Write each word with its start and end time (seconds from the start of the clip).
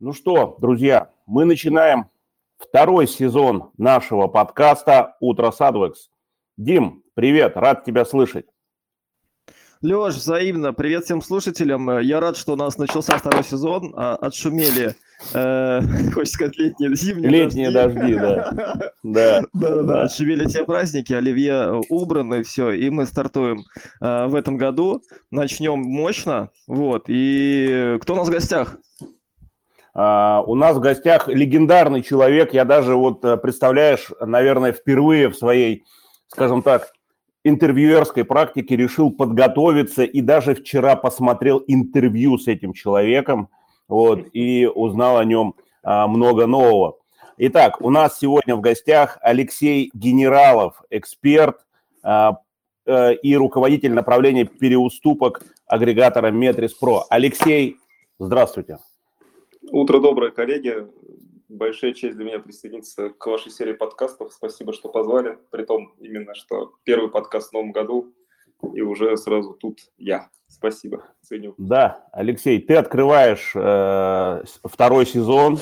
Ну 0.00 0.12
что, 0.12 0.56
друзья, 0.60 1.10
мы 1.26 1.44
начинаем 1.44 2.06
второй 2.56 3.08
сезон 3.08 3.72
нашего 3.78 4.28
подкаста 4.28 5.16
«Утро 5.18 5.50
Садвекс». 5.50 6.10
Дим, 6.56 7.02
привет, 7.14 7.56
рад 7.56 7.84
тебя 7.84 8.04
слышать. 8.04 8.46
Леш, 9.82 10.14
взаимно. 10.14 10.72
Привет 10.72 11.04
всем 11.04 11.20
слушателям. 11.20 11.98
Я 11.98 12.20
рад, 12.20 12.36
что 12.36 12.52
у 12.52 12.56
нас 12.56 12.78
начался 12.78 13.18
второй 13.18 13.42
сезон. 13.42 13.92
А, 13.96 14.14
отшумели, 14.14 14.94
э, 15.34 15.80
хочется 16.14 16.34
сказать, 16.34 16.56
летние, 16.58 16.94
зимние 16.94 17.30
Летние 17.30 17.70
дожди, 17.72 17.98
дожди 17.98 18.14
да. 18.14 18.52
Да. 19.02 19.42
Да, 19.52 19.82
да, 19.82 20.02
Отшумели 20.02 20.46
все 20.46 20.64
праздники, 20.64 21.12
оливье 21.12 21.82
убраны, 21.88 22.44
все. 22.44 22.70
И 22.70 22.88
мы 22.88 23.04
стартуем 23.04 23.64
э, 24.00 24.26
в 24.26 24.36
этом 24.36 24.58
году. 24.58 25.02
Начнем 25.32 25.80
мощно. 25.80 26.50
Вот. 26.68 27.06
И 27.08 27.98
кто 28.00 28.12
у 28.12 28.16
нас 28.16 28.28
в 28.28 28.30
гостях? 28.30 28.78
Uh, 29.96 30.44
у 30.46 30.54
нас 30.54 30.76
в 30.76 30.80
гостях 30.80 31.26
легендарный 31.28 32.02
человек. 32.02 32.52
Я 32.54 32.64
даже 32.64 32.94
вот, 32.94 33.24
э, 33.24 33.36
представляешь, 33.36 34.12
наверное, 34.20 34.72
впервые 34.72 35.28
в 35.28 35.34
своей, 35.34 35.84
скажем 36.28 36.62
так, 36.62 36.92
интервьюерской 37.44 38.24
практике 38.24 38.76
решил 38.76 39.10
подготовиться 39.10 40.04
и 40.04 40.20
даже 40.20 40.54
вчера 40.54 40.96
посмотрел 40.96 41.62
интервью 41.66 42.38
с 42.38 42.46
этим 42.46 42.72
человеком 42.72 43.48
вот, 43.88 44.26
и 44.32 44.66
узнал 44.66 45.18
о 45.18 45.24
нем 45.24 45.54
а, 45.82 46.06
много 46.06 46.46
нового. 46.46 46.98
Итак, 47.38 47.80
у 47.80 47.90
нас 47.90 48.18
сегодня 48.18 48.56
в 48.56 48.60
гостях 48.60 49.18
Алексей 49.20 49.90
Генералов, 49.94 50.82
эксперт 50.90 51.64
а, 52.02 52.38
а, 52.86 53.12
и 53.12 53.36
руководитель 53.36 53.92
направления 53.92 54.44
переуступок 54.44 55.42
агрегатора 55.66 56.30
Метрис 56.30 56.74
Про. 56.74 57.04
Алексей, 57.08 57.76
здравствуйте. 58.18 58.78
Утро 59.62 60.00
доброе, 60.00 60.30
коллеги 60.30 60.86
большая 61.48 61.92
честь 61.92 62.16
для 62.16 62.24
меня 62.24 62.38
присоединиться 62.38 63.10
к 63.10 63.26
вашей 63.26 63.50
серии 63.50 63.72
подкастов. 63.72 64.32
Спасибо, 64.32 64.72
что 64.72 64.88
позвали. 64.88 65.38
Притом 65.50 65.94
именно, 65.98 66.34
что 66.34 66.74
первый 66.84 67.10
подкаст 67.10 67.50
в 67.50 67.52
новом 67.54 67.72
году, 67.72 68.12
и 68.74 68.80
уже 68.82 69.16
сразу 69.16 69.54
тут 69.54 69.80
я. 69.96 70.28
Спасибо, 70.46 71.04
ценю. 71.22 71.54
Да, 71.58 72.06
Алексей, 72.12 72.60
ты 72.60 72.74
открываешь 72.76 73.52
э, 73.54 74.42
второй 74.64 75.06
сезон, 75.06 75.58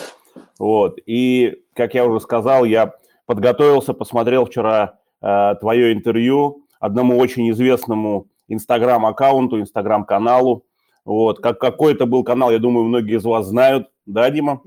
вот, 0.58 0.98
и, 1.06 1.62
как 1.74 1.94
я 1.94 2.06
уже 2.06 2.20
сказал, 2.20 2.64
я 2.64 2.94
подготовился, 3.26 3.94
посмотрел 3.94 4.44
вчера 4.46 4.98
э, 5.22 5.54
твое 5.60 5.92
интервью 5.92 6.66
одному 6.78 7.18
очень 7.18 7.50
известному 7.50 8.28
инстаграм-аккаунту, 8.48 9.60
инстаграм-каналу, 9.60 10.64
вот, 11.06 11.40
как 11.40 11.60
какой 11.60 11.94
это 11.94 12.04
был 12.04 12.24
канал, 12.24 12.50
я 12.50 12.58
думаю, 12.58 12.84
многие 12.84 13.16
из 13.16 13.24
вас 13.24 13.46
знают, 13.46 13.88
да, 14.06 14.28
Дима? 14.28 14.60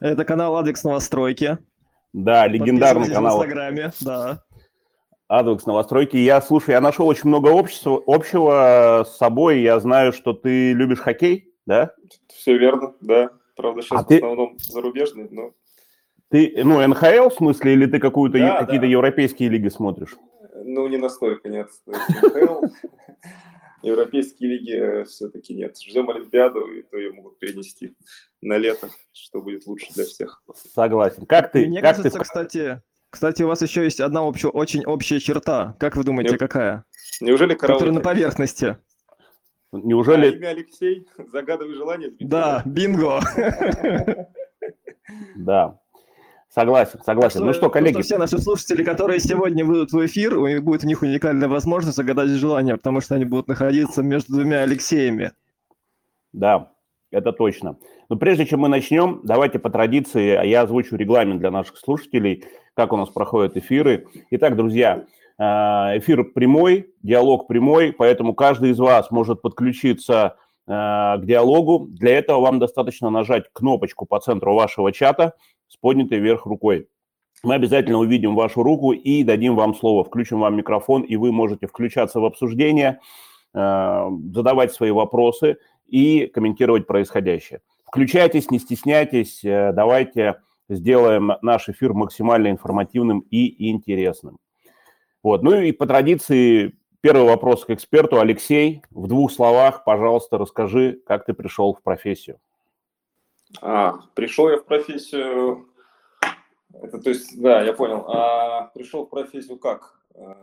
Это 0.00 0.24
канал 0.24 0.56
Адекс 0.56 0.82
Новостройки. 0.84 1.58
Да, 2.14 2.46
легендарный 2.46 3.10
канал. 3.10 3.38
в 3.38 3.42
Инстаграме, 3.42 3.92
да. 4.00 4.42
Адекс 5.28 5.66
Новостройки. 5.66 6.16
Я, 6.16 6.40
слушай, 6.40 6.70
я 6.70 6.80
нашел 6.80 7.06
очень 7.06 7.28
много 7.28 7.50
общего, 7.50 8.02
общего 8.06 9.04
с 9.06 9.18
собой. 9.18 9.60
Я 9.60 9.78
знаю, 9.80 10.14
что 10.14 10.32
ты 10.32 10.72
любишь 10.72 11.00
хоккей, 11.00 11.52
да? 11.66 11.92
Все 12.28 12.56
верно, 12.56 12.94
да. 13.02 13.30
Правда, 13.54 13.82
сейчас 13.82 14.00
а 14.00 14.04
в 14.04 14.06
ты... 14.06 14.16
основном 14.16 14.56
зарубежный, 14.58 15.28
но... 15.30 15.52
Ты, 16.30 16.54
ну, 16.64 16.86
НХЛ 16.86 17.28
в 17.28 17.34
смысле, 17.34 17.74
или 17.74 17.86
ты 17.86 17.98
какую-то, 17.98 18.38
да, 18.38 18.60
какие-то 18.60 18.86
да. 18.86 18.90
европейские 18.90 19.48
лиги 19.50 19.68
смотришь? 19.68 20.16
Ну, 20.64 20.88
не 20.88 20.96
настолько, 20.96 21.48
нет. 21.48 21.68
НХЛ, 21.86 22.64
европейские 23.82 24.50
лиги 24.50 24.72
э, 24.72 25.04
все-таки 25.04 25.54
нет. 25.54 25.78
Ждем 25.78 26.08
Олимпиаду, 26.10 26.66
и 26.66 26.82
то 26.82 26.96
ее 26.96 27.12
могут 27.12 27.38
перенести 27.38 27.94
на 28.40 28.56
лето, 28.58 28.90
что 29.12 29.40
будет 29.40 29.66
лучше 29.66 29.92
для 29.94 30.04
всех. 30.04 30.42
Согласен. 30.54 31.26
Как 31.26 31.52
ты? 31.52 31.66
Мне 31.66 31.80
как 31.80 31.96
кажется, 31.96 32.18
ты... 32.18 32.24
кстати, 32.24 32.82
кстати, 33.10 33.42
у 33.42 33.48
вас 33.48 33.62
еще 33.62 33.84
есть 33.84 34.00
одна 34.00 34.22
общая, 34.22 34.48
очень 34.48 34.84
общая 34.84 35.20
черта. 35.20 35.76
Как 35.78 35.96
вы 35.96 36.04
думаете, 36.04 36.32
Не... 36.32 36.38
какая? 36.38 36.84
Неужели 37.20 37.54
караоке? 37.54 37.78
Которая 37.78 37.94
на 37.94 38.00
поверхности. 38.00 38.76
Неужели... 39.72 40.26
А, 40.26 40.30
имя 40.30 40.48
Алексей? 40.48 41.08
Загадывай 41.32 41.74
желание. 41.74 42.12
Да, 42.20 42.62
бинго. 42.64 43.20
Да. 45.36 45.78
Согласен, 46.58 47.00
согласен. 47.04 47.44
ну 47.44 47.52
что, 47.52 47.68
коллеги. 47.68 48.00
все 48.00 48.16
наши 48.16 48.38
слушатели, 48.38 48.82
которые 48.82 49.20
сегодня 49.20 49.62
выйдут 49.62 49.92
в 49.92 50.06
эфир, 50.06 50.40
будет 50.62 50.84
у 50.84 50.86
них 50.86 51.02
уникальная 51.02 51.50
возможность 51.50 51.98
загадать 51.98 52.30
желание, 52.30 52.78
потому 52.78 53.02
что 53.02 53.14
они 53.14 53.26
будут 53.26 53.46
находиться 53.46 54.02
между 54.02 54.32
двумя 54.32 54.62
Алексеями. 54.62 55.32
Да, 56.32 56.72
это 57.10 57.32
точно. 57.32 57.76
Но 58.08 58.16
прежде 58.16 58.46
чем 58.46 58.60
мы 58.60 58.68
начнем, 58.68 59.20
давайте 59.22 59.58
по 59.58 59.68
традиции, 59.68 60.30
а 60.30 60.44
я 60.44 60.62
озвучу 60.62 60.96
регламент 60.96 61.40
для 61.40 61.50
наших 61.50 61.76
слушателей, 61.76 62.44
как 62.72 62.94
у 62.94 62.96
нас 62.96 63.10
проходят 63.10 63.58
эфиры. 63.58 64.06
Итак, 64.30 64.56
друзья, 64.56 65.04
э, 65.38 65.42
эфир 65.42 66.24
прямой, 66.24 66.90
диалог 67.02 67.48
прямой, 67.48 67.92
поэтому 67.92 68.32
каждый 68.32 68.70
из 68.70 68.78
вас 68.78 69.10
может 69.10 69.42
подключиться 69.42 70.36
э, 70.66 70.70
к 70.70 71.20
диалогу. 71.22 71.86
Для 71.90 72.16
этого 72.16 72.40
вам 72.40 72.60
достаточно 72.60 73.10
нажать 73.10 73.44
кнопочку 73.52 74.06
по 74.06 74.18
центру 74.20 74.54
вашего 74.54 74.90
чата– 74.90 75.34
с 75.68 75.76
поднятой 75.76 76.18
вверх 76.18 76.46
рукой. 76.46 76.88
Мы 77.42 77.54
обязательно 77.54 77.98
увидим 77.98 78.34
вашу 78.34 78.62
руку 78.62 78.92
и 78.92 79.22
дадим 79.22 79.56
вам 79.56 79.74
слово, 79.74 80.04
включим 80.04 80.40
вам 80.40 80.56
микрофон, 80.56 81.02
и 81.02 81.16
вы 81.16 81.32
можете 81.32 81.66
включаться 81.66 82.20
в 82.20 82.24
обсуждение, 82.24 83.00
э, 83.54 84.08
задавать 84.32 84.72
свои 84.72 84.90
вопросы 84.90 85.58
и 85.86 86.26
комментировать 86.26 86.86
происходящее. 86.86 87.60
Включайтесь, 87.84 88.50
не 88.50 88.58
стесняйтесь, 88.58 89.44
э, 89.44 89.72
давайте 89.72 90.40
сделаем 90.68 91.32
наш 91.42 91.68
эфир 91.68 91.92
максимально 91.92 92.50
информативным 92.50 93.20
и 93.30 93.70
интересным. 93.70 94.38
Вот. 95.22 95.42
Ну 95.42 95.60
и 95.60 95.72
по 95.72 95.86
традиции 95.86 96.76
первый 97.00 97.26
вопрос 97.26 97.64
к 97.64 97.70
эксперту. 97.70 98.20
Алексей, 98.20 98.82
в 98.90 99.06
двух 99.06 99.30
словах, 99.30 99.84
пожалуйста, 99.84 100.38
расскажи, 100.38 101.00
как 101.06 101.24
ты 101.26 101.34
пришел 101.34 101.74
в 101.74 101.82
профессию. 101.82 102.38
А, 103.60 104.00
пришел 104.14 104.48
я 104.50 104.58
в 104.58 104.64
профессию, 104.64 105.68
это 106.82 106.98
то 106.98 107.10
есть, 107.10 107.40
да, 107.40 107.62
я 107.62 107.72
понял. 107.72 108.04
А 108.08 108.70
пришел 108.74 109.06
в 109.06 109.10
профессию 109.10 109.58
как? 109.58 109.98
А, 110.14 110.36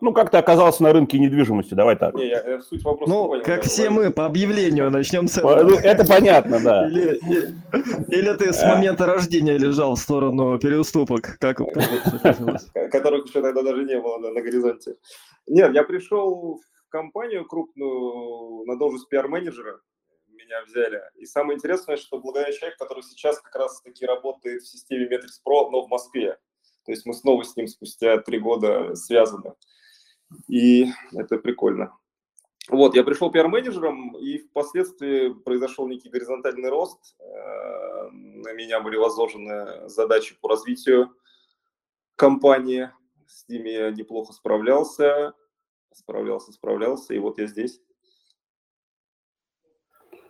ну, 0.00 0.12
как 0.12 0.30
ты 0.30 0.36
оказался 0.36 0.84
на 0.84 0.92
рынке 0.92 1.18
недвижимости, 1.18 1.74
давай 1.74 1.96
так. 1.96 2.14
Не, 2.14 2.28
я, 2.28 2.40
я 2.46 2.60
суть 2.60 2.84
вопроса 2.84 3.12
ну, 3.12 3.26
понял, 3.26 3.42
как 3.42 3.62
да, 3.62 3.68
все 3.68 3.90
мы, 3.90 4.10
по 4.12 4.26
объявлению 4.26 4.90
начнем 4.92 5.26
с 5.26 5.38
этого. 5.38 5.64
Ну, 5.64 5.76
это 5.76 6.06
понятно, 6.06 6.60
да. 6.60 6.86
Или, 6.86 7.16
или, 7.28 7.54
или 8.08 8.32
ты 8.34 8.52
с 8.52 8.62
момента 8.62 9.06
рождения 9.06 9.58
лежал 9.58 9.96
в 9.96 9.98
сторону 9.98 10.56
переуступок, 10.58 11.36
как, 11.40 11.58
как 12.22 12.92
которых 12.92 13.26
еще 13.26 13.42
тогда 13.42 13.62
даже 13.62 13.84
не 13.84 14.00
было 14.00 14.18
на, 14.18 14.30
на 14.30 14.40
горизонте. 14.40 14.94
Нет, 15.48 15.74
я 15.74 15.82
пришел 15.82 16.60
в 16.60 16.90
компанию 16.90 17.44
крупную 17.44 18.64
на 18.66 18.78
должность 18.78 19.08
пиар-менеджера, 19.08 19.80
меня 20.48 20.64
взяли. 20.64 21.02
И 21.16 21.26
самое 21.26 21.56
интересное, 21.56 21.96
что 21.96 22.18
благодаря 22.18 22.52
человеку, 22.52 22.84
который 22.84 23.02
сейчас 23.02 23.40
как 23.40 23.54
раз-таки 23.54 24.06
работает 24.06 24.62
в 24.62 24.68
системе 24.68 25.06
Metrix 25.06 25.40
Pro, 25.46 25.70
но 25.70 25.82
в 25.82 25.88
Москве. 25.88 26.38
То 26.84 26.92
есть 26.92 27.04
мы 27.04 27.12
снова 27.12 27.42
с 27.42 27.54
ним 27.54 27.68
спустя 27.68 28.18
три 28.18 28.38
года 28.38 28.94
связаны. 28.94 29.54
И 30.48 30.86
это 31.12 31.36
прикольно. 31.38 31.96
Вот, 32.68 32.94
я 32.94 33.04
пришел 33.04 33.30
пиар-менеджером, 33.30 34.16
и 34.18 34.38
впоследствии 34.38 35.32
произошел 35.32 35.88
некий 35.88 36.10
горизонтальный 36.10 36.68
рост. 36.68 37.16
Э, 37.18 38.10
на 38.10 38.52
меня 38.52 38.80
были 38.80 38.96
возложены 38.96 39.88
задачи 39.88 40.36
по 40.40 40.50
развитию 40.50 41.14
компании. 42.16 42.90
С 43.26 43.48
ними 43.48 43.70
я 43.70 43.90
неплохо 43.90 44.34
справлялся, 44.34 45.32
справлялся, 45.94 46.52
справлялся, 46.52 47.14
и 47.14 47.18
вот 47.18 47.38
я 47.38 47.46
здесь. 47.46 47.80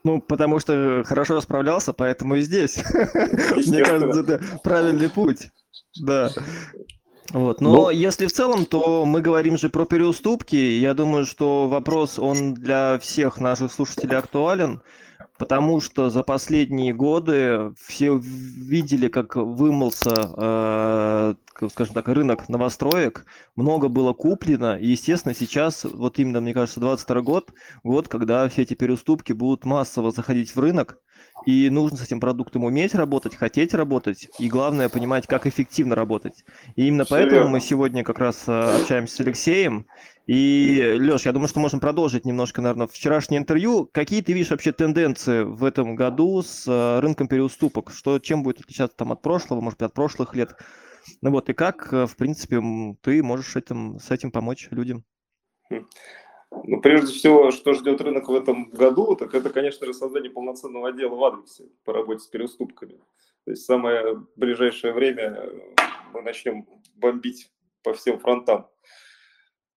Ну, 0.05 0.21
потому 0.21 0.59
что 0.61 1.03
хорошо 1.07 1.41
справлялся, 1.41 1.93
поэтому 1.93 2.37
и 2.37 2.43
здесь. 2.43 2.77
Мне 3.67 3.85
кажется, 3.85 4.21
это 4.21 4.41
правильный 4.63 5.11
путь. 5.11 5.51
Да. 6.01 6.31
Вот. 7.31 7.61
Но 7.61 7.73
ну, 7.73 7.91
если 7.91 8.27
в 8.27 8.33
целом, 8.33 8.65
то 8.65 9.05
мы 9.05 9.21
говорим 9.21 9.59
же 9.59 9.69
про 9.69 9.85
переуступки. 9.85 10.57
Я 10.57 10.95
думаю, 10.95 11.27
что 11.27 11.69
вопрос, 11.69 12.19
он 12.19 12.55
для 12.55 12.99
всех 13.01 13.39
наших 13.39 13.73
слушателей 13.73 14.17
актуален. 14.17 14.83
Потому 15.37 15.81
что 15.81 16.11
за 16.11 16.25
последние 16.25 16.93
годы 16.93 17.73
все 17.81 18.19
видели, 18.19 19.07
как 19.07 19.37
вымылся, 19.37 20.33
э, 20.37 21.35
скажем 21.71 21.95
так, 21.95 22.09
рынок 22.09 22.49
новостроек, 22.49 23.25
много 23.57 23.89
было 23.89 24.13
куплено, 24.13 24.79
и, 24.79 24.89
естественно, 24.89 25.35
сейчас, 25.35 25.85
вот 25.85 26.19
именно, 26.19 26.41
мне 26.41 26.55
кажется, 26.55 26.81
22 26.81 27.21
год, 27.23 27.53
год, 27.83 28.09
когда 28.09 28.49
все 28.49 28.63
эти 28.63 28.75
переуступки 28.75 29.33
будут 29.33 29.65
массово 29.65 30.11
заходить 30.11 30.55
в 30.55 30.61
рынок, 30.61 30.99
и 31.47 31.71
нужно 31.71 31.99
с 31.99 32.03
этим 32.03 32.21
продуктом 32.21 32.65
уметь 32.65 32.95
работать, 32.95 33.35
хотеть 33.35 33.75
работать, 33.75 34.29
и 34.39 34.49
главное 34.49 34.89
понимать, 34.89 35.27
как 35.27 35.47
эффективно 35.47 35.95
работать. 35.95 36.45
И 36.77 36.87
именно 36.87 37.05
Все 37.05 37.15
поэтому 37.15 37.37
верно. 37.37 37.51
мы 37.51 37.61
сегодня 37.61 38.05
как 38.05 38.19
раз 38.19 38.45
э, 38.47 38.81
общаемся 38.81 39.17
с 39.17 39.21
Алексеем. 39.21 39.87
И, 40.27 40.97
Леш, 40.99 41.25
я 41.25 41.33
думаю, 41.33 41.49
что 41.49 41.61
можем 41.61 41.81
продолжить 41.81 42.27
немножко, 42.27 42.61
наверное, 42.61 42.87
вчерашнее 42.87 43.41
интервью. 43.41 43.89
Какие 43.91 44.21
ты 44.21 44.35
видишь 44.35 44.51
вообще 44.51 44.73
тенденции 44.73 45.43
в 45.43 45.65
этом 45.65 45.97
году 45.97 46.43
с 46.43 46.65
э, 46.67 47.01
рынком 47.01 47.29
переуступок? 47.29 47.93
Что, 47.95 48.19
чем 48.19 48.43
будет 48.43 48.61
отличаться 48.61 48.97
там 48.97 49.13
от 49.13 49.23
прошлого, 49.23 49.61
может 49.61 49.79
быть, 49.79 49.87
от 49.87 49.95
прошлых 49.95 50.35
лет? 50.35 50.55
Ну 51.23 51.31
вот, 51.31 51.49
и 51.49 51.55
как, 51.55 51.93
э, 51.93 52.07
в 52.07 52.17
принципе, 52.17 52.61
ты 53.03 53.23
можешь 53.23 53.57
этим, 53.57 53.99
с 53.99 54.11
этим 54.11 54.31
помочь 54.31 54.69
людям? 54.71 55.05
Хм. 55.71 55.87
Ну, 56.65 56.81
прежде 56.81 57.13
всего, 57.13 57.51
что 57.51 57.75
ждет 57.75 58.01
рынок 58.01 58.29
в 58.29 58.35
этом 58.35 58.71
году, 58.71 59.15
так 59.17 59.35
это, 59.35 59.51
конечно 59.51 59.87
же, 59.87 59.93
создание 59.95 60.31
полноценного 60.31 60.89
отдела 60.89 61.15
в 61.15 61.25
Адвиксе 61.25 61.65
по 61.85 61.93
работе 61.93 62.21
с 62.21 62.27
переуступками. 62.27 62.99
То 63.45 63.51
есть 63.51 63.65
самое 63.65 64.27
ближайшее 64.37 64.93
время 64.93 65.51
мы 66.13 66.23
начнем 66.23 66.67
бомбить 66.95 67.51
по 67.83 67.93
всем 67.93 68.19
фронтам. 68.19 68.67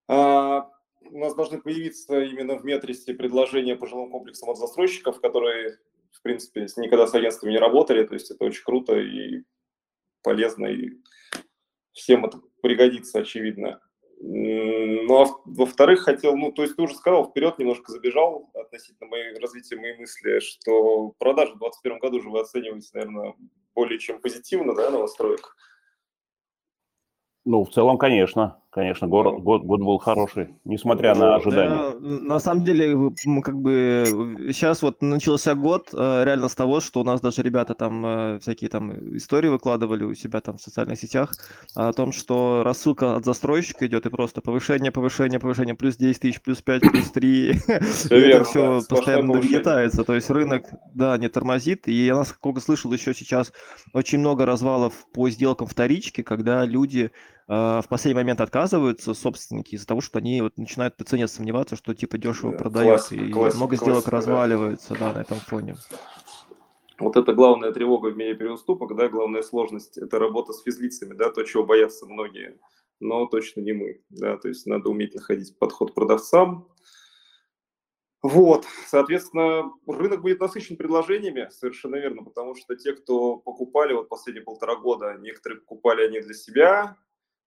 А, 0.07 0.69
у 1.01 1.18
нас 1.18 1.36
должны 1.36 1.62
появиться 1.62 2.22
именно 2.22 2.57
в 2.57 2.66
Метрисе 2.66 3.13
предложения 3.13 3.75
по 3.75 3.88
жилым 3.88 4.10
комплексам 4.10 4.50
от 4.50 4.57
застройщиков, 4.57 5.19
которые, 5.22 5.78
в 6.12 6.22
принципе, 6.22 6.68
никогда 6.78 7.07
с 7.07 7.13
агентствами 7.13 7.51
не 7.51 7.60
работали. 7.60 8.06
То 8.06 8.13
есть 8.13 8.31
это 8.31 8.45
очень 8.45 8.63
круто 8.63 8.98
и 8.98 9.44
полезно, 10.23 10.68
и 10.68 10.91
всем 11.94 12.25
это 12.25 12.39
пригодится, 12.62 13.19
очевидно. 13.19 13.81
Ну, 14.23 15.23
а 15.23 15.27
во-вторых, 15.45 16.01
хотел, 16.01 16.38
ну, 16.38 16.51
то 16.51 16.62
есть 16.62 16.75
ты 16.75 16.83
уже 16.83 16.94
сказал, 16.94 17.29
вперед 17.29 17.57
немножко 17.57 17.91
забежал 17.91 18.51
относительно 18.53 19.09
моей, 19.09 19.35
развития 19.39 19.77
моей 19.77 19.97
мысли, 19.97 20.39
что 20.39 21.15
продажи 21.18 21.53
в 21.53 21.57
2021 21.57 22.00
году 22.00 22.21
же 22.21 22.29
вы 22.29 22.39
оцениваете, 22.39 22.89
наверное, 22.94 23.35
более 23.73 23.97
чем 23.97 24.21
позитивно, 24.21 24.75
да, 24.75 24.91
новостроек? 24.91 25.56
Ну, 27.45 27.63
в 27.63 27.71
целом, 27.71 27.97
конечно. 27.97 28.61
Конечно, 28.71 29.06
год, 29.06 29.41
год, 29.41 29.63
год 29.63 29.81
был 29.81 29.97
хороший, 29.97 30.56
несмотря 30.63 31.13
на 31.13 31.35
ожидания. 31.35 31.91
Да, 31.91 31.94
на 32.00 32.39
самом 32.39 32.63
деле, 32.63 32.95
мы 33.25 33.41
как 33.41 33.59
бы 33.59 34.06
сейчас 34.53 34.81
вот 34.81 35.01
начался 35.01 35.56
год 35.56 35.89
э, 35.91 36.23
реально 36.23 36.47
с 36.47 36.56
того, 36.56 36.79
что 36.79 37.01
у 37.01 37.03
нас 37.03 37.19
даже 37.19 37.41
ребята 37.41 37.73
там 37.73 38.06
э, 38.06 38.39
всякие 38.39 38.69
там 38.69 39.18
истории 39.18 39.50
выкладывали 39.50 40.06
у 40.06 40.13
себя 40.13 40.39
там 40.39 40.57
в 40.57 40.62
социальных 40.62 40.97
сетях 41.00 41.33
о 41.75 41.91
том, 41.91 42.13
что 42.13 42.62
рассылка 42.63 43.18
от 43.18 43.25
застройщика 43.25 43.88
идет 43.88 44.06
и 44.06 44.09
просто 44.09 44.39
повышение, 44.39 44.94
повышение, 44.94 45.41
повышение, 45.41 45.75
плюс 45.75 45.97
10 45.97 46.21
тысяч, 46.21 46.41
плюс 46.41 46.62
5, 46.62 46.81
плюс 46.81 47.12
3. 47.12 47.50
Это 48.09 48.44
все 48.45 48.81
постоянно 48.88 49.33
нагнетается. 49.33 50.06
То 50.06 50.15
есть 50.15 50.29
рынок, 50.29 50.63
да, 50.94 51.18
не 51.18 51.27
тормозит. 51.27 51.89
И 51.89 52.06
я, 52.06 52.15
насколько 52.15 52.62
слышал, 52.62 52.94
еще 52.94 53.13
сейчас 53.13 53.51
очень 53.91 54.19
много 54.19 54.45
развалов 54.45 54.94
по 55.13 55.29
сделкам 55.29 55.68
вторички, 55.68 56.21
когда 56.21 56.63
люди 56.63 57.12
э, 57.12 57.41
в 57.48 57.86
последний 57.90 58.22
момент 58.22 58.42
отказываются 58.42 59.14
собственники 59.14 59.76
из-за 59.76 59.88
того, 59.88 60.02
что 60.02 60.20
они 60.20 60.42
вот 60.42 60.58
начинают 60.58 60.96
по 60.98 61.04
цене 61.04 61.28
сомневаться, 61.28 61.76
что 61.76 61.94
типа 61.94 62.18
дешево 62.18 62.52
да, 62.52 62.58
продается, 62.58 63.16
и 63.16 63.32
классика, 63.32 63.58
много 63.58 63.76
сделок 63.76 63.94
классика, 63.94 64.12
разваливается 64.12 64.94
да. 64.94 65.00
Да, 65.00 65.14
на 65.14 65.22
этом 65.22 65.38
фоне. 65.38 65.76
Вот 67.00 67.18
это 67.18 67.34
главная 67.34 67.72
тревога 67.72 68.08
в 68.08 68.18
мире 68.18 68.36
переуступок, 68.36 68.96
да, 68.96 69.10
главная 69.10 69.42
сложность– 69.42 69.98
это 70.00 70.20
работа 70.20 70.54
с 70.54 70.62
физлицами, 70.62 71.16
да, 71.16 71.32
то, 71.32 71.44
чего 71.44 71.66
боятся 71.66 72.06
многие, 72.06 72.60
но 73.00 73.26
точно 73.26 73.62
не 73.62 73.74
мы, 73.74 74.02
да, 74.10 74.38
то 74.38 74.48
есть 74.48 74.68
надо 74.68 74.90
уметь 74.90 75.16
находить 75.16 75.58
подход 75.58 75.92
к 75.92 75.96
продавцам, 75.96 76.68
вот, 78.22 78.68
соответственно, 78.86 79.74
рынок 79.88 80.22
будет 80.22 80.40
насыщен 80.42 80.78
предложениями, 80.78 81.50
совершенно 81.50 81.96
верно, 81.96 82.24
потому 82.24 82.54
что 82.54 82.76
те, 82.76 82.94
кто 82.94 83.38
покупали 83.38 83.94
вот 83.94 84.10
последние 84.10 84.44
полтора 84.44 84.76
года, 84.76 85.18
некоторые 85.20 85.60
покупали 85.62 86.06
они 86.06 86.20
для 86.20 86.36
себя, 86.36 86.98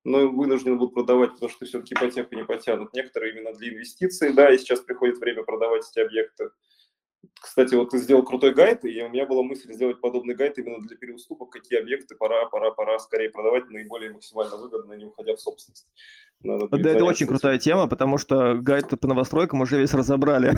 но 0.05 0.29
вынуждены 0.29 0.77
будут 0.77 0.95
продавать, 0.95 1.33
потому 1.33 1.51
что 1.51 1.65
все-таки 1.65 1.95
ипотеку 1.95 2.35
не 2.35 2.45
потянут. 2.45 2.93
Некоторые 2.93 3.33
именно 3.33 3.53
для 3.55 3.71
инвестиций, 3.71 4.33
да, 4.33 4.53
и 4.53 4.59
сейчас 4.59 4.81
приходит 4.81 5.19
время 5.19 5.43
продавать 5.43 5.85
эти 5.91 6.05
объекты. 6.05 6.51
Кстати, 7.41 7.75
вот 7.75 7.91
ты 7.91 7.99
сделал 7.99 8.23
крутой 8.23 8.53
гайд, 8.53 8.85
и 8.85 9.03
у 9.03 9.09
меня 9.09 9.27
была 9.27 9.43
мысль 9.43 9.73
сделать 9.73 10.01
подобный 10.01 10.35
гайд 10.35 10.59
именно 10.59 10.81
для 10.81 10.97
переуступок, 10.97 11.51
какие 11.51 11.81
объекты 11.81 12.15
пора, 12.17 12.47
пора, 12.47 12.71
пора 12.71 12.99
скорее 12.99 13.31
продавать 13.31 13.69
наиболее 13.71 14.13
максимально 14.13 14.57
выгодно, 14.57 14.93
не 14.93 15.07
уходя 15.07 15.35
в 15.35 15.41
собственность. 15.41 15.89
Надо 16.43 16.69
да, 16.69 16.91
это 16.91 17.05
очень 17.05 17.27
крутая 17.27 17.59
тема, 17.59 17.89
потому 17.89 18.19
что 18.19 18.55
гайд 18.55 18.89
по 19.01 19.09
новостройкам 19.09 19.63
уже 19.63 19.79
весь 19.79 19.95
разобрали. 19.95 20.53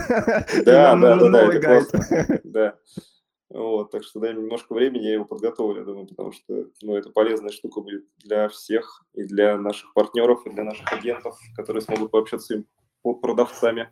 Да, 0.65 0.95
да, 0.95 0.95
да, 0.95 1.15
новый 1.15 1.59
гайд. 1.59 1.87
Да. 2.43 2.75
Вот, 3.49 3.91
так 3.91 4.03
что 4.03 4.19
дай 4.19 4.33
мне 4.33 4.43
немножко 4.43 4.73
времени, 4.73 5.03
я 5.03 5.13
его 5.13 5.25
подготовлю, 5.25 5.79
я 5.79 5.85
думаю, 5.85 6.05
потому 6.05 6.33
что 6.33 6.65
ну, 6.81 6.95
это 6.95 7.11
полезная 7.11 7.51
штука 7.51 7.79
будет 7.79 8.03
для 8.17 8.49
всех, 8.49 9.05
и 9.13 9.23
для 9.23 9.57
наших 9.57 9.93
партнеров, 9.93 10.45
и 10.45 10.49
для 10.49 10.65
наших 10.65 10.91
агентов, 10.91 11.37
которые 11.55 11.81
смогут 11.81 12.11
пообщаться 12.11 12.47
с 12.47 12.51
им 12.51 12.65
продавцами. 13.21 13.89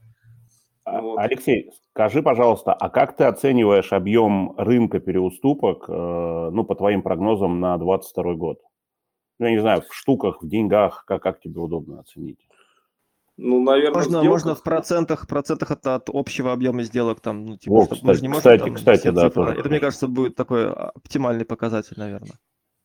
А, 0.83 1.01
вот. 1.01 1.17
Алексей, 1.19 1.71
скажи, 1.91 2.21
пожалуйста, 2.21 2.73
а 2.73 2.89
как 2.89 3.15
ты 3.15 3.23
оцениваешь 3.23 3.93
объем 3.93 4.55
рынка 4.57 4.99
переуступок, 4.99 5.85
э, 5.87 6.49
ну, 6.51 6.63
по 6.65 6.75
твоим 6.75 7.01
прогнозам 7.01 7.59
на 7.61 7.77
2022 7.77 8.33
год? 8.35 8.61
Ну, 9.39 9.45
я 9.47 9.51
не 9.53 9.59
знаю, 9.59 9.81
в 9.81 9.93
штуках, 9.93 10.43
в 10.43 10.47
деньгах, 10.47 11.05
как, 11.07 11.23
как 11.23 11.39
тебе 11.39 11.59
удобно 11.61 12.01
оценить? 12.01 12.45
Ну, 13.37 13.61
наверное, 13.61 13.93
можно, 13.93 14.23
можно 14.23 14.55
в 14.55 14.63
процентах, 14.63 15.27
процентах 15.27 15.71
от, 15.71 15.85
от 15.85 16.09
общего 16.09 16.53
объема 16.53 16.83
сделок 16.83 17.19
там, 17.19 17.45
ну, 17.45 17.57
типа, 17.57 17.73
О, 17.73 17.81
кстати, 17.83 18.05
мы 18.05 18.13
же 18.13 18.21
не 18.21 18.27
можем, 18.29 18.39
кстати, 18.39 18.61
там, 18.61 18.75
кстати, 18.75 19.09
да, 19.09 19.29
цифры. 19.29 19.59
Это, 19.59 19.69
мне 19.69 19.79
кажется, 19.81 20.07
будет 20.07 20.35
такой 20.35 20.71
оптимальный 20.71 21.43
показатель, 21.43 21.95
наверное. 21.97 22.39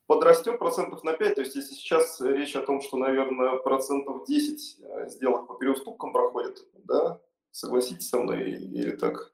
Подрастет 0.07 0.59
процентов 0.59 1.05
на 1.05 1.13
5, 1.13 1.35
то 1.35 1.41
есть 1.41 1.55
если 1.55 1.73
сейчас 1.73 2.19
речь 2.19 2.53
о 2.57 2.65
том, 2.65 2.81
что, 2.81 2.97
наверное, 2.97 3.59
процентов 3.59 4.25
10 4.27 4.77
э, 4.81 5.07
сделок 5.07 5.47
по 5.47 5.53
переуступкам 5.53 6.11
проходит, 6.11 6.57
да, 6.83 7.21
согласитесь 7.51 8.09
со 8.09 8.19
мной 8.19 8.51
или 8.51 8.91
так? 8.91 9.31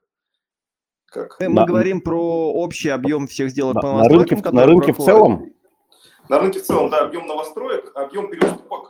Как? 1.06 1.40
Мы 1.40 1.48
на, 1.48 1.66
говорим 1.66 2.00
про 2.00 2.52
общий 2.52 2.90
объем 2.90 3.26
всех 3.26 3.50
сделок 3.50 3.74
на, 3.74 3.80
по 3.80 3.92
на 3.94 4.08
рынке, 4.08 4.36
на 4.36 4.66
рынке 4.66 4.92
в 4.92 4.98
целом? 4.98 5.52
На 6.28 6.38
рынке 6.38 6.60
в 6.60 6.62
целом, 6.62 6.90
да, 6.90 7.00
объем 7.00 7.26
новостроек, 7.26 7.90
объем 7.96 8.30
переуступок 8.30 8.87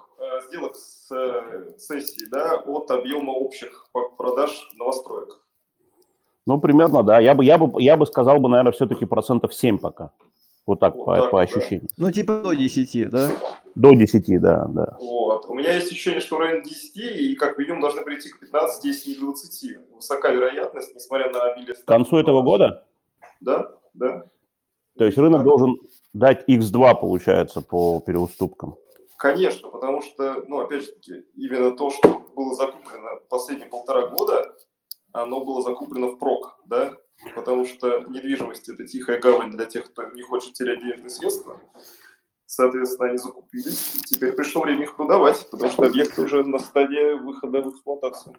Сделок 0.49 0.77
с 0.77 1.11
э, 1.11 1.79
сессии 1.79 2.27
да, 2.31 2.57
от 2.57 2.91
объема 2.91 3.33
общих 3.33 3.87
продаж 4.17 4.51
новостроек? 4.79 5.41
Ну, 6.47 6.59
примерно, 6.59 7.03
да. 7.03 7.19
Я 7.19 7.35
бы, 7.35 7.45
я 7.45 7.59
бы, 7.59 7.83
я 7.83 7.97
бы 7.99 8.07
сказал 8.07 8.41
бы, 8.41 8.49
наверное, 8.49 8.73
все-таки 8.73 9.05
процентов 9.05 9.53
7 9.55 9.79
пока. 9.79 10.11
Вот 10.67 10.81
так, 10.81 10.95
вот 10.95 11.05
по, 11.05 11.17
так 11.17 11.31
по 11.31 11.43
ощущениям. 11.43 11.89
Да. 11.97 12.07
Ну, 12.07 12.13
типа 12.13 12.41
до 12.41 12.55
10, 12.55 13.11
да? 13.11 13.31
До 13.75 13.95
10, 13.95 14.41
да, 14.41 14.67
да. 14.69 14.97
Вот. 15.01 15.47
У 15.49 15.55
меня 15.55 15.75
есть 15.75 15.93
ощущение, 15.93 16.21
что 16.21 16.37
в 16.37 16.41
районе 16.41 16.63
10, 16.63 16.97
и 16.97 17.35
как 17.37 17.59
минимум 17.59 17.83
должны 17.83 18.03
прийти 18.03 18.31
к 18.31 18.41
15, 18.41 18.85
если 18.85 19.11
не 19.11 19.17
20. 19.17 19.79
Высока 19.95 20.31
вероятность, 20.31 20.95
несмотря 20.95 21.31
на 21.31 21.53
обилие... 21.53 21.75
К 21.75 21.85
концу 21.85 22.17
этого 22.17 22.41
года? 22.43 22.85
Да, 23.41 23.71
да. 23.93 24.25
То 24.97 25.05
есть 25.05 25.19
рынок 25.19 25.43
должен 25.43 25.79
дать 26.13 26.49
x2, 26.49 27.01
получается, 27.01 27.61
по 27.61 28.01
переуступкам. 28.01 28.77
Конечно, 29.19 29.69
потому 29.69 30.01
что, 30.01 30.45
ну, 30.47 30.61
опять 30.61 30.85
же 30.85 30.93
таки, 30.93 31.27
именно 31.35 31.77
то, 31.77 31.91
что 31.91 32.21
было 32.37 32.55
закуплено 32.55 33.21
последние 33.29 33.69
полтора 33.69 34.07
года, 34.07 34.57
оно 35.13 35.45
было 35.45 35.61
закуплено 35.61 36.13
в 36.13 36.19
прок, 36.19 36.61
да, 36.67 36.97
потому 37.35 37.67
что 37.67 37.99
недвижимость– 38.03 38.69
это 38.69 38.87
тихая 38.87 39.21
гавань 39.21 39.51
для 39.51 39.67
тех, 39.67 39.91
кто 39.91 40.05
не 40.13 40.23
хочет 40.23 40.53
терять 40.53 40.79
денежные 40.79 41.11
средства. 41.11 41.61
Соответственно, 42.47 43.09
они 43.09 43.19
закупились, 43.19 44.05
теперь 44.07 44.35
пришло 44.35 44.63
время 44.63 44.85
их 44.85 44.95
продавать, 44.95 45.51
потому 45.51 45.73
что 45.73 45.83
объекты 45.83 46.23
уже 46.23 46.45
на 46.45 46.61
стадии 46.61 47.19
выхода 47.19 47.61
в 47.61 47.71
эксплуатацию. 47.71 48.37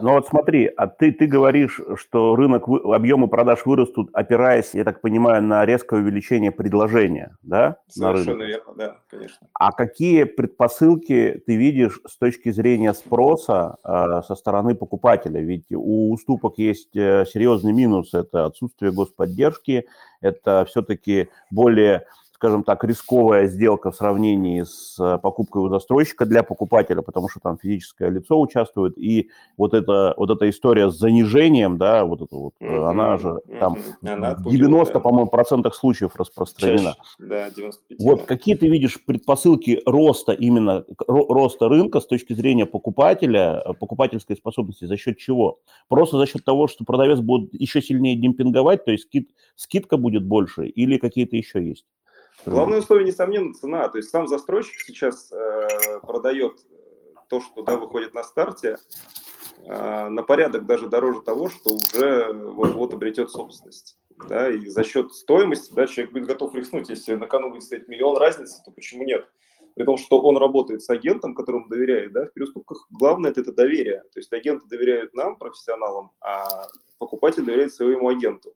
Ну 0.00 0.12
вот 0.12 0.26
смотри, 0.26 0.70
а 0.74 0.86
ты, 0.86 1.12
ты 1.12 1.26
говоришь, 1.26 1.78
что 1.96 2.34
рынок, 2.34 2.66
объемы 2.66 3.28
продаж 3.28 3.66
вырастут, 3.66 4.08
опираясь, 4.14 4.70
я 4.72 4.84
так 4.84 5.02
понимаю, 5.02 5.42
на 5.42 5.66
резкое 5.66 6.00
увеличение 6.00 6.50
предложения, 6.50 7.36
да? 7.42 7.76
Совершенно 7.88 8.44
верно, 8.44 8.74
да, 8.74 8.96
конечно. 9.10 9.46
А 9.52 9.70
какие 9.72 10.24
предпосылки 10.24 11.42
ты 11.46 11.56
видишь 11.56 12.00
с 12.06 12.16
точки 12.16 12.50
зрения 12.52 12.94
спроса 12.94 13.76
э, 13.84 14.22
со 14.26 14.34
стороны 14.34 14.74
покупателя? 14.74 15.40
Ведь 15.40 15.70
у 15.72 16.10
уступок 16.12 16.56
есть 16.56 16.96
э, 16.96 17.26
серьезный 17.26 17.72
минус, 17.72 18.14
это 18.14 18.46
отсутствие 18.46 18.92
господдержки, 18.92 19.86
это 20.22 20.64
все-таки 20.66 21.28
более 21.50 22.06
скажем 22.42 22.64
так, 22.64 22.82
рисковая 22.82 23.46
сделка 23.46 23.92
в 23.92 23.94
сравнении 23.94 24.64
с 24.64 24.96
э, 24.98 25.16
покупкой 25.18 25.62
у 25.62 25.68
застройщика 25.68 26.26
для 26.26 26.42
покупателя, 26.42 27.00
потому 27.00 27.28
что 27.28 27.38
там 27.38 27.56
физическое 27.56 28.10
лицо 28.10 28.40
участвует, 28.40 28.98
и 28.98 29.30
вот 29.56 29.74
эта, 29.74 30.12
вот 30.16 30.28
эта 30.28 30.50
история 30.50 30.90
с 30.90 30.98
занижением, 30.98 31.78
да, 31.78 32.04
вот 32.04 32.20
это 32.20 32.34
вот, 32.34 32.54
mm-hmm. 32.60 32.90
она 32.90 33.18
же 33.18 33.40
там 33.60 33.76
она 34.02 34.34
в 34.34 34.50
90, 34.50 34.98
по-моему, 34.98 35.30
процентах 35.30 35.76
случаев 35.76 36.16
распространена. 36.16 36.96
Чаще, 36.96 37.30
да, 37.30 37.50
95. 37.50 38.00
Вот 38.00 38.22
какие 38.22 38.56
ты 38.56 38.66
видишь 38.66 38.98
предпосылки 39.04 39.80
роста 39.86 40.32
именно, 40.32 40.84
роста 41.06 41.68
рынка 41.68 42.00
с 42.00 42.06
точки 42.08 42.32
зрения 42.32 42.66
покупателя, 42.66 43.62
э, 43.64 43.72
покупательской 43.74 44.34
способности, 44.34 44.86
за 44.86 44.96
счет 44.96 45.16
чего? 45.16 45.60
Просто 45.88 46.18
за 46.18 46.26
счет 46.26 46.44
того, 46.44 46.66
что 46.66 46.84
продавец 46.84 47.20
будет 47.20 47.54
еще 47.54 47.80
сильнее 47.80 48.16
демпинговать, 48.16 48.84
то 48.84 48.90
есть 48.90 49.04
скид, 49.04 49.30
скидка 49.54 49.96
будет 49.96 50.24
больше 50.24 50.66
или 50.66 50.98
какие-то 50.98 51.36
еще 51.36 51.64
есть? 51.64 51.86
Главное 52.44 52.80
условие, 52.80 53.06
несомненно, 53.06 53.54
цена. 53.54 53.88
То 53.88 53.98
есть 53.98 54.10
сам 54.10 54.26
застройщик 54.26 54.80
сейчас 54.80 55.30
э, 55.32 56.00
продает 56.00 56.58
то, 57.28 57.40
что 57.40 57.62
да, 57.62 57.76
выходит 57.76 58.14
на 58.14 58.24
старте, 58.24 58.78
э, 59.64 60.08
на 60.08 60.22
порядок 60.22 60.66
даже 60.66 60.88
дороже 60.88 61.22
того, 61.22 61.48
что 61.48 61.74
уже 61.74 62.32
вот-вот 62.32 62.94
обретет 62.94 63.30
собственность. 63.30 63.96
Да, 64.28 64.50
и 64.50 64.66
за 64.66 64.84
счет 64.84 65.12
стоимости 65.14 65.72
да, 65.72 65.86
человек 65.86 66.12
будет 66.12 66.26
готов 66.26 66.54
рискнуть. 66.54 66.88
Если 66.88 67.14
на 67.14 67.26
кону 67.26 67.50
будет 67.50 67.62
стоять 67.62 67.88
миллион 67.88 68.16
разницы, 68.16 68.62
то 68.64 68.70
почему 68.70 69.04
нет? 69.04 69.26
При 69.74 69.84
том, 69.84 69.96
что 69.96 70.20
он 70.20 70.36
работает 70.36 70.82
с 70.82 70.90
агентом, 70.90 71.34
которому 71.34 71.68
доверяет, 71.68 72.12
да, 72.12 72.26
в 72.26 72.32
переступках 72.32 72.86
главное 72.90 73.30
это 73.30 73.52
доверие. 73.52 74.02
То 74.12 74.20
есть 74.20 74.32
агенты 74.32 74.66
доверяют 74.68 75.14
нам, 75.14 75.36
профессионалам, 75.36 76.10
а 76.20 76.66
покупатель 76.98 77.44
доверяет 77.44 77.72
своему 77.72 78.08
агенту. 78.08 78.52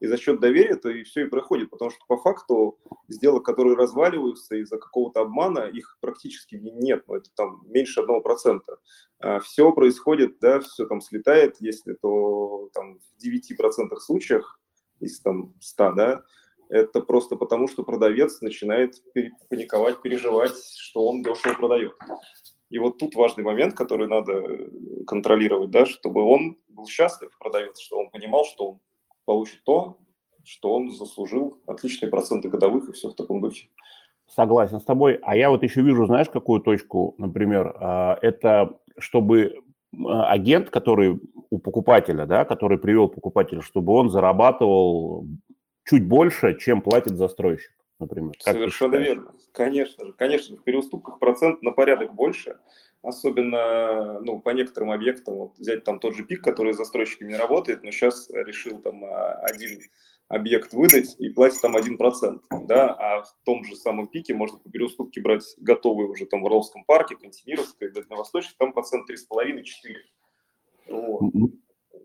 И 0.00 0.06
за 0.06 0.16
счет 0.16 0.40
доверия 0.40 0.70
это 0.70 0.90
и 0.90 1.02
все 1.02 1.26
и 1.26 1.28
проходит, 1.28 1.70
потому 1.70 1.90
что 1.90 2.00
по 2.06 2.16
факту 2.18 2.78
сделок, 3.08 3.44
которые 3.44 3.76
разваливаются 3.76 4.56
из-за 4.56 4.78
какого-то 4.78 5.22
обмана, 5.22 5.60
их 5.60 5.98
практически 6.00 6.54
нет, 6.54 7.04
ну, 7.08 7.16
это 7.16 7.30
там 7.34 7.62
меньше 7.66 8.00
одного 8.00 8.20
процента. 8.20 8.78
А 9.18 9.40
все 9.40 9.72
происходит, 9.72 10.38
да, 10.40 10.60
все 10.60 10.86
там 10.86 11.00
слетает, 11.00 11.56
если 11.60 11.94
то 11.94 12.70
там 12.74 12.98
в 12.98 13.26
9% 13.26 13.96
случаях 13.96 14.60
из 15.00 15.20
там 15.20 15.54
100, 15.60 15.92
да, 15.92 16.24
это 16.68 17.00
просто 17.00 17.36
потому, 17.36 17.66
что 17.66 17.82
продавец 17.82 18.40
начинает 18.40 19.02
паниковать, 19.48 20.02
переживать, 20.02 20.54
что 20.76 21.08
он 21.08 21.22
дешево 21.22 21.54
продает. 21.54 21.92
И 22.70 22.78
вот 22.78 22.98
тут 22.98 23.14
важный 23.14 23.42
момент, 23.42 23.74
который 23.74 24.06
надо 24.06 24.70
контролировать, 25.06 25.70
да, 25.70 25.86
чтобы 25.86 26.22
он 26.22 26.58
был 26.68 26.86
счастлив, 26.86 27.30
продавец, 27.38 27.80
что 27.80 27.98
он 27.98 28.10
понимал, 28.10 28.44
что 28.44 28.72
он 28.72 28.80
получит 29.28 29.62
то, 29.64 29.98
что 30.42 30.74
он 30.74 30.90
заслужил, 30.90 31.58
отличные 31.66 32.08
проценты 32.08 32.48
годовых 32.48 32.88
и 32.88 32.92
все 32.92 33.10
в 33.10 33.14
таком 33.14 33.42
духе. 33.42 33.68
Согласен 34.26 34.80
с 34.80 34.84
тобой. 34.84 35.18
А 35.22 35.36
я 35.36 35.50
вот 35.50 35.62
еще 35.62 35.82
вижу, 35.82 36.06
знаешь, 36.06 36.30
какую 36.30 36.62
точку, 36.62 37.14
например, 37.18 37.76
а, 37.78 38.18
это 38.22 38.78
чтобы 38.98 39.60
а, 39.92 40.30
агент, 40.30 40.70
который 40.70 41.20
у 41.50 41.58
покупателя, 41.58 42.24
да, 42.24 42.46
который 42.46 42.78
привел 42.78 43.08
покупателя, 43.08 43.60
чтобы 43.60 43.92
он 43.92 44.08
зарабатывал 44.08 45.26
чуть 45.86 46.08
больше, 46.08 46.58
чем 46.58 46.80
платит 46.80 47.18
застройщик, 47.18 47.72
например. 47.98 48.32
Как 48.44 48.54
Совершенно 48.54 48.96
верно. 48.96 49.34
Конечно 49.52 50.06
же. 50.06 50.12
Конечно, 50.12 50.56
в 50.56 50.62
переуступках 50.62 51.18
процент 51.18 51.62
на 51.62 51.72
порядок 51.72 52.14
больше– 52.14 52.58
особенно 53.02 54.20
ну, 54.20 54.40
по 54.40 54.50
некоторым 54.50 54.90
объектам, 54.90 55.34
вот 55.34 55.58
взять 55.58 55.84
там 55.84 56.00
тот 56.00 56.14
же 56.14 56.24
пик, 56.24 56.42
который 56.42 56.74
с 56.74 56.76
застройщиками 56.76 57.30
не 57.30 57.38
работает, 57.38 57.82
но 57.82 57.90
сейчас 57.90 58.28
решил 58.30 58.80
там 58.80 59.04
а, 59.04 59.34
один 59.42 59.80
объект 60.28 60.72
выдать 60.72 61.16
и 61.18 61.30
платить 61.30 61.60
там 61.62 61.76
1%, 61.76 62.40
да, 62.66 62.92
а 62.94 63.22
в 63.22 63.34
том 63.44 63.64
же 63.64 63.76
самом 63.76 64.08
пике 64.08 64.34
можно 64.34 64.58
по 64.58 64.70
переуступке 64.70 65.20
брать 65.20 65.44
готовые 65.58 66.08
уже 66.08 66.26
там 66.26 66.42
в 66.42 66.46
Орловском 66.46 66.84
парке, 66.84 67.16
Кантемировской, 67.16 67.90
Дальневосточной, 67.90 68.54
там 68.58 68.72
процент 68.72 69.08
3,5-4. 69.08 69.62
Вот. 70.88 71.20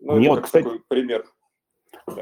Ну, 0.00 0.16
Мне 0.16 0.28
вот, 0.28 0.42
кстати, 0.42 0.68
пример. 0.88 1.26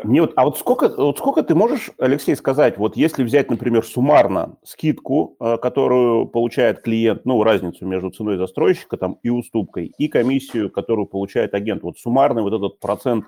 Мне 0.05 0.21
вот, 0.21 0.33
а 0.37 0.45
вот 0.45 0.59
сколько, 0.59 0.89
вот 0.89 1.19
сколько 1.19 1.43
ты 1.43 1.55
можешь, 1.55 1.91
Алексей, 1.99 2.37
сказать, 2.37 2.79
вот 2.79 2.97
если 2.97 3.25
взять, 3.25 3.51
например, 3.51 3.85
суммарно 3.85 4.57
скидку, 4.63 5.37
э, 5.41 5.57
которую 5.59 6.27
получает 6.27 6.83
клиент, 6.83 7.25
ну, 7.25 7.43
разницу 7.43 7.85
между 7.85 8.11
ценой 8.11 8.37
застройщика 8.37 8.97
там 8.97 9.19
и 9.23 9.29
уступкой, 9.29 9.93
и 9.99 10.09
комиссию, 10.09 10.71
которую 10.71 11.07
получает 11.07 11.55
агент, 11.55 11.83
вот 11.83 11.99
суммарный 11.99 12.43
вот 12.43 12.53
этот 12.53 12.79
процент 12.79 13.25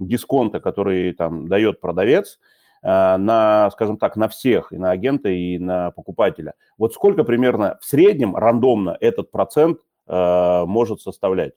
дисконта, 0.00 0.58
который 0.58 1.12
там 1.12 1.46
дает 1.46 1.80
продавец, 1.80 2.40
э, 2.82 3.16
на, 3.16 3.70
скажем 3.70 3.96
так, 3.96 4.16
на 4.16 4.28
всех, 4.28 4.72
и 4.72 4.78
на 4.78 4.90
агента, 4.90 5.28
и 5.28 5.58
на 5.58 5.92
покупателя. 5.92 6.54
Вот 6.78 6.94
сколько 6.94 7.22
примерно 7.22 7.78
в 7.80 7.84
среднем 7.84 8.34
рандомно 8.34 8.96
этот 9.00 9.30
процент 9.30 9.78
э, 10.08 10.64
может 10.66 11.00
составлять? 11.00 11.52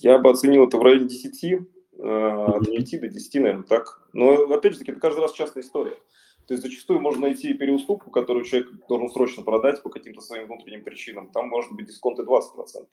Я 0.00 0.18
бы 0.18 0.30
оценил 0.30 0.66
это 0.66 0.76
в 0.76 0.82
районе 0.82 1.08
10, 1.08 1.60
от 1.98 2.66
5 2.66 3.00
до 3.00 3.08
10, 3.08 3.34
наверное, 3.34 3.64
так. 3.64 4.00
Но, 4.12 4.32
опять 4.52 4.72
же 4.72 4.78
таки, 4.78 4.92
это 4.92 5.00
каждый 5.00 5.20
раз 5.20 5.32
частная 5.32 5.62
история. 5.62 5.96
То 6.46 6.54
есть 6.54 6.64
зачастую 6.64 7.00
можно 7.00 7.22
найти 7.22 7.52
переуступку, 7.52 8.10
которую 8.10 8.44
человек 8.44 8.70
должен 8.88 9.10
срочно 9.10 9.42
продать 9.42 9.82
по 9.82 9.90
каким-то 9.90 10.22
своим 10.22 10.46
внутренним 10.46 10.82
причинам. 10.82 11.28
Там 11.28 11.48
может 11.48 11.72
быть 11.72 11.86
дисконт 11.86 12.18
и 12.20 12.22
20%. 12.22 12.86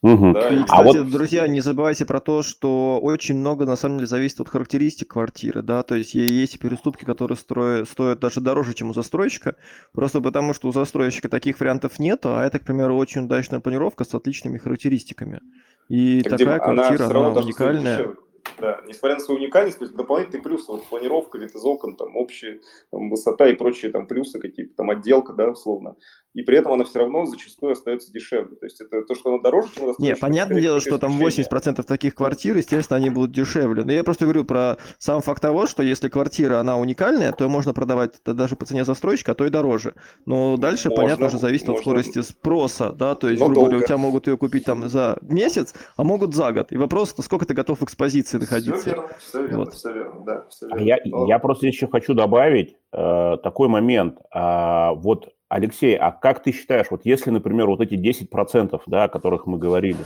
Угу. 0.00 0.32
Да, 0.32 0.48
и, 0.48 0.62
кстати, 0.62 0.70
а 0.70 0.82
вот... 0.84 1.10
друзья, 1.10 1.48
не 1.48 1.60
забывайте 1.60 2.06
про 2.06 2.20
то, 2.20 2.42
что 2.44 3.00
очень 3.02 3.34
много 3.34 3.66
на 3.66 3.74
самом 3.74 3.98
деле 3.98 4.06
зависит 4.06 4.40
от 4.40 4.48
характеристик 4.48 5.08
квартиры, 5.08 5.60
да, 5.60 5.82
то 5.82 5.96
есть 5.96 6.14
есть 6.14 6.60
переступки, 6.60 7.04
которые 7.04 7.36
строят, 7.36 7.88
стоят 7.88 8.20
даже 8.20 8.40
дороже, 8.40 8.74
чем 8.74 8.90
у 8.90 8.94
застройщика, 8.94 9.56
просто 9.92 10.20
потому 10.20 10.54
что 10.54 10.68
у 10.68 10.72
застройщика 10.72 11.28
таких 11.28 11.58
вариантов 11.58 11.98
нет, 11.98 12.20
а 12.26 12.44
это, 12.44 12.60
к 12.60 12.64
примеру, 12.64 12.96
очень 12.96 13.24
удачная 13.24 13.58
планировка 13.58 14.04
с 14.04 14.14
отличными 14.14 14.58
характеристиками. 14.58 15.40
И 15.88 16.22
так, 16.22 16.38
такая 16.38 16.60
квартира, 16.60 17.04
она, 17.06 17.26
она 17.26 17.40
уникальная. 17.40 18.14
Да, 18.60 18.80
несмотря 18.86 19.16
на 19.16 19.20
свою 19.20 19.40
уникальность, 19.40 19.78
то 19.78 19.84
есть 19.84 19.96
дополнительные 19.96 20.42
плюсы, 20.42 20.70
вот 20.70 20.84
планировка, 20.86 21.38
вид 21.38 21.54
из 21.54 21.64
окон, 21.64 21.94
там 21.96 22.16
общая 22.16 22.60
там, 22.90 23.08
высота 23.08 23.48
и 23.48 23.54
прочие 23.54 23.92
там 23.92 24.06
плюсы 24.06 24.40
какие-то, 24.40 24.74
там 24.74 24.90
отделка, 24.90 25.32
да, 25.32 25.50
условно. 25.50 25.96
И 26.34 26.42
при 26.42 26.58
этом 26.58 26.72
она 26.72 26.84
все 26.84 27.00
равно 27.00 27.26
зачастую 27.26 27.72
остается 27.72 28.12
дешевле. 28.12 28.56
То 28.56 28.66
есть 28.66 28.80
это 28.80 29.02
то, 29.02 29.14
что 29.14 29.30
она 29.30 29.42
дороже, 29.42 29.68
чем 29.74 29.94
Не, 29.98 30.14
понятное 30.14 30.60
дело, 30.60 30.80
что 30.80 30.98
там 30.98 31.20
80% 31.20 31.82
таких 31.82 32.14
квартир, 32.14 32.56
естественно, 32.56 32.98
они 32.98 33.10
будут 33.10 33.32
дешевле. 33.32 33.84
Но 33.84 33.92
я 33.92 34.04
просто 34.04 34.24
говорю 34.24 34.44
про 34.44 34.76
сам 34.98 35.22
факт 35.22 35.40
того, 35.40 35.66
что 35.66 35.82
если 35.82 36.08
квартира, 36.08 36.60
она 36.60 36.76
уникальная, 36.76 37.32
то 37.32 37.48
можно 37.48 37.72
продавать 37.72 38.14
даже 38.24 38.56
по 38.56 38.66
цене 38.66 38.84
застройщика, 38.84 39.32
а 39.32 39.34
то 39.34 39.46
и 39.46 39.50
дороже. 39.50 39.94
Но 40.26 40.56
дальше, 40.56 40.90
можно, 40.90 41.02
понятно, 41.02 41.26
уже 41.26 41.38
зависит 41.38 41.68
можно. 41.68 41.78
от 41.78 41.82
скорости 41.82 42.22
спроса, 42.22 42.92
да, 42.92 43.14
то 43.14 43.28
есть, 43.28 43.42
грубо 43.42 43.62
говоря, 43.62 43.78
у 43.78 43.82
тебя 43.82 43.98
могут 43.98 44.26
ее 44.26 44.36
купить 44.36 44.64
там 44.64 44.88
за 44.88 45.18
месяц, 45.22 45.74
а 45.96 46.04
могут 46.04 46.34
за 46.34 46.52
год. 46.52 46.72
И 46.72 46.76
вопрос, 46.76 47.16
насколько 47.16 47.46
ты 47.46 47.54
готов 47.54 47.80
в 47.80 47.84
экспозиции 47.84 48.38
находиться. 48.38 48.80
Все 48.80 48.90
верно, 48.90 49.08
все 49.18 49.42
верно, 49.42 49.58
вот. 49.58 49.74
все 49.74 49.92
верно, 49.92 50.24
да. 50.24 50.46
Все 50.50 50.66
а 50.66 50.78
верно. 50.78 50.84
Я, 50.84 50.98
я 51.26 51.38
просто 51.38 51.66
еще 51.66 51.88
хочу 51.88 52.14
добавить 52.14 52.76
э, 52.92 53.36
такой 53.42 53.68
момент. 53.68 54.18
Э, 54.34 54.90
вот 54.94 55.32
Алексей, 55.48 55.96
а 55.96 56.10
как 56.10 56.42
ты 56.42 56.52
считаешь, 56.52 56.88
вот 56.90 57.02
если, 57.04 57.30
например, 57.30 57.66
вот 57.66 57.80
эти 57.80 57.94
10%, 57.94 58.80
да, 58.86 59.04
о 59.04 59.08
которых 59.08 59.46
мы 59.46 59.58
говорили, 59.58 59.98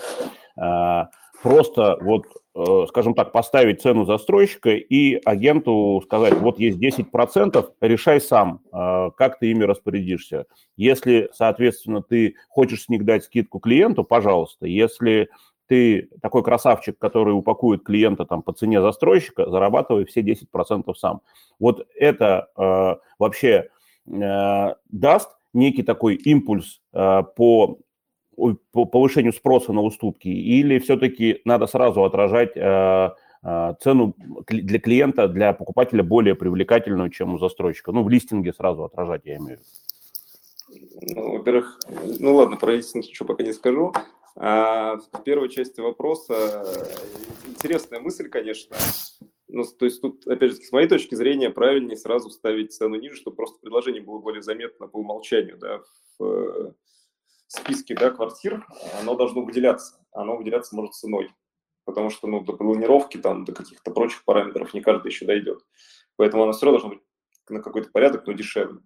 э, 0.57 1.05
просто 1.43 1.99
вот, 2.01 2.27
э, 2.55 2.87
скажем 2.89 3.15
так, 3.15 3.33
поставить 3.33 3.83
цену 3.83 4.05
застройщика 4.05 4.71
и 4.71 5.21
агенту 5.25 6.01
сказать, 6.05 6.35
вот 6.35 6.59
есть 6.61 6.79
10%, 6.79 7.73
решай 7.81 8.21
сам, 8.21 8.61
э, 8.73 9.11
как 9.17 9.41
ты 9.41 9.51
ими 9.51 9.65
распорядишься. 9.65 10.47
Если, 10.77 11.29
соответственно, 11.33 12.03
ты 12.03 12.37
хочешь 12.49 12.85
с 12.85 12.89
них 12.89 13.05
дать 13.05 13.25
скидку 13.25 13.59
клиенту, 13.59 14.05
пожалуйста. 14.05 14.67
Если 14.67 15.29
ты 15.67 16.11
такой 16.21 16.43
красавчик, 16.45 16.99
который 16.99 17.31
упакует 17.31 17.83
клиента 17.83 18.27
там 18.27 18.43
по 18.43 18.53
цене 18.53 18.81
застройщика, 18.81 19.51
зарабатывай 19.51 20.05
все 20.05 20.21
10% 20.21 20.95
сам. 20.95 21.23
Вот 21.59 21.87
это 21.97 22.49
э, 22.57 22.97
вообще 23.19 23.71
даст 24.04 25.30
некий 25.54 25.82
такой 25.82 26.14
импульс 26.14 26.80
э, 26.92 27.23
по, 27.37 27.78
по 28.37 28.85
повышению 28.85 29.32
спроса 29.32 29.73
на 29.73 29.82
уступки, 29.82 30.28
или 30.28 30.78
все-таки 30.78 31.40
надо 31.44 31.66
сразу 31.66 32.04
отражать 32.04 32.56
э, 32.56 33.11
э, 33.42 33.75
цену 33.80 34.14
для 34.49 34.78
клиента, 34.80 35.28
для 35.28 35.52
покупателя 35.52 36.02
более 36.02 36.35
привлекательную, 36.35 37.11
чем 37.11 37.35
у 37.35 37.38
застройщика? 37.38 37.92
Ну, 37.92 38.02
в 38.02 38.09
листинге 38.09 38.52
сразу 38.52 38.85
отражать, 38.85 39.23
я 39.25 39.37
имею 39.37 39.59
в 39.59 39.61
виду. 39.61 39.62
Ну, 41.14 41.32
во-первых, 41.37 41.78
ну 42.18 42.35
ладно, 42.35 42.56
про 42.56 42.73
листинг 42.73 43.04
еще 43.04 43.25
пока 43.25 43.42
не 43.42 43.52
скажу. 43.52 43.92
А 44.37 44.97
в 44.97 45.23
первой 45.25 45.49
части 45.49 45.81
вопроса 45.81 46.65
интересная 47.47 48.01
мысль, 48.01 48.29
конечно. 48.29 48.77
Ну, 49.49 49.65
то 49.65 49.85
есть 49.85 50.01
тут, 50.01 50.27
опять 50.27 50.53
же, 50.53 50.57
с 50.57 50.73
моей 50.73 50.89
точки 50.89 51.15
зрения, 51.15 51.51
правильнее 51.51 51.97
сразу 51.97 52.31
ставить 52.31 52.73
цену 52.73 52.97
ниже, 52.97 53.17
чтобы 53.17 53.37
просто 53.37 53.59
предложение 53.61 54.03
было 54.03 54.19
более 54.19 54.43
заметно 54.43 54.89
по 54.89 54.97
умолчанию, 54.97 55.59
да, 55.59 55.83
в 56.19 56.25
э, 56.25 56.73
списке, 57.49 57.95
да, 57.95 58.11
квартир, 58.11 58.67
оно 58.99 59.15
должно 59.15 59.45
выделяться. 59.45 60.03
Оно 60.12 60.39
выделяться 60.39 60.75
может 60.75 60.95
ценой, 60.95 61.31
потому 61.85 62.09
что, 62.09 62.29
ну, 62.29 62.41
до 62.41 62.55
планировки, 62.55 63.19
там, 63.19 63.45
до 63.45 63.53
каких-то 63.53 63.91
прочих 63.91 64.25
параметров 64.25 64.73
не 64.73 64.81
каждый 64.81 65.09
еще 65.09 65.27
дойдет. 65.27 65.61
Поэтому 66.17 66.45
оно 66.45 66.53
все 66.53 66.67
равно 66.67 66.81
должно 66.81 66.97
быть 66.97 67.05
на 67.51 67.61
какой-то 67.61 67.91
порядок, 67.91 68.27
но 68.27 68.33
дешевле, 68.33 68.81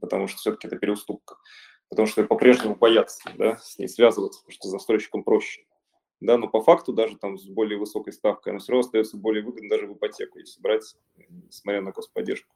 потому 0.00 0.28
что 0.28 0.38
все-таки 0.38 0.68
это 0.68 0.76
переуступка. 0.76 1.36
Потому 1.92 2.08
что 2.08 2.24
по-прежнему 2.24 2.74
боятся 2.74 3.20
да, 3.36 3.58
с 3.58 3.78
ней 3.78 3.86
связываться, 3.86 4.40
потому 4.40 4.54
что 4.54 4.68
застройщикам 4.70 5.22
проще. 5.22 5.66
Да, 6.22 6.38
но 6.38 6.48
по 6.48 6.62
факту 6.62 6.94
даже 6.94 7.18
там 7.18 7.36
с 7.36 7.44
более 7.44 7.78
высокой 7.78 8.14
ставкой 8.14 8.52
она 8.52 8.60
все 8.60 8.72
равно 8.72 8.86
остается 8.86 9.18
более 9.18 9.44
выгодной 9.44 9.68
даже 9.68 9.86
в 9.86 9.92
ипотеку, 9.92 10.38
если 10.38 10.58
брать, 10.62 10.96
несмотря 11.28 11.82
на 11.82 11.92
господдержку. 11.92 12.54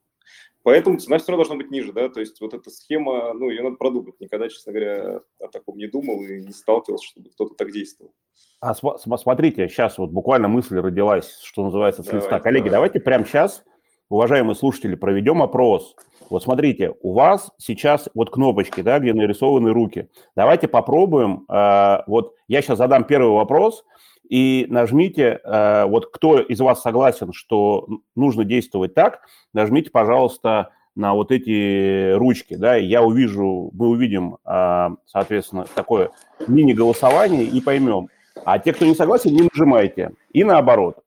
Поэтому 0.62 0.98
цена 0.98 1.18
все 1.18 1.32
равно 1.32 1.44
должна 1.44 1.62
быть 1.62 1.70
ниже, 1.70 1.92
да, 1.92 2.08
то 2.08 2.20
есть 2.20 2.40
вот 2.40 2.54
эта 2.54 2.70
схема, 2.70 3.34
ну, 3.34 3.50
ее 3.50 3.62
надо 3.62 3.76
продумать. 3.76 4.18
Никогда, 4.20 4.48
честно 4.48 4.72
говоря, 4.72 5.20
о 5.38 5.48
таком 5.48 5.76
не 5.76 5.86
думал 5.86 6.22
и 6.22 6.40
не 6.40 6.52
сталкивался, 6.52 7.06
чтобы 7.06 7.28
кто-то 7.28 7.54
так 7.56 7.72
действовал. 7.72 8.14
А 8.60 8.72
смотрите, 8.74 9.68
сейчас 9.68 9.98
вот 9.98 10.12
буквально 10.12 10.48
мысль 10.48 10.78
родилась, 10.78 11.40
что 11.42 11.62
называется, 11.62 12.02
с 12.02 12.10
листа. 12.10 12.40
Коллеги, 12.40 12.70
давайте 12.70 13.00
прямо 13.00 13.26
сейчас, 13.26 13.64
уважаемые 14.08 14.54
слушатели, 14.54 14.94
проведем 14.94 15.42
опрос. 15.42 15.94
Вот 16.30 16.42
смотрите, 16.42 16.94
у 17.02 17.12
вас 17.12 17.50
сейчас 17.58 18.08
вот 18.14 18.30
кнопочки, 18.30 18.80
да, 18.80 18.98
где 18.98 19.12
нарисованы 19.14 19.72
руки. 19.72 20.08
Давайте 20.34 20.68
попробуем, 20.68 21.44
э, 21.48 21.98
вот 22.06 22.34
я 22.48 22.62
сейчас 22.62 22.78
задам 22.78 23.04
первый 23.04 23.32
вопрос, 23.32 23.84
и 24.28 24.66
нажмите, 24.68 25.40
э, 25.42 25.84
вот 25.86 26.06
кто 26.12 26.40
из 26.40 26.60
вас 26.60 26.82
согласен, 26.82 27.32
что 27.32 27.86
нужно 28.14 28.44
действовать 28.44 28.94
так, 28.94 29.20
нажмите, 29.52 29.90
пожалуйста, 29.90 30.70
на 30.96 31.14
вот 31.14 31.30
эти 31.30 32.12
ручки, 32.14 32.54
да, 32.54 32.74
я 32.74 33.02
увижу, 33.02 33.70
мы 33.72 33.88
увидим, 33.88 34.38
э, 34.44 34.88
соответственно, 35.06 35.66
такое 35.74 36.10
мини-голосование 36.48 37.44
и 37.44 37.60
поймем. 37.60 38.08
А 38.44 38.58
те, 38.58 38.72
кто 38.72 38.84
не 38.84 38.94
согласен, 38.94 39.32
не 39.32 39.48
нажимайте. 39.52 40.12
И 40.32 40.42
наоборот. 40.44 40.98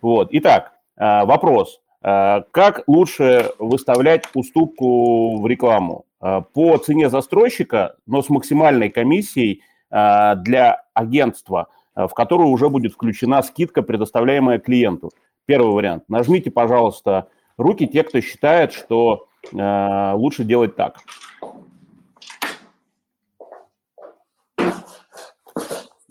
Вот. 0.00 0.28
Итак, 0.32 0.72
э, 0.96 1.24
вопрос. 1.24 1.80
Как 2.00 2.84
лучше 2.86 3.50
выставлять 3.58 4.24
уступку 4.34 5.40
в 5.40 5.46
рекламу? 5.46 6.04
По 6.20 6.76
цене 6.78 7.10
застройщика, 7.10 7.96
но 8.06 8.22
с 8.22 8.28
максимальной 8.28 8.88
комиссией 8.88 9.62
для 9.90 10.82
агентства– 10.94 11.68
Э, 11.98 12.06
в 12.06 12.14
которую 12.14 12.50
уже 12.50 12.68
будет 12.68 12.92
включена 12.92 13.42
скидка, 13.42 13.82
предоставляемая 13.82 14.60
клиенту. 14.60 15.10
Первый 15.46 15.72
вариант. 15.72 16.04
Нажмите, 16.08 16.50
пожалуйста, 16.50 17.28
руки 17.56 17.88
те, 17.88 18.04
кто 18.04 18.20
считает, 18.20 18.72
что 18.72 19.26
э, 19.52 20.12
лучше 20.14 20.44
делать 20.44 20.76
так. 20.76 21.00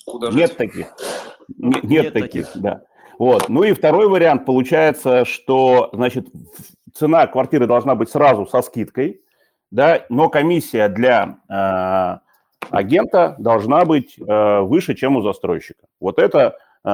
Куда 0.06 0.30
нет 0.32 0.50
жить? 0.50 0.58
таких. 0.58 0.88
Нет, 1.58 1.84
нет 1.84 2.14
таких, 2.14 2.48
таких, 2.48 2.62
да. 2.62 2.82
Вот. 3.20 3.50
Ну 3.50 3.64
и 3.64 3.74
второй 3.74 4.08
вариант 4.08 4.46
получается, 4.46 5.26
что, 5.26 5.90
значит, 5.94 6.28
цена 6.94 7.28
квартиры 7.28 7.68
должна 7.68 7.96
быть 7.96 8.10
сразу 8.10 8.46
со 8.46 8.62
скидкой, 8.62 9.22
да, 9.72 10.06
но 10.10 10.30
комиссия 10.30 10.88
для 10.88 11.40
э, 11.50 12.20
агента 12.70 13.36
должна 13.40 13.86
быть 13.86 14.18
э, 14.18 14.60
выше, 14.62 14.96
чем 14.96 15.18
у 15.18 15.22
застройщика. 15.22 15.86
Вот 16.00 16.20
это, 16.20 16.58
э, 16.86 16.90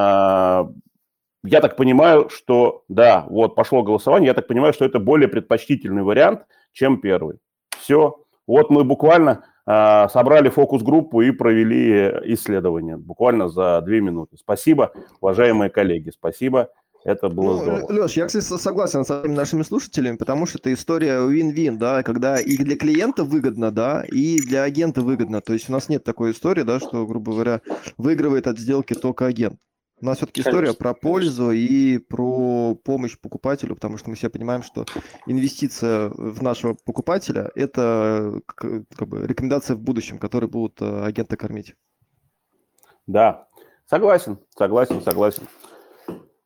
я 1.45 1.61
так 1.61 1.75
понимаю, 1.75 2.29
что, 2.29 2.83
да, 2.87 3.25
вот 3.29 3.55
пошло 3.55 3.83
голосование, 3.83 4.27
я 4.27 4.33
так 4.33 4.47
понимаю, 4.47 4.73
что 4.73 4.85
это 4.85 4.99
более 4.99 5.27
предпочтительный 5.27 6.03
вариант, 6.03 6.45
чем 6.71 6.99
первый. 6.99 7.37
Все, 7.79 8.17
вот 8.47 8.69
мы 8.69 8.83
буквально 8.83 9.45
собрали 9.65 10.49
фокус-группу 10.49 11.21
и 11.21 11.31
провели 11.31 12.33
исследование 12.33 12.97
буквально 12.97 13.47
за 13.47 13.81
две 13.81 14.01
минуты. 14.01 14.37
Спасибо, 14.37 14.91
уважаемые 15.21 15.69
коллеги, 15.69 16.09
спасибо. 16.09 16.69
Это 17.03 17.27
было 17.27 17.57
ну, 17.57 17.61
здорово. 17.61 18.03
Леш, 18.03 18.13
я, 18.13 18.27
кстати, 18.27 18.43
согласен 18.43 19.03
с 19.03 19.23
нашими 19.27 19.63
слушателями, 19.63 20.15
потому 20.15 20.45
что 20.45 20.57
это 20.57 20.73
история 20.73 21.17
win-win, 21.17 21.75
да, 21.75 22.01
когда 22.01 22.39
и 22.39 22.55
для 22.57 22.77
клиента 22.77 23.25
выгодно, 23.25 23.71
да, 23.71 24.03
и 24.09 24.39
для 24.39 24.63
агента 24.63 25.01
выгодно. 25.01 25.41
То 25.41 25.53
есть 25.53 25.69
у 25.69 25.73
нас 25.73 25.89
нет 25.89 26.03
такой 26.05 26.31
истории, 26.31 26.63
да, 26.63 26.79
что, 26.79 27.05
грубо 27.05 27.33
говоря, 27.33 27.61
выигрывает 27.97 28.47
от 28.47 28.57
сделки 28.57 28.93
только 28.93 29.25
агент. 29.25 29.59
У 30.01 30.05
нас 30.05 30.17
все-таки 30.17 30.41
история 30.41 30.73
про 30.73 30.93
пользу 30.93 31.51
и 31.51 31.97
про 31.97 32.75
помощь 32.75 33.17
покупателю, 33.17 33.75
потому 33.75 33.97
что 33.97 34.09
мы 34.09 34.15
все 34.15 34.29
понимаем, 34.29 34.63
что 34.63 34.85
инвестиция 35.27 36.09
в 36.09 36.41
нашего 36.43 36.73
покупателя– 36.73 37.51
это 37.55 38.41
как 38.45 39.07
бы 39.07 39.25
рекомендация 39.25 39.75
в 39.75 39.79
будущем, 39.79 40.19
которые 40.19 40.49
будут 40.49 40.81
э, 40.81 41.05
агенты 41.05 41.37
кормить. 41.37 41.75
Да, 43.07 43.47
согласен, 43.85 44.39
согласен, 44.57 45.01
согласен. 45.01 45.43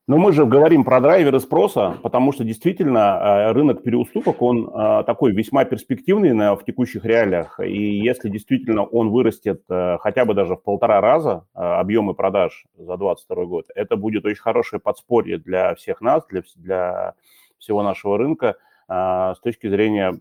Но 0.07 0.17
мы 0.17 0.31
же 0.31 0.45
говорим 0.45 0.85
про 0.85 1.01
драйверы 1.01 1.37
спроса, 1.41 1.97
потому 2.01 2.31
что 2.31 2.45
действительно 2.45 3.49
э, 3.49 3.51
рынок 3.51 3.83
переуступок, 3.83 4.41
он 4.41 4.69
э, 4.69 5.03
такой 5.05 5.33
весьма 5.33 5.65
перспективный 5.65 6.55
в 6.55 6.63
текущих 6.65 7.03
реалиях. 7.03 7.59
И 7.59 7.99
если 7.99 8.29
действительно 8.29 8.85
он 8.85 9.09
вырастет 9.09 9.63
э, 9.67 9.97
хотя 9.99 10.23
бы 10.23 10.33
даже 10.33 10.55
в 10.55 10.63
полтора 10.63 11.01
раза 11.01 11.45
объемы 11.53 12.13
продаж 12.13 12.65
за 12.77 12.95
2022 12.95 13.45
год, 13.45 13.65
это 13.75 13.97
будет 13.97 14.25
очень 14.25 14.41
хорошее 14.41 14.79
подспорье 14.79 15.39
для 15.39 15.75
всех 15.75 15.99
нас, 15.99 16.25
для, 16.29 16.41
для 16.55 17.13
всего 17.59 17.83
нашего 17.83 18.17
рынка 18.17 18.55
с 18.89 19.39
точки 19.43 19.67
зрения 19.67 20.17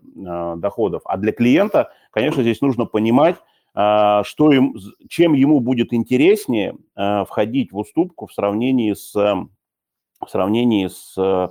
доходов. 0.57 1.01
А 1.05 1.15
для 1.15 1.31
клиента, 1.31 1.93
конечно, 2.11 2.41
здесь 2.41 2.59
нужно 2.59 2.83
понимать, 2.83 3.37
что 3.71 4.51
им, 4.51 4.75
чем 5.07 5.31
ему 5.31 5.61
будет 5.61 5.93
интереснее 5.93 6.75
входить 6.93 7.71
в 7.71 7.77
уступку 7.77 8.27
в 8.27 8.33
сравнении 8.33 8.91
с 8.91 9.15
в 10.25 10.29
сравнении 10.29 10.87
с, 10.87 11.13
э, 11.17 11.47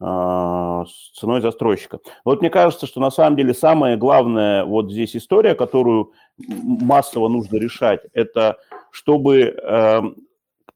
с 0.00 1.18
ценой 1.18 1.40
застройщика. 1.40 1.98
Вот 2.24 2.40
мне 2.40 2.50
кажется, 2.50 2.86
что 2.86 3.00
на 3.00 3.10
самом 3.10 3.36
деле 3.36 3.52
самая 3.54 3.96
главная 3.96 4.64
вот 4.64 4.90
здесь 4.90 5.14
история, 5.14 5.54
которую 5.54 6.12
массово 6.38 7.28
нужно 7.28 7.56
решать, 7.56 8.00
это 8.14 8.56
чтобы 8.90 9.40
эм, 9.42 10.16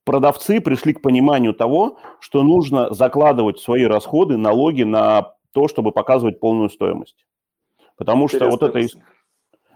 продавцы 0.04 0.60
пришли 0.60 0.92
к 0.92 1.02
пониманию 1.02 1.54
того, 1.54 1.98
что 2.20 2.42
нужно 2.42 2.92
закладывать 2.92 3.58
свои 3.58 3.84
расходы, 3.84 4.36
налоги 4.36 4.82
на 4.82 5.32
то, 5.52 5.68
чтобы 5.68 5.92
показывать 5.92 6.40
полную 6.40 6.68
стоимость. 6.68 7.24
Потому 7.96 8.28
что 8.28 8.48
вот 8.50 8.62
это, 8.62 8.86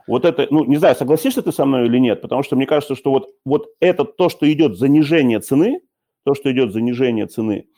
вот 0.07 0.25
это, 0.25 0.47
ну, 0.51 0.64
не 0.64 0.77
знаю, 0.77 0.97
согласишься 0.97 1.42
ты 1.42 1.53
со 1.53 1.64
мной 1.64 1.87
или 1.87 1.99
нет, 1.99 2.21
потому 2.21 2.42
что 2.42 2.57
мне 2.57 2.66
кажется, 2.66 2.97
что 2.97 3.11
вот, 3.11 3.31
вот 3.44 3.68
это 3.81 4.05
то, 4.05 4.29
что 4.29 4.51
идет 4.53 4.77
занижение 4.77 5.40
цены, 5.40 5.81
то, 6.28 6.34
что 6.34 6.52
идет 6.52 6.72
занижение 6.72 7.26
цены, 7.26 7.68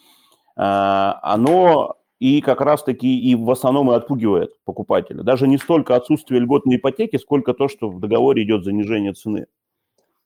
а, 0.56 1.20
оно 1.22 1.98
и 2.18 2.40
как 2.40 2.60
раз-таки 2.60 3.06
и 3.06 3.36
в 3.36 3.48
основном 3.48 3.92
и 3.92 3.94
отпугивает 3.94 4.56
покупателя. 4.64 5.22
Даже 5.22 5.46
не 5.46 5.56
столько 5.56 5.94
отсутствие 5.94 6.40
льготной 6.40 6.76
ипотеки, 6.76 7.16
сколько 7.16 7.54
то, 7.54 7.68
что 7.68 7.88
в 7.88 8.00
договоре 8.00 8.42
идет 8.42 8.64
занижение 8.64 9.12
цены. 9.12 9.46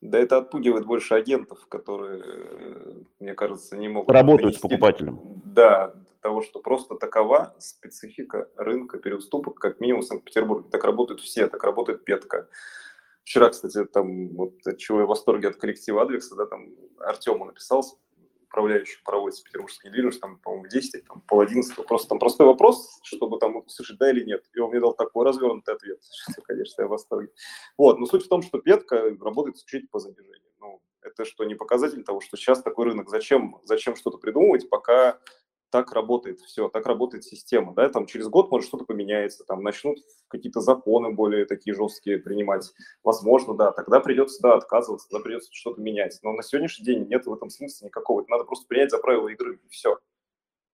Да 0.01 0.19
это 0.19 0.39
отпугивает 0.39 0.87
больше 0.87 1.15
агентов, 1.15 1.67
которые, 1.69 2.23
мне 3.21 3.35
кажется, 3.35 3.77
не 3.77 3.89
могут... 3.89 4.11
Работают 4.11 4.57
с 4.57 4.59
покупателем. 4.59 5.21
Да, 5.45 5.93
того, 6.23 6.41
что 6.41 6.61
просто 6.61 6.95
такова 6.95 7.55
специфика 7.59 8.49
рынка 8.57 8.97
переуступок, 8.97 9.59
как 9.59 9.81
минимум 9.81 10.01
в 10.01 10.07
Санкт-Петербурге. 10.07 10.69
Так 10.71 10.83
работают 10.85 11.21
все, 11.21 11.47
так 11.49 11.63
работает 11.63 12.05
Петка. 12.05 12.49
Вчера, 13.23 13.51
кстати, 13.51 13.85
там, 13.85 14.29
вот 14.31 14.55
от 14.67 14.79
чего 14.79 15.01
я 15.01 15.05
в 15.05 15.09
восторге 15.09 15.49
от 15.49 15.57
коллектива 15.57 16.03
Адвекса, 16.03 16.35
да, 16.37 16.47
там 16.47 16.69
Артему 16.99 17.45
написал 17.45 17.85
управляющих 18.55 19.03
проводится 19.03 19.43
петербургский 19.43 19.89
недвижимость, 19.89 20.21
там, 20.21 20.39
по-моему, 20.39 20.69
10, 20.69 21.05
там, 21.07 21.21
пол 21.23 21.41
11. 21.41 21.75
Просто 21.87 22.09
там 22.09 22.21
простой 22.21 22.47
вопрос, 22.47 23.01
чтобы 23.03 23.39
там 23.39 23.57
услышать 23.57 23.99
да 23.99 24.11
или 24.11 24.25
нет. 24.25 24.45
И 24.55 24.61
он 24.61 24.71
мне 24.71 24.81
дал 24.81 24.95
такой 24.95 25.27
развернутый 25.27 25.75
ответ, 25.75 25.99
что, 26.31 26.41
конечно, 26.43 26.83
я 26.83 26.87
в 26.87 26.91
восторге. 26.91 27.33
Вот, 27.77 27.99
но 27.99 28.07
суть 28.07 28.25
в 28.25 28.29
том, 28.29 28.43
что 28.43 28.61
Петка 28.61 29.17
работает 29.21 29.57
исключительно 29.57 29.91
по 29.91 29.99
занижению. 29.99 30.53
Ну, 30.61 30.81
это 31.03 31.25
что, 31.25 31.45
не 31.45 31.57
показатель 31.57 32.05
того, 32.05 32.21
что 32.21 32.37
сейчас 32.37 32.63
такой 32.63 32.87
рынок? 32.87 33.09
Зачем, 33.09 33.61
зачем 33.65 33.97
что-то 33.97 34.19
придумывать, 34.19 34.71
пока 34.71 35.19
так 35.75 35.91
работает 35.91 36.39
все, 36.39 36.69
так 36.69 36.87
работает 36.87 37.25
система, 37.25 37.75
да, 37.75 37.89
там 37.89 38.07
через 38.07 38.29
год 38.29 38.49
может 38.49 38.69
что-то 38.69 38.85
поменяется, 38.85 39.43
там 39.43 39.65
начнут 39.65 39.99
какие-то 40.29 40.61
законы 40.61 41.11
более 41.11 41.47
такие 41.47 41.75
жесткие 41.75 42.19
принимать, 42.19 42.73
возможно, 43.03 43.55
да, 43.55 43.73
тогда 43.73 43.99
придется, 43.99 44.41
да, 44.41 44.55
отказываться, 44.55 45.09
тогда 45.09 45.25
придется 45.25 45.51
что-то 45.53 45.81
менять, 45.81 46.21
но 46.23 46.33
на 46.33 46.45
сегодняшний 46.45 46.85
день 46.85 47.09
нет 47.09 47.27
в 47.27 47.35
этом 47.35 47.51
смысла 47.51 47.87
никакого, 47.87 48.25
надо 48.29 48.45
просто 48.45 48.69
принять 48.69 48.93
за 48.93 48.99
правила 48.99 49.27
игры, 49.27 49.59
и 49.65 49.69
все. 49.69 49.99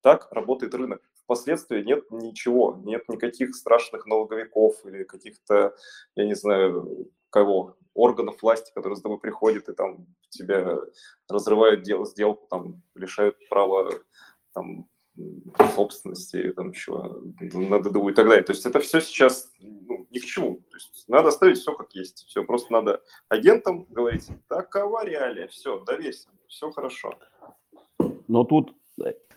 Так 0.03 0.29
работает 0.33 0.75
рынок. 0.75 1.01
Впоследствии 1.25 1.83
нет 1.83 2.05
ничего, 2.11 2.79
нет 2.85 3.09
никаких 3.09 3.57
страшных 3.57 4.05
налоговиков 4.05 4.85
или 4.85 5.05
каких-то, 5.05 5.77
я 6.15 6.27
не 6.27 6.35
знаю, 6.35 7.09
кого, 7.31 7.79
органов 7.95 8.43
власти, 8.43 8.71
которые 8.75 8.97
с 8.97 9.03
тобой 9.03 9.19
приходят 9.19 9.69
и 9.71 9.73
там 9.73 10.07
тебя 10.29 10.79
разрывают 11.27 11.83
дел, 11.83 12.05
сделку, 12.05 12.47
там 12.49 12.83
лишают 12.95 13.37
права 13.49 13.91
там, 14.53 14.89
собственности, 15.75 16.53
там 16.53 16.71
еще 16.71 17.21
надо 17.53 17.91
думать 17.91 18.13
и 18.13 18.17
так 18.17 18.27
далее. 18.27 18.45
То 18.45 18.53
есть 18.53 18.65
это 18.65 18.81
все 18.81 19.01
сейчас 19.01 19.51
ну, 19.61 20.07
ни 20.11 20.19
к 20.19 20.25
чему. 20.25 20.57
То 20.71 20.77
есть 20.77 21.05
надо 21.09 21.29
оставить 21.29 21.59
все 21.59 21.75
как 21.75 21.93
есть. 21.93 22.25
Все, 22.27 22.45
просто 22.45 22.73
надо 22.73 23.03
агентам 23.29 23.87
говорить, 23.91 24.29
такова 24.49 25.05
реалия, 25.05 25.49
все, 25.49 25.81
доверься, 25.85 26.29
все 26.47 26.71
хорошо. 26.71 27.19
Но 28.29 28.45
тут 28.45 28.75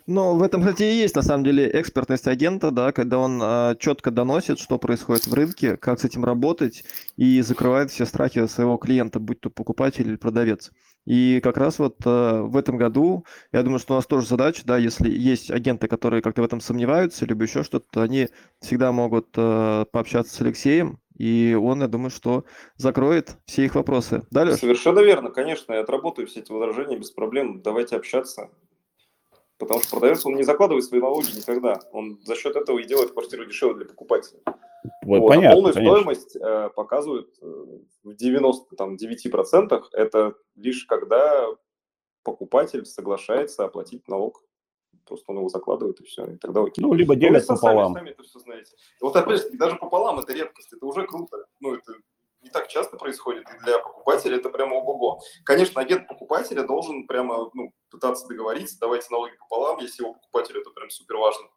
Ну, 0.05 0.35
в 0.35 0.43
этом, 0.43 0.61
кстати, 0.61 0.83
и 0.83 0.95
есть, 0.95 1.15
на 1.15 1.21
самом 1.21 1.45
деле, 1.45 1.69
экспертность 1.79 2.27
агента, 2.27 2.71
да, 2.71 2.91
когда 2.91 3.19
он 3.19 3.41
э, 3.41 3.75
четко 3.79 4.11
доносит, 4.11 4.59
что 4.59 4.77
происходит 4.77 5.27
в 5.27 5.33
рынке, 5.33 5.77
как 5.77 5.99
с 6.01 6.03
этим 6.03 6.25
работать, 6.25 6.83
и 7.15 7.41
закрывает 7.41 7.89
все 7.89 8.05
страхи 8.05 8.45
своего 8.47 8.75
клиента, 8.75 9.19
будь 9.19 9.39
то 9.39 9.49
покупатель 9.49 10.07
или 10.09 10.17
продавец. 10.17 10.71
И 11.05 11.41
как 11.41 11.57
раз 11.57 11.79
вот 11.79 11.97
э, 12.05 12.41
в 12.41 12.55
этом 12.55 12.77
году, 12.77 13.25
я 13.51 13.63
думаю, 13.63 13.79
что 13.79 13.93
у 13.93 13.97
нас 13.97 14.05
тоже 14.05 14.27
задача, 14.27 14.63
да, 14.65 14.77
если 14.77 15.09
есть 15.09 15.51
агенты, 15.51 15.87
которые 15.87 16.21
как-то 16.21 16.41
в 16.41 16.45
этом 16.45 16.61
сомневаются, 16.61 17.25
либо 17.25 17.43
еще 17.43 17.63
что-то, 17.63 18.01
они 18.01 18.29
всегда 18.61 18.91
могут 18.91 19.27
э, 19.35 19.85
пообщаться 19.91 20.33
с 20.33 20.41
Алексеем, 20.41 20.99
и 21.17 21.57
он, 21.59 21.81
я 21.81 21.87
думаю, 21.87 22.09
что 22.09 22.45
закроет 22.77 23.37
все 23.45 23.65
их 23.65 23.75
вопросы. 23.75 24.23
Да, 24.31 24.43
Леш? 24.43 24.59
Совершенно 24.59 24.99
верно, 24.99 25.29
конечно, 25.29 25.73
я 25.73 25.81
отработаю 25.81 26.27
все 26.27 26.39
эти 26.39 26.51
возражения 26.51 26.97
без 26.97 27.11
проблем, 27.11 27.61
давайте 27.61 27.95
общаться. 27.95 28.49
Потому 29.57 29.81
что 29.81 29.91
продавец, 29.91 30.25
он 30.25 30.35
не 30.35 30.43
закладывает 30.43 30.83
свои 30.83 30.99
налоги 30.99 31.27
никогда. 31.35 31.79
Он 31.91 32.19
за 32.23 32.35
счет 32.35 32.55
этого 32.55 32.79
и 32.79 32.87
делает 32.87 33.11
квартиру 33.11 33.45
дешевле 33.45 33.75
для 33.75 33.85
покупателя. 33.85 34.39
Вот, 35.03 35.19
вот. 35.19 35.27
Понятно, 35.27 35.49
а 35.49 35.53
полную 35.53 35.73
конечно. 35.73 35.95
стоимость 35.95 36.35
э, 36.35 36.69
показывают 36.75 37.29
э, 37.41 37.65
в 38.03 38.09
99% 38.09 39.83
это 39.93 40.35
лишь 40.55 40.85
когда 40.85 41.47
покупатель 42.23 42.85
соглашается 42.85 43.65
оплатить 43.65 44.07
налог. 44.07 44.43
Просто 45.05 45.31
он 45.31 45.39
его 45.39 45.49
закладывает 45.49 45.99
и 45.99 46.05
все, 46.05 46.25
и 46.25 46.37
тогда 46.37 46.61
окей. 46.61 46.81
Ну, 46.81 46.93
либо 46.93 47.15
делят 47.15 47.45
пополам. 47.45 47.93
Сами, 47.93 48.05
сами 48.05 48.13
это 48.13 48.23
все 48.23 48.39
знаете. 48.39 48.71
Вот 49.01 49.15
опять 49.15 49.41
же, 49.41 49.49
даже 49.57 49.75
пополам 49.75 50.19
это 50.19 50.31
редкость, 50.33 50.71
это 50.71 50.85
уже 50.85 51.05
круто. 51.05 51.45
Ну, 51.59 51.75
это 51.75 51.93
не 52.41 52.49
так 52.49 52.67
часто 52.67 52.97
происходит, 52.97 53.45
и 53.49 53.63
для 53.63 53.79
покупателя 53.79 54.37
это 54.37 54.49
прямо 54.49 54.75
ого-го. 54.75 55.21
Конечно, 55.43 55.81
агент 55.81 56.07
покупателя 56.07 56.63
должен 56.63 57.07
прямо 57.07 57.49
ну, 57.53 57.73
пытаться 57.89 58.27
договориться, 58.27 58.77
давайте 58.79 59.07
налоги 59.11 59.33
пополам, 59.39 59.79
если 59.79 60.03
его 60.03 60.13
покупателю 60.13 60.61
это 60.61 60.69
прям 60.71 60.89
супер 60.89 61.17
важно. 61.17 61.47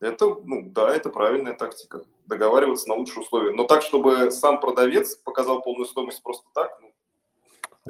Это, 0.00 0.36
ну, 0.44 0.62
да, 0.66 0.94
это 0.94 1.10
правильная 1.10 1.54
тактика. 1.54 2.02
Договариваться 2.26 2.88
на 2.88 2.94
лучшие 2.94 3.22
условия. 3.22 3.52
Но 3.52 3.64
так, 3.64 3.82
чтобы 3.82 4.30
сам 4.30 4.60
продавец 4.60 5.16
показал 5.16 5.62
полную 5.62 5.86
стоимость 5.86 6.22
просто 6.22 6.46
так, 6.54 6.70
ну, 6.82 6.90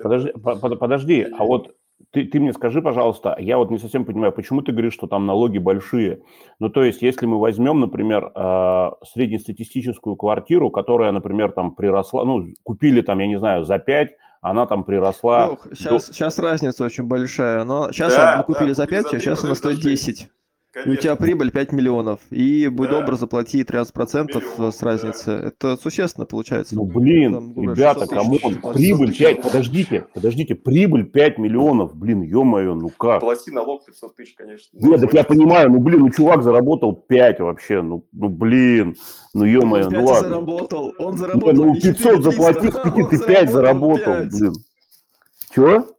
Подожди, 0.02 0.32
под, 0.32 0.78
подожди, 0.78 1.26
а 1.38 1.44
вот 1.44 1.76
ты, 2.10 2.24
ты 2.24 2.40
мне 2.40 2.52
скажи, 2.52 2.82
пожалуйста, 2.82 3.36
я 3.38 3.58
вот 3.58 3.70
не 3.70 3.78
совсем 3.78 4.04
понимаю, 4.04 4.32
почему 4.32 4.62
ты 4.62 4.72
говоришь, 4.72 4.94
что 4.94 5.06
там 5.06 5.26
налоги 5.26 5.58
большие? 5.58 6.22
Ну, 6.58 6.68
то 6.68 6.82
есть, 6.82 7.02
если 7.02 7.26
мы 7.26 7.38
возьмем, 7.38 7.80
например, 7.80 8.32
э, 8.34 8.90
среднестатистическую 9.12 10.16
квартиру, 10.16 10.70
которая, 10.70 11.12
например, 11.12 11.52
там 11.52 11.74
приросла, 11.74 12.24
ну, 12.24 12.46
купили 12.62 13.02
там, 13.02 13.20
я 13.20 13.26
не 13.26 13.38
знаю, 13.38 13.64
за 13.64 13.78
5, 13.78 14.10
она 14.40 14.66
там 14.66 14.84
приросла... 14.84 15.48
Ну, 15.48 15.58
сейчас, 15.74 16.06
до... 16.06 16.12
сейчас 16.12 16.38
разница 16.38 16.84
очень 16.84 17.04
большая, 17.04 17.64
но 17.64 17.90
сейчас 17.92 18.14
да, 18.14 18.36
мы 18.38 18.44
купили 18.54 18.70
да, 18.70 18.74
за 18.74 18.86
5, 18.86 19.14
а 19.14 19.20
сейчас 19.20 19.44
она 19.44 19.54
стоит 19.54 19.80
10. 19.80 20.28
Конечно. 20.74 20.90
И 20.90 20.96
у 20.96 21.00
тебя 21.00 21.14
прибыль 21.14 21.52
5 21.52 21.70
миллионов, 21.70 22.18
и 22.30 22.66
будь 22.66 22.90
да. 22.90 23.00
добр, 23.00 23.14
заплати 23.14 23.62
13% 23.62 24.26
Миллион, 24.26 24.72
с 24.72 24.82
разницы. 24.82 25.26
Да. 25.26 25.48
Это 25.48 25.76
существенно 25.80 26.26
получается. 26.26 26.74
Ну, 26.74 26.84
блин, 26.84 27.32
Там, 27.32 27.70
ребята, 27.70 28.08
кому 28.08 28.40
прибыль 28.72 29.16
5, 29.16 29.42
подождите, 29.42 30.06
подождите, 30.12 30.56
прибыль 30.56 31.04
5 31.04 31.38
миллионов, 31.38 31.94
блин, 31.94 32.22
ё-моё, 32.22 32.74
ну 32.74 32.88
как? 32.88 33.20
Плати 33.20 33.52
налог 33.52 33.84
500 33.86 34.16
тысяч, 34.16 34.34
конечно. 34.34 34.76
Нет, 34.76 35.00
так 35.00 35.14
я 35.14 35.22
понимаю, 35.22 35.70
ну, 35.70 35.78
блин, 35.78 36.00
ну, 36.00 36.10
чувак 36.10 36.42
заработал 36.42 36.92
5 36.92 37.38
вообще, 37.38 37.80
ну, 37.80 38.04
ну 38.10 38.28
блин, 38.28 38.96
ну, 39.32 39.44
ё-моё, 39.44 39.90
ну, 39.90 40.04
ладно. 40.04 40.28
заработал, 40.28 40.92
он 40.98 41.16
заработал. 41.16 41.66
Нет, 41.66 41.84
ну, 41.84 41.92
500 41.92 42.22
заплатив, 42.24 42.76
ты 43.10 43.18
5 43.24 43.50
заработал, 43.52 44.14
блин. 44.24 44.54
Чего? 45.54 45.93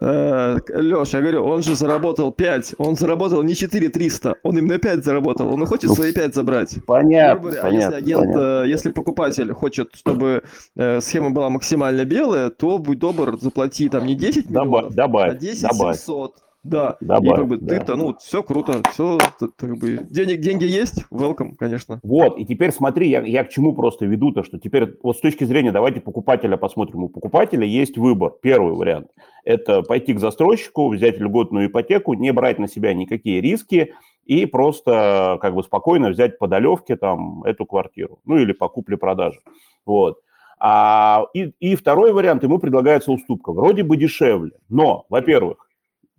Э, 0.00 0.58
Леша, 0.68 1.18
я 1.18 1.22
говорю, 1.22 1.44
он 1.44 1.62
же 1.62 1.74
заработал 1.74 2.32
5, 2.32 2.74
он 2.78 2.96
заработал 2.96 3.42
не 3.42 3.54
4 3.54 3.88
300, 3.88 4.36
он 4.42 4.58
именно 4.58 4.78
5 4.78 5.04
заработал, 5.04 5.52
он 5.52 5.66
хочет 5.66 5.90
ну, 5.90 5.94
свои 5.94 6.12
5 6.12 6.34
забрать. 6.34 6.76
Понятно, 6.86 7.40
говоря, 7.40 7.62
понятно, 7.62 7.94
если 7.94 7.94
агент, 7.96 8.20
понятно. 8.20 8.62
Э, 8.64 8.68
если 8.68 8.90
покупатель 8.90 9.52
хочет, 9.52 9.90
чтобы 9.94 10.42
э, 10.76 11.00
схема 11.00 11.30
была 11.30 11.50
максимально 11.50 12.04
белая, 12.04 12.50
то 12.50 12.78
будь 12.78 12.98
добр, 12.98 13.38
заплати 13.40 13.88
там 13.88 14.06
не 14.06 14.14
10 14.14 14.50
миллионов, 14.50 14.94
добавь, 14.94 15.32
а 15.32 15.34
10 15.34 15.62
добавь. 15.62 15.96
700. 15.96 16.34
Да, 16.62 16.96
Добавь, 17.00 17.24
и 17.24 17.40
как 17.40 17.48
бы 17.48 17.56
да. 17.56 17.78
ты-то, 17.78 17.96
ну, 17.96 18.16
все 18.20 18.42
круто, 18.44 18.82
все, 18.92 19.18
как 19.56 19.78
бы, 19.78 20.06
денег, 20.08 20.40
деньги 20.40 20.64
есть, 20.64 21.04
welcome, 21.10 21.56
конечно. 21.58 21.98
Вот, 22.04 22.38
и 22.38 22.44
теперь 22.44 22.70
смотри, 22.70 23.08
я, 23.08 23.20
я 23.22 23.42
к 23.42 23.50
чему 23.50 23.74
просто 23.74 24.06
веду-то, 24.06 24.44
что 24.44 24.58
теперь 24.58 24.96
вот 25.02 25.16
с 25.16 25.20
точки 25.20 25.42
зрения, 25.42 25.72
давайте 25.72 26.00
покупателя 26.00 26.56
посмотрим. 26.56 27.02
У 27.02 27.08
покупателя 27.08 27.66
есть 27.66 27.98
выбор. 27.98 28.34
Первый 28.40 28.74
вариант– 28.74 29.08
это 29.44 29.82
пойти 29.82 30.14
к 30.14 30.20
застройщику, 30.20 30.88
взять 30.88 31.18
льготную 31.18 31.66
ипотеку, 31.66 32.14
не 32.14 32.32
брать 32.32 32.60
на 32.60 32.68
себя 32.68 32.94
никакие 32.94 33.40
риски 33.40 33.94
и 34.24 34.46
просто 34.46 35.38
как 35.40 35.56
бы 35.56 35.64
спокойно 35.64 36.10
взять 36.10 36.38
по 36.38 36.46
долевке 36.46 36.94
там 36.94 37.42
эту 37.42 37.66
квартиру, 37.66 38.20
ну 38.24 38.36
или 38.36 38.52
по 38.52 38.68
купле-продаже. 38.68 39.40
Вот. 39.84 40.20
А, 40.60 41.24
и, 41.34 41.52
и 41.58 41.74
второй 41.74 42.12
вариант, 42.12 42.44
ему 42.44 42.60
предлагается 42.60 43.10
уступка. 43.10 43.52
Вроде 43.52 43.82
бы 43.82 43.96
дешевле, 43.96 44.52
но, 44.68 45.06
во-первых, 45.08 45.66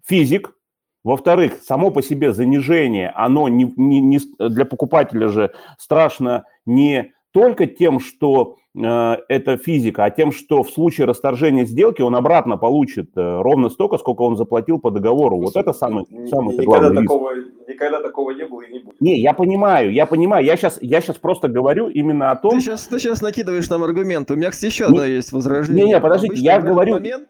физик. 0.06 0.56
Во-вторых, 1.04 1.62
само 1.64 1.92
по 1.92 2.02
себе 2.02 2.32
занижение, 2.32 3.10
оно 3.10 3.50
не, 3.50 3.74
не, 3.76 4.00
не, 4.00 4.20
для 4.40 4.64
покупателя 4.64 5.28
же 5.28 5.52
страшно 5.78 6.46
не 6.66 7.12
только 7.34 7.66
тем, 7.66 8.00
что 8.00 8.56
э, 8.74 9.18
это 9.28 9.58
физика, 9.58 10.06
а 10.06 10.12
тем, 10.12 10.32
что 10.32 10.64
в 10.64 10.70
случае 10.70 11.08
расторжения 11.08 11.66
сделки 11.66 12.02
он 12.02 12.16
обратно 12.16 12.58
получит 12.58 13.10
э, 13.18 13.42
ровно 13.42 13.70
столько, 13.70 13.98
сколько 13.98 14.22
он 14.22 14.38
заплатил 14.38 14.80
по 14.80 14.92
договору. 14.92 15.40
Вот 15.40 15.58
это 15.58 15.74
самый, 15.74 16.06
самый 16.30 16.54
никогда 16.54 16.80
главный 16.80 17.02
такого, 17.02 17.36
риск. 17.36 17.48
Никогда 17.68 18.02
такого 18.02 18.32
не 18.32 18.46
было 18.46 18.62
и 18.62 18.72
не 18.72 18.80
будет. 18.80 19.02
Не, 19.02 19.20
я 19.20 19.34
понимаю, 19.34 19.92
я 19.92 20.06
понимаю. 20.06 20.46
Я 20.46 20.56
сейчас, 20.56 20.78
я 20.82 21.02
сейчас 21.02 21.18
просто 21.18 21.50
говорю 21.50 21.90
именно 21.90 22.32
о 22.32 22.36
том... 22.36 22.52
Ты 22.52 22.62
сейчас, 22.62 22.88
ты 22.88 23.00
сейчас 23.00 23.22
накидываешь 23.22 23.70
нам 23.70 23.84
аргументы. 23.84 24.36
У 24.36 24.38
меня, 24.38 24.52
кстати, 24.52 24.72
еще 24.72 24.86
не, 24.86 24.90
одно 24.92 25.06
есть 25.06 25.32
возражение. 25.34 25.86
Не-не, 25.86 26.00
подождите, 26.00 26.34
Обычно 26.34 26.46
я 26.46 26.62
говорю... 26.62 26.94
Момент 26.94 27.30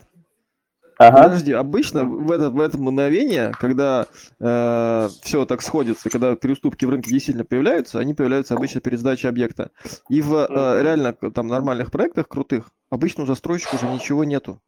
Ага. 0.98 1.24
Подожди, 1.24 1.52
обычно 1.54 2.04
в 2.04 2.32
это, 2.32 2.50
в 2.50 2.60
это 2.60 2.78
мгновение, 2.78 3.52
когда 3.60 4.08
э, 4.40 5.10
все 5.22 5.46
так 5.46 5.62
сходится, 5.62 6.10
когда 6.10 6.36
переуступки 6.36 6.86
в 6.86 6.90
рынке 6.90 7.12
действительно 7.12 7.46
появляются, 7.46 8.00
они 8.00 8.14
появляются 8.14 8.56
обычно 8.56 8.82
перед 8.82 9.00
сдачей 9.00 9.30
объекта. 9.30 9.72
И 10.10 10.22
в 10.22 10.48
э, 10.50 10.84
реально 10.84 11.14
там 11.14 11.48
нормальных 11.48 11.92
проектах 11.92 12.28
крутых 12.28 12.72
обычно 12.90 13.24
у 13.24 13.26
застройщика 13.26 13.76
уже 13.76 13.88
ничего 13.88 14.24
нету. 14.24 14.62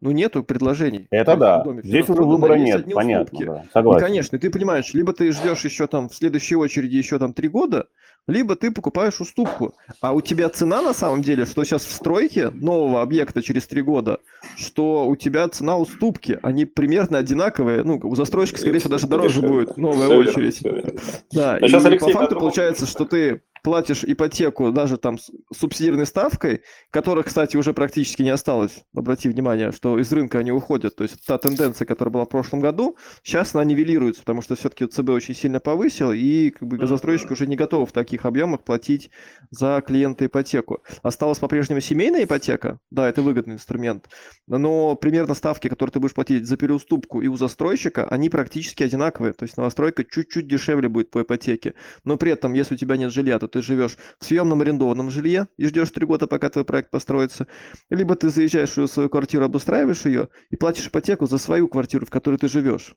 Ну, 0.00 0.12
нету 0.12 0.44
предложений. 0.44 1.08
Это 1.10 1.36
да. 1.36 1.64
Здесь 1.82 2.08
уже 2.08 2.22
выбора 2.22 2.54
нет, 2.54 2.86
понятно. 2.94 3.38
Да. 3.44 3.64
Согласен. 3.72 3.98
И, 3.98 4.08
конечно, 4.08 4.36
и 4.36 4.38
ты 4.38 4.48
понимаешь, 4.48 4.94
либо 4.94 5.12
ты 5.12 5.32
ждешь 5.32 5.64
еще 5.64 5.88
там 5.88 6.08
в 6.08 6.14
следующей 6.14 6.54
очереди 6.54 6.94
еще 6.96 7.18
там 7.18 7.32
три 7.32 7.48
года, 7.48 7.88
либо 8.28 8.54
ты 8.54 8.70
покупаешь 8.70 9.20
уступку. 9.20 9.74
А 10.00 10.12
у 10.12 10.20
тебя 10.20 10.48
цена 10.50 10.82
на 10.82 10.92
самом 10.92 11.22
деле, 11.22 11.46
что 11.46 11.64
сейчас 11.64 11.84
в 11.84 11.92
стройке 11.92 12.50
нового 12.50 13.02
объекта 13.02 13.42
через 13.42 13.66
три 13.66 13.82
года, 13.82 14.20
что 14.56 15.08
у 15.08 15.16
тебя 15.16 15.48
цена 15.48 15.76
уступки, 15.76 16.38
они 16.42 16.66
примерно 16.66 17.18
одинаковые. 17.18 17.82
Ну, 17.82 17.98
у 18.02 18.14
застройщика, 18.14 18.60
скорее 18.60 18.78
всего, 18.78 18.92
даже 18.92 19.08
дороже 19.08 19.40
будет 19.40 19.76
новая 19.76 20.06
все 20.06 20.18
очередь. 20.18 20.62
Верно, 20.62 20.92
да, 21.32 21.54
а 21.56 21.66
и 21.66 21.98
по 21.98 22.10
факту 22.10 22.38
получается, 22.38 22.86
что 22.86 23.04
ты 23.04 23.40
платишь 23.62 24.04
ипотеку 24.04 24.72
даже 24.72 24.96
там 24.96 25.18
с 25.18 25.30
субсидированной 25.54 26.06
ставкой, 26.06 26.62
которых, 26.90 27.26
кстати, 27.26 27.56
уже 27.56 27.72
практически 27.72 28.22
не 28.22 28.30
осталось. 28.30 28.84
Обрати 28.94 29.28
внимание, 29.28 29.72
что 29.72 29.98
из 29.98 30.10
рынка 30.12 30.38
они 30.38 30.52
уходят. 30.52 30.96
То 30.96 31.04
есть 31.04 31.24
та 31.26 31.38
тенденция, 31.38 31.86
которая 31.86 32.12
была 32.12 32.24
в 32.24 32.28
прошлом 32.28 32.60
году, 32.60 32.96
сейчас 33.22 33.54
она 33.54 33.64
нивелируется, 33.64 34.22
потому 34.22 34.42
что 34.42 34.56
все-таки 34.56 34.86
ЦБ 34.86 35.10
очень 35.10 35.34
сильно 35.34 35.60
повысил, 35.60 36.12
и 36.12 36.50
как 36.50 36.68
бы 36.68 36.86
застройщик 36.86 37.30
уже 37.30 37.46
не 37.46 37.56
готов 37.56 37.90
в 37.90 37.92
таких 37.92 38.17
объемах 38.26 38.64
платить 38.64 39.10
за 39.50 39.82
клиента 39.86 40.26
ипотеку. 40.26 40.82
Осталась 41.02 41.38
по-прежнему 41.38 41.80
семейная 41.80 42.24
ипотека, 42.24 42.78
да, 42.90 43.08
это 43.08 43.22
выгодный 43.22 43.54
инструмент, 43.54 44.08
но 44.46 44.94
примерно 44.96 45.34
ставки, 45.34 45.68
которые 45.68 45.92
ты 45.92 46.00
будешь 46.00 46.14
платить 46.14 46.46
за 46.46 46.56
переуступку 46.56 47.20
и 47.22 47.28
у 47.28 47.36
застройщика, 47.36 48.06
они 48.08 48.28
практически 48.30 48.82
одинаковые. 48.82 49.32
То 49.32 49.44
есть 49.44 49.56
новостройка 49.56 50.04
чуть-чуть 50.04 50.46
дешевле 50.46 50.88
будет 50.88 51.10
по 51.10 51.22
ипотеке, 51.22 51.74
но 52.04 52.16
при 52.16 52.32
этом, 52.32 52.52
если 52.52 52.74
у 52.74 52.78
тебя 52.78 52.96
нет 52.96 53.12
жилья, 53.12 53.38
то 53.38 53.48
ты 53.48 53.62
живешь 53.62 53.96
в 54.18 54.24
съемном 54.24 54.60
арендованном 54.60 55.10
жилье 55.10 55.48
и 55.56 55.66
ждешь 55.66 55.90
три 55.90 56.06
года, 56.06 56.26
пока 56.26 56.50
твой 56.50 56.64
проект 56.64 56.90
построится, 56.90 57.46
либо 57.90 58.16
ты 58.16 58.28
заезжаешь 58.28 58.76
в 58.76 58.86
свою 58.86 59.08
квартиру, 59.08 59.44
обустраиваешь 59.44 60.04
ее 60.04 60.28
и 60.50 60.56
платишь 60.56 60.88
ипотеку 60.88 61.26
за 61.26 61.38
свою 61.38 61.68
квартиру, 61.68 62.06
в 62.06 62.10
которой 62.10 62.36
ты 62.36 62.48
живешь. 62.48 62.94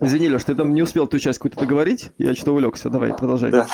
Извини, 0.00 0.28
Леш, 0.30 0.44
ты 0.44 0.54
там 0.54 0.74
не 0.74 0.82
успел 0.82 1.06
ту 1.06 1.18
часть 1.18 1.38
какую-то 1.38 1.60
договорить, 1.60 2.10
я 2.18 2.34
что-то 2.34 2.52
увлекся. 2.52 2.90
Давай, 2.90 3.14
продолжай. 3.14 3.50
Да. 3.50 3.68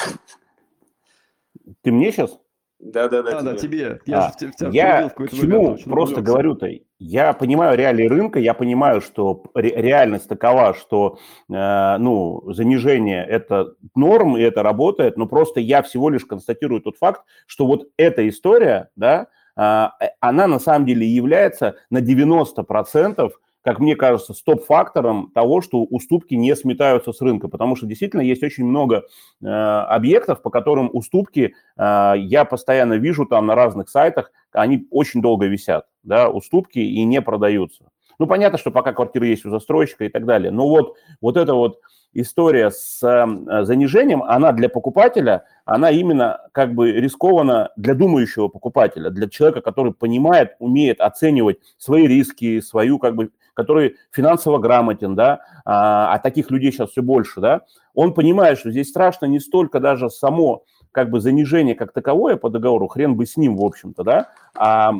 Ты 1.83 1.93
мне 1.93 2.13
сейчас? 2.13 2.39
Да, 2.81 3.09
да, 3.09 3.23
да. 3.23 3.31
Да, 3.33 3.43
да, 3.43 3.57
тебе. 3.57 4.01
Я, 4.07 4.27
а, 4.27 4.33
я 4.71 5.09
к 5.09 5.31
чему 5.31 5.77
просто 5.85 6.21
говорю-то? 6.23 6.69
Я 7.01 7.33
понимаю 7.33 7.77
реалии 7.77 8.07
рынка, 8.07 8.39
я 8.39 8.55
понимаю, 8.55 9.01
что 9.01 9.43
ре- 9.55 9.75
реальность 9.75 10.29
такова, 10.29 10.75
что 10.75 11.19
э, 11.53 11.97
ну, 11.99 12.43
занижение– 12.53 13.25
это 13.29 13.75
норм, 13.97 14.37
и 14.37 14.43
это 14.43 14.63
работает, 14.63 15.17
но 15.17 15.27
просто 15.27 15.59
я 15.61 15.83
всего 15.83 16.09
лишь 16.09 16.25
констатирую 16.25 16.81
тот 16.81 16.97
факт, 16.97 17.23
что 17.47 17.67
вот 17.67 17.89
эта 17.97 18.29
история, 18.29 18.91
да, 18.95 19.27
э, 19.57 19.89
она 20.21 20.47
на 20.47 20.61
самом 20.61 20.87
деле 20.87 21.07
является 21.07 21.77
на 21.91 22.01
90% 22.01 23.33
как 23.62 23.81
мне 23.81 23.97
кажется, 23.97 24.35
стоп-фактором 24.35 25.31
того, 25.35 25.61
что 25.61 25.83
уступки 25.83 26.35
не 26.35 26.55
сметаются 26.57 27.12
с 27.12 27.21
рынка, 27.21 27.49
потому 27.49 27.77
что 27.77 27.87
действительно 27.87 28.21
есть 28.21 28.42
очень 28.42 28.64
много 28.64 29.05
э, 29.42 29.47
объектов, 29.47 30.42
по 30.42 30.51
которым 30.51 30.90
уступки 30.92 31.55
э, 31.77 32.12
я 32.16 32.44
постоянно 32.44 32.94
вижу 32.94 33.27
там 33.27 33.47
на 33.47 33.55
разных 33.55 33.88
сайтах, 33.88 34.31
они 34.53 34.87
очень 34.90 35.21
долго 35.21 35.47
висят, 35.47 35.87
да, 36.03 36.29
уступки 36.31 36.79
и 36.79 37.05
не 37.05 37.21
продаются. 37.21 37.90
Ну, 38.18 38.27
понятно, 38.27 38.59
что 38.59 38.71
пока 38.71 38.92
квартиры 38.92 39.27
есть 39.27 39.44
у 39.44 39.51
застройщика 39.51 40.05
и 40.05 40.09
так 40.09 40.25
далее, 40.25 40.51
но 40.51 40.68
вот, 40.68 40.97
вот 41.21 41.37
это 41.37 41.55
вот 41.55 41.81
история 42.12 42.71
с 42.71 43.01
э, 43.03 43.64
занижением, 43.64 44.23
она 44.23 44.53
для 44.53 44.68
покупателя, 44.68 45.44
она 45.64 45.90
именно 45.90 46.40
как 46.53 46.75
бы 46.75 46.92
рискована 46.92 47.71
для 47.77 47.94
думающего 47.94 48.49
покупателя, 48.49 49.11
для 49.11 49.29
человека, 49.29 49.61
который 49.61 49.92
понимает, 49.92 50.57
умеет 50.59 51.01
оценивать 51.01 51.59
свои 51.77 52.07
риски, 52.07 52.61
свою 52.61 52.99
как 52.99 53.14
бы, 53.14 53.31
который 53.59 53.97
финансово 54.12 54.59
грамотен, 54.59 55.16
да, 55.16 55.40
а, 55.64 56.14
а 56.14 56.21
таких 56.21 56.53
людей 56.53 56.71
сейчас 56.71 56.90
все 56.90 57.03
больше, 57.03 57.40
да, 57.40 57.62
он 57.92 58.14
понимает, 58.14 58.57
что 58.57 58.71
здесь 58.71 58.88
страшно 58.88 59.27
не 59.27 59.40
столько 59.40 59.81
даже 59.81 60.11
само 60.11 60.62
как 60.92 61.11
бы 61.11 61.21
занижение 61.21 61.75
как 61.75 61.92
таковое 61.92 62.37
по 62.37 62.51
договору, 62.51 62.87
хрен 62.87 63.16
бы 63.16 63.27
с 63.27 63.37
ним, 63.37 63.57
в 63.57 63.64
общем-то, 63.64 64.05
да, 64.05 64.29
а 64.57 64.92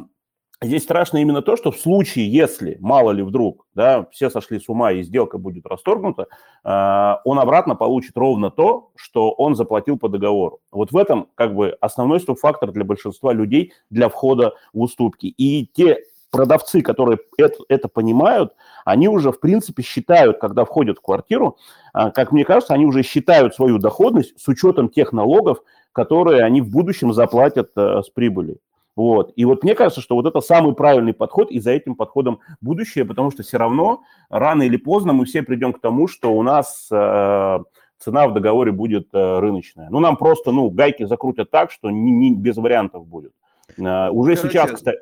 Здесь 0.61 0.83
страшно 0.83 1.19
именно 1.19 1.41
то, 1.41 1.55
что 1.55 1.71
в 1.71 1.79
случае, 1.79 2.29
если, 2.33 2.79
мало 2.81 3.13
ли 3.13 3.23
вдруг, 3.23 3.65
да, 3.77 4.09
все 4.11 4.29
сошли 4.29 4.59
с 4.59 4.69
ума 4.69 4.91
и 4.91 5.05
сделка 5.05 5.39
будет 5.39 5.65
расторгнута, 5.67 6.27
э, 6.65 7.15
он 7.25 7.39
обратно 7.39 7.77
получит 7.77 8.17
ровно 8.17 8.51
то, 8.51 8.91
что 8.97 9.31
он 9.31 9.55
заплатил 9.55 9.99
по 9.99 10.09
договору. 10.09 10.59
Вот 10.73 10.91
в 10.91 10.97
этом 10.97 11.29
как 11.37 11.55
бы 11.55 11.79
основной 11.81 12.19
стоп-фактор 12.19 12.73
для 12.73 12.83
большинства 12.83 13.33
людей 13.33 13.73
для 13.89 14.09
входа 14.09 14.55
в 14.73 14.81
уступки. 14.81 15.27
И 15.27 15.65
те 15.65 16.03
продавцы, 16.31 16.83
которые 16.83 17.19
это, 17.37 17.59
это 17.69 17.89
понимают, 17.89 18.55
они 18.85 19.09
уже, 19.09 19.33
в 19.33 19.41
принципе, 19.41 19.83
считают, 19.83 20.39
когда 20.39 20.65
входят 20.65 20.99
в 20.99 21.03
квартиру, 21.03 21.57
э, 21.95 22.11
как 22.11 22.33
мне 22.33 22.45
кажется, 22.45 22.75
они 22.75 22.87
уже 22.87 23.03
считают 23.03 23.55
свою 23.55 23.79
доходность 23.79 24.39
с 24.41 24.49
учетом 24.49 24.89
тех 24.89 25.13
налогов, 25.13 25.59
которые 25.93 26.45
они 26.45 26.61
в 26.61 26.69
будущем 26.69 27.13
заплатят 27.13 27.71
э, 27.77 28.03
с 28.05 28.11
прибыли. 28.11 28.59
Вот. 28.99 29.33
И 29.37 29.45
вот 29.45 29.63
мне 29.63 29.77
кажется, 29.77 30.01
что 30.01 30.17
вот 30.17 30.27
это 30.27 30.41
самый 30.41 30.75
правильный 30.75 31.15
подход, 31.15 31.53
и 31.53 31.61
за 31.61 31.71
этим 31.71 31.95
подходом 31.95 32.41
будущее, 32.61 33.05
потому 33.05 33.31
что 33.31 33.45
все 33.45 33.57
равно 33.57 34.03
рано 34.29 34.63
или 34.65 34.77
поздно 34.77 35.13
мы 35.13 35.25
все 35.25 35.45
придем 35.45 35.73
к 35.73 35.81
тому, 35.81 36.09
что 36.09 36.33
у 36.33 36.43
нас 36.43 36.89
э, 36.91 37.59
цена 37.99 38.27
в 38.27 38.35
договоре 38.35 38.73
будет 38.73 39.09
э, 39.13 39.39
рыночная. 39.39 39.89
Ну, 39.91 40.01
нам 40.01 40.17
просто, 40.17 40.51
ну, 40.51 40.69
гайки 40.71 41.05
закрутят 41.05 41.51
так, 41.51 41.71
что 41.71 41.91
не, 41.91 42.11
не 42.11 42.35
без 42.35 42.57
вариантов 42.57 43.07
будет. 43.07 43.33
Э, 43.77 44.11
уже 44.11 44.35
Короче, 44.35 44.53
сейчас, 44.53 44.73
кстати, 44.73 44.99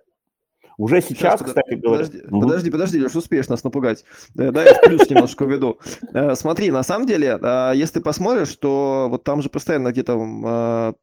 уже 0.79 1.01
сейчас, 1.01 1.41
сейчас 1.41 1.43
кстати 1.43 1.75
говоря... 1.75 2.05
Подожди, 2.05 2.27
угу. 2.29 2.41
подожди, 2.41 2.71
подожди, 2.71 3.03
Леш, 3.03 3.15
успеешь 3.15 3.49
нас 3.49 3.65
напугать. 3.65 4.05
Да, 4.35 4.63
я 4.63 4.75
плюс 4.75 5.09
немножко 5.09 5.45
введу. 5.45 5.79
Э, 6.13 6.35
смотри, 6.35 6.71
на 6.71 6.83
самом 6.83 7.07
деле, 7.07 7.39
а, 7.41 7.73
если 7.73 7.95
ты 7.95 8.01
посмотришь, 8.01 8.55
то 8.57 9.09
вот 9.11 9.25
там 9.25 9.43
же 9.43 9.49
постоянно 9.49 9.93
где-то, 9.93 10.17
а, 10.45 10.95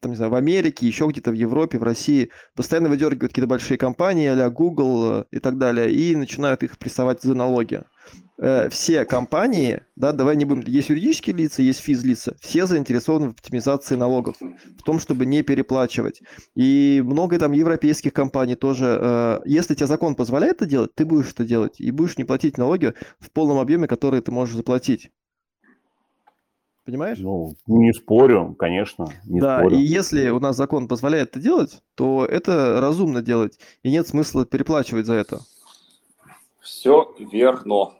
там, 0.00 0.10
не 0.10 0.16
знаю, 0.16 0.30
в 0.30 0.34
Америке, 0.34 0.86
еще 0.86 1.06
где-то 1.06 1.30
в 1.30 1.34
Европе, 1.34 1.78
в 1.78 1.82
России, 1.82 2.30
постоянно 2.56 2.88
выдергивают 2.88 3.32
какие-то 3.32 3.48
большие 3.48 3.78
компании, 3.78 4.28
а 4.28 4.50
Google 4.50 5.20
э, 5.20 5.24
и 5.30 5.38
так 5.38 5.58
далее, 5.58 5.92
и 5.92 6.16
начинают 6.16 6.62
их 6.62 6.78
прессовать 6.78 7.22
за 7.22 7.34
налоги. 7.34 7.82
Э, 8.42 8.70
все 8.70 9.04
компании, 9.04 9.82
да, 9.96 10.12
давай 10.12 10.34
не 10.34 10.46
будем, 10.46 10.62
есть 10.66 10.88
юридические 10.88 11.36
лица, 11.36 11.60
есть 11.60 11.80
физлица, 11.80 12.34
все 12.40 12.64
заинтересованы 12.64 13.28
в 13.28 13.30
оптимизации 13.32 13.96
налогов, 13.96 14.36
в 14.40 14.82
том, 14.82 14.98
чтобы 14.98 15.26
не 15.26 15.42
переплачивать. 15.42 16.22
И 16.54 17.02
много 17.04 17.38
там 17.38 17.52
европейских 17.52 18.14
компаний 18.14 18.54
тоже, 18.54 18.98
э, 18.98 19.40
если 19.44 19.74
тебе 19.74 19.86
закон 19.86 20.14
позволяет 20.14 20.56
это 20.56 20.66
делать, 20.66 20.94
ты 20.94 21.04
будешь 21.04 21.30
это 21.32 21.44
делать 21.44 21.78
и 21.78 21.90
будешь 21.90 22.16
не 22.16 22.24
платить 22.24 22.56
налоги 22.56 22.94
в 23.18 23.30
полном 23.30 23.58
объеме, 23.58 23.86
который 23.86 24.22
ты 24.22 24.32
можешь 24.32 24.54
заплатить. 24.54 25.10
Понимаешь? 26.86 27.18
Ну, 27.18 27.56
не 27.66 27.92
спорю, 27.92 28.56
конечно. 28.58 29.06
Не 29.26 29.38
да, 29.38 29.58
спорю. 29.58 29.76
и 29.76 29.80
если 29.82 30.30
у 30.30 30.40
нас 30.40 30.56
закон 30.56 30.88
позволяет 30.88 31.28
это 31.32 31.40
делать, 31.40 31.82
то 31.94 32.24
это 32.24 32.80
разумно 32.80 33.20
делать, 33.20 33.58
и 33.82 33.90
нет 33.90 34.08
смысла 34.08 34.46
переплачивать 34.46 35.04
за 35.04 35.12
это. 35.12 35.40
Все 36.62 37.14
верно. 37.18 37.99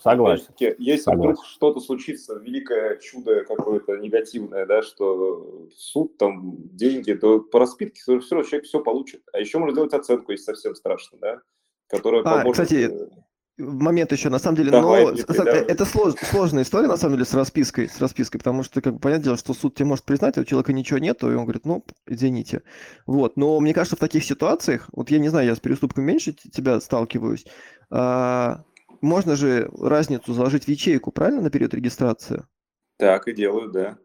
Согласен. 0.00 0.46
Если 0.58 1.02
Согласен. 1.02 1.32
вдруг 1.32 1.46
что-то 1.46 1.80
случится, 1.80 2.34
великое 2.34 2.96
чудо 2.96 3.44
какое-то 3.44 3.96
негативное, 3.96 4.66
да, 4.66 4.82
что 4.82 5.68
суд, 5.76 6.18
там, 6.18 6.56
деньги, 6.76 7.12
то 7.12 7.40
по 7.40 7.60
распитке 7.60 8.00
все 8.00 8.18
равно 8.18 8.42
человек 8.42 8.66
все 8.66 8.80
получит. 8.80 9.22
А 9.32 9.38
еще 9.38 9.58
можно 9.58 9.72
сделать 9.72 9.94
оценку, 9.94 10.32
если 10.32 10.46
совсем 10.46 10.74
страшно, 10.74 11.18
да, 11.20 11.40
которая 11.88 12.22
а, 12.22 12.38
поможет... 12.38 12.52
кстати, 12.52 12.90
э, 12.90 13.08
момент 13.56 14.10
еще, 14.10 14.30
на 14.30 14.40
самом 14.40 14.56
деле, 14.56 14.72
Давай, 14.72 15.06
но 15.06 15.12
да. 15.12 15.52
это 15.52 15.84
слож, 15.84 16.14
сложная 16.14 16.64
история, 16.64 16.88
на 16.88 16.96
самом 16.96 17.14
деле, 17.14 17.24
с 17.24 17.34
распиской, 17.34 17.88
с 17.88 18.00
распиской, 18.00 18.38
потому 18.38 18.64
что, 18.64 18.80
как 18.80 18.94
бы, 18.94 18.98
понятное 18.98 19.24
дело, 19.24 19.36
что 19.36 19.54
суд 19.54 19.76
тебе 19.76 19.86
может 19.86 20.04
признать, 20.04 20.36
а 20.36 20.40
у 20.40 20.44
человека 20.44 20.72
ничего 20.72 20.98
нету, 20.98 21.30
и 21.30 21.34
он 21.36 21.44
говорит, 21.44 21.66
ну, 21.66 21.84
извините. 22.06 22.62
Вот, 23.06 23.36
но 23.36 23.60
мне 23.60 23.72
кажется, 23.72 23.94
в 23.94 24.00
таких 24.00 24.24
ситуациях, 24.24 24.88
вот 24.92 25.10
я 25.10 25.20
не 25.20 25.28
знаю, 25.28 25.46
я 25.46 25.54
с 25.54 25.60
переступком 25.60 26.04
меньше 26.04 26.32
тебя 26.32 26.80
сталкиваюсь, 26.80 27.46
а, 27.90 28.64
можно 29.04 29.36
же 29.36 29.70
разницу 29.78 30.32
заложить 30.32 30.64
в 30.64 30.68
ячейку, 30.68 31.12
правильно, 31.12 31.42
на 31.42 31.50
период 31.50 31.74
регистрации? 31.74 32.44
Так 32.96 33.28
и 33.28 33.32
делают, 33.32 33.72
да. 33.72 33.98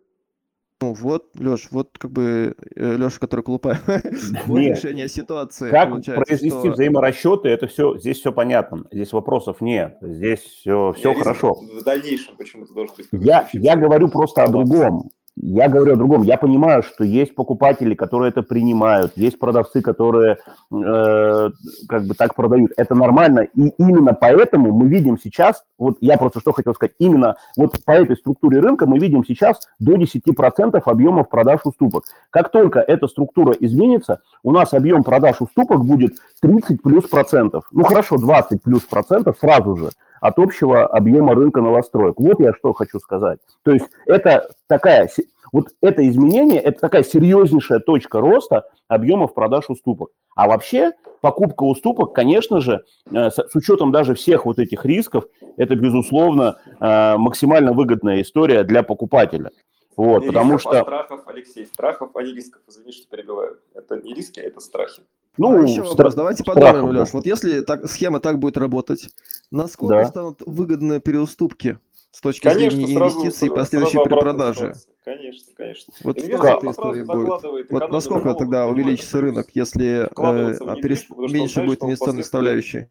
Ну 0.82 0.94
вот, 0.94 1.26
Леш, 1.38 1.68
вот 1.72 1.98
как 1.98 2.12
бы 2.12 2.56
э, 2.76 2.96
Леша, 2.96 3.20
который 3.20 3.42
колупает, 3.42 3.82
вот 4.46 4.60
решение 4.60 5.10
ситуации. 5.10 5.70
Как 5.70 5.90
произвести 5.90 6.50
что... 6.50 6.72
взаиморасчеты, 6.72 7.50
это 7.50 7.68
все, 7.68 7.98
здесь 7.98 8.20
все 8.20 8.32
понятно, 8.32 8.86
здесь 8.90 9.12
вопросов 9.12 9.60
нет, 9.60 9.98
здесь 10.02 10.40
все, 10.40 10.94
все 10.96 11.14
хорошо. 11.14 11.56
В 11.56 11.84
дальнейшем 11.84 12.38
почему-то 12.38 12.74
должен 12.74 12.96
быть. 12.96 13.08
Я, 13.12 13.50
я 13.52 13.76
говорю 13.76 14.08
просто 14.08 14.44
о 14.44 14.48
другом. 14.48 15.10
Я 15.42 15.70
говорю 15.70 15.94
о 15.94 15.96
другом. 15.96 16.24
Я 16.24 16.38
понимаю, 16.38 16.84
что 16.84 17.06
есть 17.06 17.34
покупатели, 17.34 17.96
которые 17.96 18.30
это 18.30 18.44
принимают, 18.44 19.14
есть 19.16 19.40
продавцы, 19.40 19.82
которые 19.82 20.34
э, 20.34 21.50
как 21.88 22.06
бы 22.06 22.14
так 22.14 22.36
продают. 22.36 22.72
Это 22.76 22.94
нормально. 22.94 23.48
И 23.56 23.70
именно 23.78 24.14
поэтому 24.14 24.74
мы 24.74 24.90
видим 24.90 25.18
сейчас, 25.18 25.64
вот 25.78 25.98
я 26.02 26.18
просто 26.18 26.42
что 26.42 26.52
хотел 26.52 26.76
сказать, 26.76 26.94
именно 27.00 27.38
вот 27.56 27.78
по 27.86 27.92
этой 27.92 28.18
структуре 28.18 28.60
рынка 28.60 28.86
мы 28.86 29.00
видим 29.00 29.24
сейчас 29.24 29.60
до 29.80 29.96
10% 29.96 30.82
объемов 30.84 31.30
продаж 31.30 31.62
уступок. 31.64 32.04
Как 32.32 32.52
только 32.52 32.82
эта 32.82 33.08
структура 33.08 33.54
изменится, 33.54 34.20
у 34.44 34.52
нас 34.52 34.74
объем 34.74 35.04
продаж 35.06 35.38
уступок 35.40 35.86
будет 35.86 36.16
30 36.42 36.82
плюс 36.82 37.06
процентов. 37.08 37.64
Ну 37.72 37.84
хорошо, 37.84 38.18
20 38.18 38.62
плюс 38.62 38.82
процентов 38.84 39.38
сразу 39.40 39.78
же 39.78 39.90
от 40.22 40.40
общего 40.40 40.86
объема 40.86 41.36
рынка 41.36 41.62
новостроек. 41.62 42.20
Вот 42.20 42.40
я 42.40 42.54
что 42.54 42.74
хочу 42.74 43.00
сказать. 43.00 43.40
То 43.64 43.72
есть 43.72 43.86
это 44.06 44.50
такая, 44.68 45.10
вот 45.52 45.70
это 45.82 46.08
изменение, 46.08 46.60
это 46.60 46.80
такая 46.80 47.04
серьезнейшая 47.04 47.80
точка 47.80 48.20
роста 48.22 48.66
объемов 48.88 49.34
продаж 49.34 49.66
уступок. 49.70 50.10
А 50.36 50.48
вообще 50.48 50.94
покупка 51.22 51.64
уступок, 51.64 52.14
конечно 52.14 52.62
же, 52.62 52.84
э, 53.12 53.30
с 53.30 53.56
учетом 53.56 53.92
даже 53.92 54.16
всех 54.16 54.46
вот 54.46 54.60
этих 54.60 54.86
рисков, 54.86 55.26
это, 55.58 55.76
безусловно, 55.76 56.60
э, 56.80 57.18
максимально 57.18 57.74
выгодная 57.74 58.22
история 58.22 58.64
для 58.64 58.84
покупателя. 58.84 59.52
Вот, 59.98 60.22
не 60.22 60.28
потому 60.28 60.54
рисков, 60.54 60.72
что... 60.72 60.80
А 60.80 60.84
страхов, 60.84 61.22
Алексей, 61.26 61.66
страхов, 61.66 62.12
а 62.16 62.24
не 62.24 62.34
рисков. 62.34 62.62
Извини, 62.70 62.94
что 62.94 63.10
перебиваю. 63.10 63.60
Это 63.74 63.98
не 63.98 64.14
риски, 64.14 64.40
а 64.40 64.44
это 64.44 64.62
страхи. 64.62 65.02
Ну, 65.38 65.58
а 65.58 65.68
еще 65.68 65.84
вопрос. 65.84 66.16
Давайте 66.16 66.44
подумаем, 66.44 66.90
Леш. 66.90 67.14
Вот 67.14 67.26
если 67.26 67.62
так, 67.62 67.90
схема 67.90 68.20
так 68.20 68.40
будет 68.40 68.58
работать, 68.58 69.10
насколько 69.52 69.96
да. 69.96 70.06
станут 70.06 70.42
выгодны 70.46 71.00
переуступки 71.00 71.80
с 72.12 72.22
точки 72.22 72.44
конечно, 72.44 72.78
зрения 72.78 72.96
инвестиций 72.96 73.48
и 73.48 73.52
последующей 73.52 74.04
перепродажи? 74.04 74.74
Конечно, 75.06 75.54
конечно. 75.56 75.94
Вот 76.04 76.18
Инвестор 76.20 76.58
эта 76.58 76.72
история 76.72 77.06
будет. 77.06 77.72
Вот 77.72 77.92
насколько 77.92 78.34
тогда 78.34 78.68
увеличится 78.68 79.22
рынок, 79.22 79.48
если 79.54 80.04
э, 80.06 80.76
перес... 80.82 81.06
меньше 81.10 81.64
будет 81.64 81.84
инвестиционной 81.84 82.24
составляющей? 82.24 82.88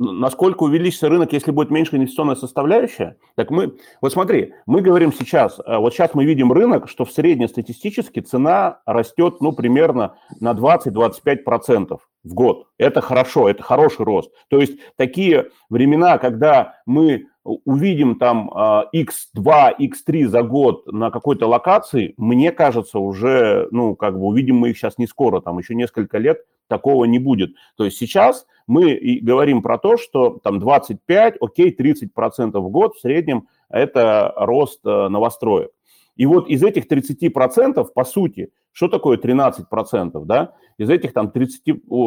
Насколько 0.00 0.62
увеличится 0.62 1.08
рынок, 1.08 1.32
если 1.32 1.50
будет 1.50 1.70
меньше 1.70 1.96
инвестиционная 1.96 2.34
составляющая? 2.34 3.16
Так 3.36 3.50
мы, 3.50 3.76
вот 4.00 4.12
смотри, 4.12 4.54
мы 4.66 4.80
говорим 4.80 5.12
сейчас, 5.12 5.60
э, 5.64 5.76
вот 5.76 5.92
сейчас 5.92 6.14
мы 6.14 6.24
видим 6.24 6.52
рынок, 6.52 6.88
что 6.88 7.04
в 7.04 7.12
среднестатистически 7.12 8.20
цена 8.20 8.80
растет, 8.86 9.40
ну, 9.40 9.52
примерно 9.52 10.16
на 10.40 10.52
20-25% 10.54 11.98
в 12.24 12.34
год. 12.34 12.66
Это 12.78 13.00
хорошо, 13.02 13.48
это 13.48 13.62
хороший 13.62 14.04
рост. 14.04 14.30
То 14.48 14.58
есть 14.58 14.78
такие 14.96 15.50
времена, 15.68 16.18
когда 16.18 16.76
мы 16.86 17.26
увидим 17.44 18.18
там 18.18 18.50
x2, 18.94 19.74
э, 19.78 19.86
x3 19.86 20.26
за 20.26 20.42
год 20.42 20.86
на 20.92 21.10
какой-то 21.10 21.46
локации, 21.46 22.14
мне 22.16 22.52
кажется, 22.52 22.98
уже, 22.98 23.68
ну, 23.70 23.96
как 23.96 24.18
бы 24.18 24.26
увидим 24.26 24.56
мы 24.56 24.70
их 24.70 24.78
сейчас 24.78 24.98
не 24.98 25.06
скоро, 25.06 25.40
там 25.40 25.58
еще 25.58 25.74
несколько 25.74 26.18
лет 26.18 26.44
такого 26.68 27.04
не 27.04 27.18
будет. 27.18 27.54
То 27.76 27.84
есть 27.84 27.98
сейчас 27.98 28.46
мы 28.66 28.92
и 28.92 29.20
говорим 29.20 29.62
про 29.62 29.78
то, 29.78 29.96
что 29.96 30.38
там 30.42 30.58
25, 30.60 31.36
окей, 31.40 31.74
30% 31.76 32.58
в 32.58 32.68
год 32.70 32.94
в 32.94 33.00
среднем 33.00 33.48
это 33.68 34.32
рост 34.36 34.80
э, 34.84 35.08
новостроек. 35.08 35.70
И 36.16 36.26
вот 36.26 36.48
из 36.48 36.62
этих 36.62 36.86
30%, 36.86 37.84
по 37.94 38.04
сути, 38.04 38.50
Что 38.72 38.88
такое 38.88 39.18
13%, 39.18 40.24
да? 40.24 40.52
Из 40.78 40.88
этих 40.88 41.12
там 41.12 41.30
30... 41.30 41.62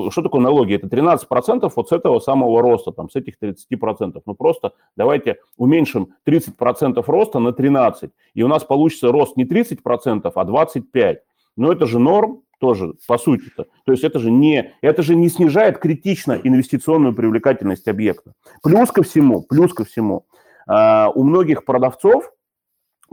Что 0.09 0.21
такое 0.21 0.41
налоги? 0.41 0.75
Это 0.75 0.87
13% 0.87 1.71
вот 1.75 1.89
с 1.89 1.91
этого 1.91 2.19
самого 2.19 2.61
роста, 2.61 2.91
там, 2.91 3.09
с 3.09 3.15
этих 3.15 3.35
30%. 3.41 4.21
Ну, 4.25 4.33
просто 4.33 4.73
давайте 4.95 5.37
уменьшим 5.57 6.09
30% 6.27 7.03
роста 7.05 7.39
на 7.39 7.49
13%. 7.49 8.11
И 8.33 8.43
у 8.43 8.47
нас 8.47 8.63
получится 8.63 9.11
рост 9.11 9.37
не 9.37 9.45
30%, 9.45 10.31
а 10.33 10.43
25%. 10.43 11.17
Но 11.55 11.71
это 11.71 11.85
же 11.85 11.99
норм, 11.99 12.41
тоже, 12.63 12.93
по 13.07 13.17
сути-то. 13.17 13.65
То 13.85 13.91
есть 13.91 14.05
это 14.05 14.19
же, 14.19 14.31
не, 14.31 14.73
это 14.81 15.03
же 15.03 15.15
не 15.15 15.27
снижает 15.27 15.79
критично 15.79 16.39
инвестиционную 16.41 17.13
привлекательность 17.13 17.89
объекта. 17.89 18.31
Плюс 18.63 18.89
ко 18.89 19.03
всему, 19.03 19.41
плюс 19.41 19.73
ко 19.73 19.83
всему, 19.83 20.25
э, 20.69 21.07
у 21.13 21.23
многих 21.25 21.65
продавцов, 21.65 22.31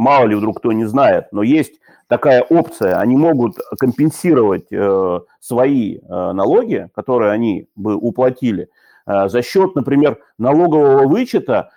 мало 0.01 0.27
ли 0.27 0.35
вдруг 0.35 0.59
кто 0.59 0.73
не 0.73 0.87
знает, 0.87 1.27
но 1.31 1.43
есть 1.43 1.75
такая 2.09 2.43
опция, 2.43 2.99
они 2.99 3.17
могут 3.17 3.57
компенсировать 3.79 4.67
э, 4.73 5.21
свои 5.41 5.99
э, 5.99 6.33
налоги, 6.33 6.89
которые 6.95 7.33
они 7.33 7.69
бы 7.77 7.97
уплатили, 7.97 8.71
э, 9.07 9.29
за 9.29 9.43
счет, 9.43 9.75
например, 9.75 10.19
налогового 10.39 11.07
вычета 11.07 11.71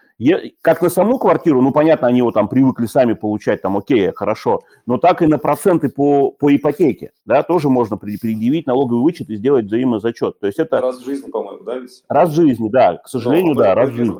как 0.62 0.82
на 0.82 0.90
саму 0.90 1.18
квартиру, 1.18 1.62
ну, 1.62 1.74
понятно, 1.74 2.08
они 2.08 2.20
его 2.20 2.32
там 2.32 2.48
привыкли 2.48 2.86
сами 2.86 3.12
получать, 3.12 3.62
там, 3.62 3.76
окей, 3.76 4.14
хорошо, 4.16 4.62
но 4.86 4.98
так 4.98 5.22
и 5.22 5.28
на 5.28 5.38
проценты 5.38 5.90
по, 5.90 6.32
по 6.32 6.56
ипотеке, 6.56 7.12
да, 7.26 7.44
тоже 7.44 7.68
можно 7.68 7.98
предъявить 7.98 8.68
налоговый 8.68 9.02
вычет 9.02 9.30
и 9.30 9.36
сделать 9.36 9.66
взаимозачет. 9.66 10.40
То 10.40 10.48
есть 10.48 10.60
это... 10.60 10.80
Раз 10.80 11.02
в 11.02 11.04
жизни, 11.04 11.30
по-моему, 11.30 11.64
да? 11.64 11.78
Ведь? 11.78 12.04
Раз 12.08 12.30
в 12.30 12.36
жизни, 12.36 12.70
да, 12.70 12.98
к 12.98 13.10
сожалению, 13.10 13.56
но, 13.56 13.62
да, 13.62 13.76
раз 13.76 13.90
в 13.90 13.96
жизни. 13.96 14.16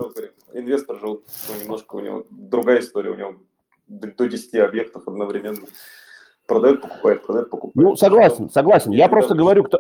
Инвестор 0.56 0.98
же, 0.98 1.06
ну, 1.06 1.22
немножко 1.62 1.96
у 1.96 2.00
него 2.00 2.26
другая 2.30 2.80
история, 2.80 3.12
у 3.12 3.16
него 3.16 3.36
до 3.88 4.28
10 4.28 4.56
объектов 4.56 5.08
одновременно 5.08 5.66
продает, 6.48 6.82
покупает, 6.82 7.26
продает, 7.26 7.50
покупает. 7.50 7.76
Ну, 7.76 7.96
согласен, 7.96 8.50
согласен. 8.50 8.92
Я 8.92 9.08
просто 9.10 9.36
говорю, 9.36 9.64
кто 9.64 9.80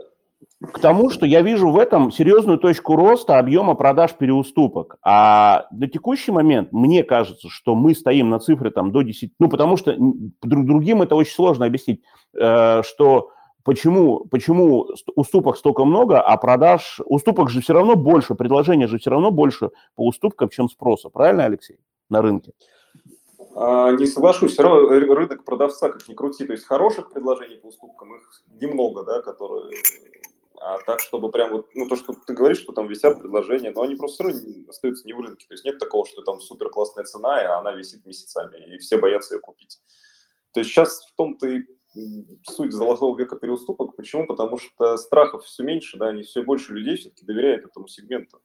к 0.72 0.80
тому, 0.80 1.10
что 1.10 1.26
я 1.26 1.42
вижу 1.42 1.70
в 1.70 1.78
этом 1.78 2.12
серьезную 2.12 2.58
точку 2.58 2.96
роста 2.96 3.38
объема 3.38 3.76
продаж 3.76 4.14
переуступок. 4.14 4.98
А 5.04 5.66
на 5.72 5.88
текущий 5.88 6.32
момент 6.32 6.72
мне 6.72 7.04
кажется, 7.04 7.50
что 7.50 7.76
мы 7.76 7.94
стоим 7.94 8.30
на 8.30 8.40
цифре 8.40 8.72
там 8.72 8.92
до 8.92 9.02
10, 9.02 9.34
ну 9.40 9.50
потому 9.50 9.78
что 9.78 9.96
другим 10.42 11.02
это 11.02 11.16
очень 11.16 11.34
сложно 11.34 11.66
объяснить, 11.66 12.02
э, 12.38 12.82
что 12.84 13.32
почему, 13.64 14.26
почему 14.26 14.88
уступок 15.16 15.58
столько 15.58 15.84
много, 15.84 16.22
а 16.22 16.38
продаж, 16.38 17.02
уступок 17.06 17.50
же 17.50 17.62
все 17.62 17.74
равно 17.74 17.96
больше, 17.96 18.36
предложения 18.36 18.88
же 18.88 19.00
все 19.00 19.10
равно 19.10 19.32
больше 19.32 19.72
по 19.96 20.06
уступкам, 20.06 20.50
чем 20.50 20.70
спроса. 20.70 21.10
Правильно, 21.10 21.46
Алексей, 21.46 21.78
на 22.10 22.22
рынке? 22.22 22.54
А, 23.56 23.92
не 23.92 24.08
соглашусь, 24.08 24.54
все 24.54 24.64
равно 24.64 24.88
рынок 24.90 25.44
продавца, 25.44 25.90
как 25.90 26.08
ни 26.08 26.14
крути, 26.14 26.46
то 26.46 26.54
есть 26.54 26.66
хороших 26.66 27.12
предложений 27.12 27.58
по 27.58 27.68
уступкам, 27.68 28.16
их 28.16 28.44
немного, 28.48 29.04
да, 29.04 29.22
которые 29.22 29.72
а 30.66 30.78
так, 30.86 31.02
чтобы 31.02 31.30
прям 31.30 31.52
вот, 31.52 31.68
ну, 31.76 31.90
то, 31.90 31.98
что 31.98 32.14
ты 32.14 32.34
говоришь, 32.34 32.60
что 32.60 32.72
там 32.72 32.88
висят 32.88 33.20
предложения, 33.20 33.72
но 33.72 33.82
они 33.82 33.96
просто 33.96 34.30
все 34.30 34.66
остаются 34.70 35.06
не 35.06 35.12
в 35.12 35.20
рынке. 35.20 35.46
То 35.46 35.56
есть 35.56 35.66
нет 35.66 35.78
такого, 35.78 36.08
что 36.08 36.22
там 36.22 36.40
супер 36.40 36.70
классная 36.70 37.04
цена, 37.04 37.42
и 37.42 37.46
она 37.46 37.74
висит 37.74 38.06
месяцами, 38.06 38.74
и 38.74 38.78
все 38.78 38.98
боятся 38.98 39.36
ее 39.36 39.42
купить. 39.42 39.82
То 40.54 40.62
есть 40.62 40.72
сейчас 40.72 41.06
в 41.06 41.16
том-то 41.16 41.48
и 41.48 41.66
суть 42.44 42.72
золотого 42.72 43.18
века 43.18 43.36
переуступок. 43.36 43.96
Почему? 43.98 44.26
Потому 44.26 44.58
что 44.58 44.96
страхов 44.96 45.44
все 45.44 45.64
меньше, 45.64 45.98
да, 45.98 46.08
они 46.08 46.24
все 46.24 46.44
больше 46.44 46.74
людей 46.74 46.96
все-таки 46.96 47.26
доверяют 47.26 47.66
этому 47.66 47.88
сегменту, 47.88 48.42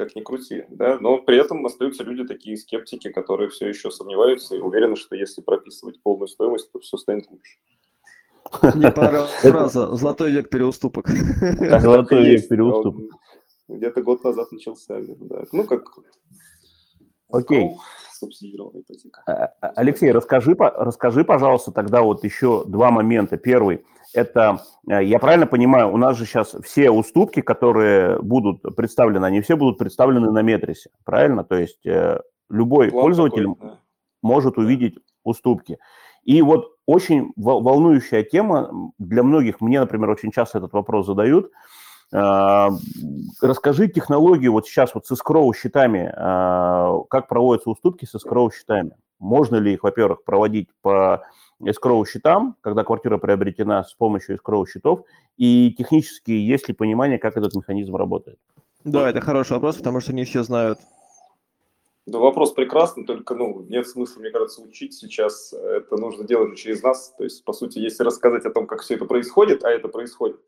как 0.00 0.16
ни 0.16 0.22
крути, 0.22 0.64
да, 0.70 0.98
но 0.98 1.18
при 1.18 1.38
этом 1.38 1.66
остаются 1.66 2.02
люди 2.04 2.26
такие 2.26 2.56
скептики, 2.56 3.10
которые 3.10 3.50
все 3.50 3.68
еще 3.68 3.90
сомневаются 3.90 4.56
и 4.56 4.58
уверены, 4.58 4.96
что 4.96 5.14
если 5.14 5.42
прописывать 5.42 6.02
полную 6.02 6.26
стоимость, 6.28 6.72
то 6.72 6.78
все 6.80 6.96
станет 6.96 7.26
лучше. 7.30 7.58
Мне 8.74 8.90
понравилась 8.90 9.30
фраза 9.30 9.94
«Золотой 9.94 10.30
век 10.32 10.48
переуступок». 10.48 11.06
Золотой 11.80 12.24
век 12.24 12.48
переуступок. 12.48 13.04
Где-то 13.68 14.02
год 14.02 14.24
назад 14.24 14.50
начался. 14.52 14.96
Да. 15.00 15.44
Ну, 15.52 15.64
как... 15.64 15.82
Окей. 17.28 17.72
А, 19.26 19.32
а, 19.60 19.68
Алексей, 19.76 20.10
расскажи, 20.12 20.56
расскажи, 20.58 21.24
пожалуйста, 21.24 21.72
тогда 21.72 22.00
вот 22.00 22.24
еще 22.24 22.64
два 22.66 22.90
момента. 22.90 23.36
Первый– 23.36 23.84
это, 24.12 24.62
э, 24.88 25.04
я 25.04 25.18
правильно 25.18 25.46
понимаю, 25.46 25.92
у 25.92 25.96
нас 25.96 26.16
же 26.16 26.26
сейчас 26.26 26.56
все 26.62 26.90
уступки, 26.90 27.40
которые 27.40 28.20
будут 28.20 28.62
представлены, 28.76 29.24
они 29.24 29.40
все 29.40 29.56
будут 29.56 29.78
представлены 29.78 30.30
на 30.30 30.42
метрисе, 30.42 30.90
правильно? 31.04 31.44
То 31.44 31.56
есть 31.56 31.84
э, 31.86 32.20
любой 32.48 32.90
План 32.90 33.02
пользователь 33.02 33.46
такой, 33.46 33.68
да. 33.68 33.78
может 34.22 34.58
увидеть 34.58 34.98
уступки. 35.24 35.78
И 36.24 36.42
вот 36.42 36.76
очень 36.86 37.32
волнующая 37.36 38.22
тема 38.22 38.92
для 38.98 39.22
многих, 39.22 39.60
мне, 39.60 39.80
например, 39.80 40.10
очень 40.10 40.32
часто 40.32 40.58
этот 40.58 40.72
вопрос 40.72 41.06
задают. 41.06 41.50
А, 42.12 42.70
расскажи 43.40 43.88
технологию 43.88 44.52
вот 44.52 44.66
сейчас 44.66 44.94
вот 44.94 45.06
с 45.06 45.12
escrow 45.12 45.50
счетами, 45.56 46.12
как 47.08 47.28
проводятся 47.28 47.70
уступки 47.70 48.04
с 48.04 48.14
escrow 48.14 48.50
счетами. 48.52 48.92
Можно 49.20 49.56
ли 49.56 49.74
их, 49.74 49.84
во-первых, 49.84 50.24
проводить 50.24 50.68
по 50.82 51.22
escrow 51.62 52.04
счетам, 52.06 52.56
когда 52.62 52.84
квартира 52.84 53.18
приобретена 53.18 53.84
с 53.84 53.92
помощью 53.92 54.36
escrow 54.36 54.66
счетов, 54.66 55.04
и 55.36 55.72
технически 55.76 56.32
есть 56.32 56.68
ли 56.68 56.74
понимание, 56.74 57.18
как 57.18 57.36
этот 57.36 57.54
механизм 57.54 57.96
работает? 57.96 58.38
Да, 58.82 59.08
это 59.08 59.20
хороший 59.20 59.52
вопрос, 59.52 59.76
потому 59.76 60.00
что 60.00 60.14
не 60.14 60.24
все 60.24 60.42
знают. 60.42 60.78
Да, 62.06 62.18
вопрос 62.18 62.52
прекрасный, 62.52 63.04
только 63.04 63.34
ну, 63.34 63.66
нет 63.68 63.86
смысла, 63.86 64.20
мне 64.20 64.30
кажется, 64.30 64.62
учить 64.62 64.94
сейчас. 64.94 65.52
Это 65.52 65.96
нужно 65.98 66.24
делать 66.24 66.58
через 66.58 66.82
нас. 66.82 67.14
То 67.16 67.24
есть, 67.24 67.44
по 67.44 67.52
сути, 67.52 67.78
если 67.78 68.02
рассказать 68.02 68.46
о 68.46 68.50
том, 68.50 68.66
как 68.66 68.80
все 68.80 68.94
это 68.94 69.04
происходит, 69.04 69.64
а 69.64 69.70
это 69.70 69.88
происходит, 69.88 70.40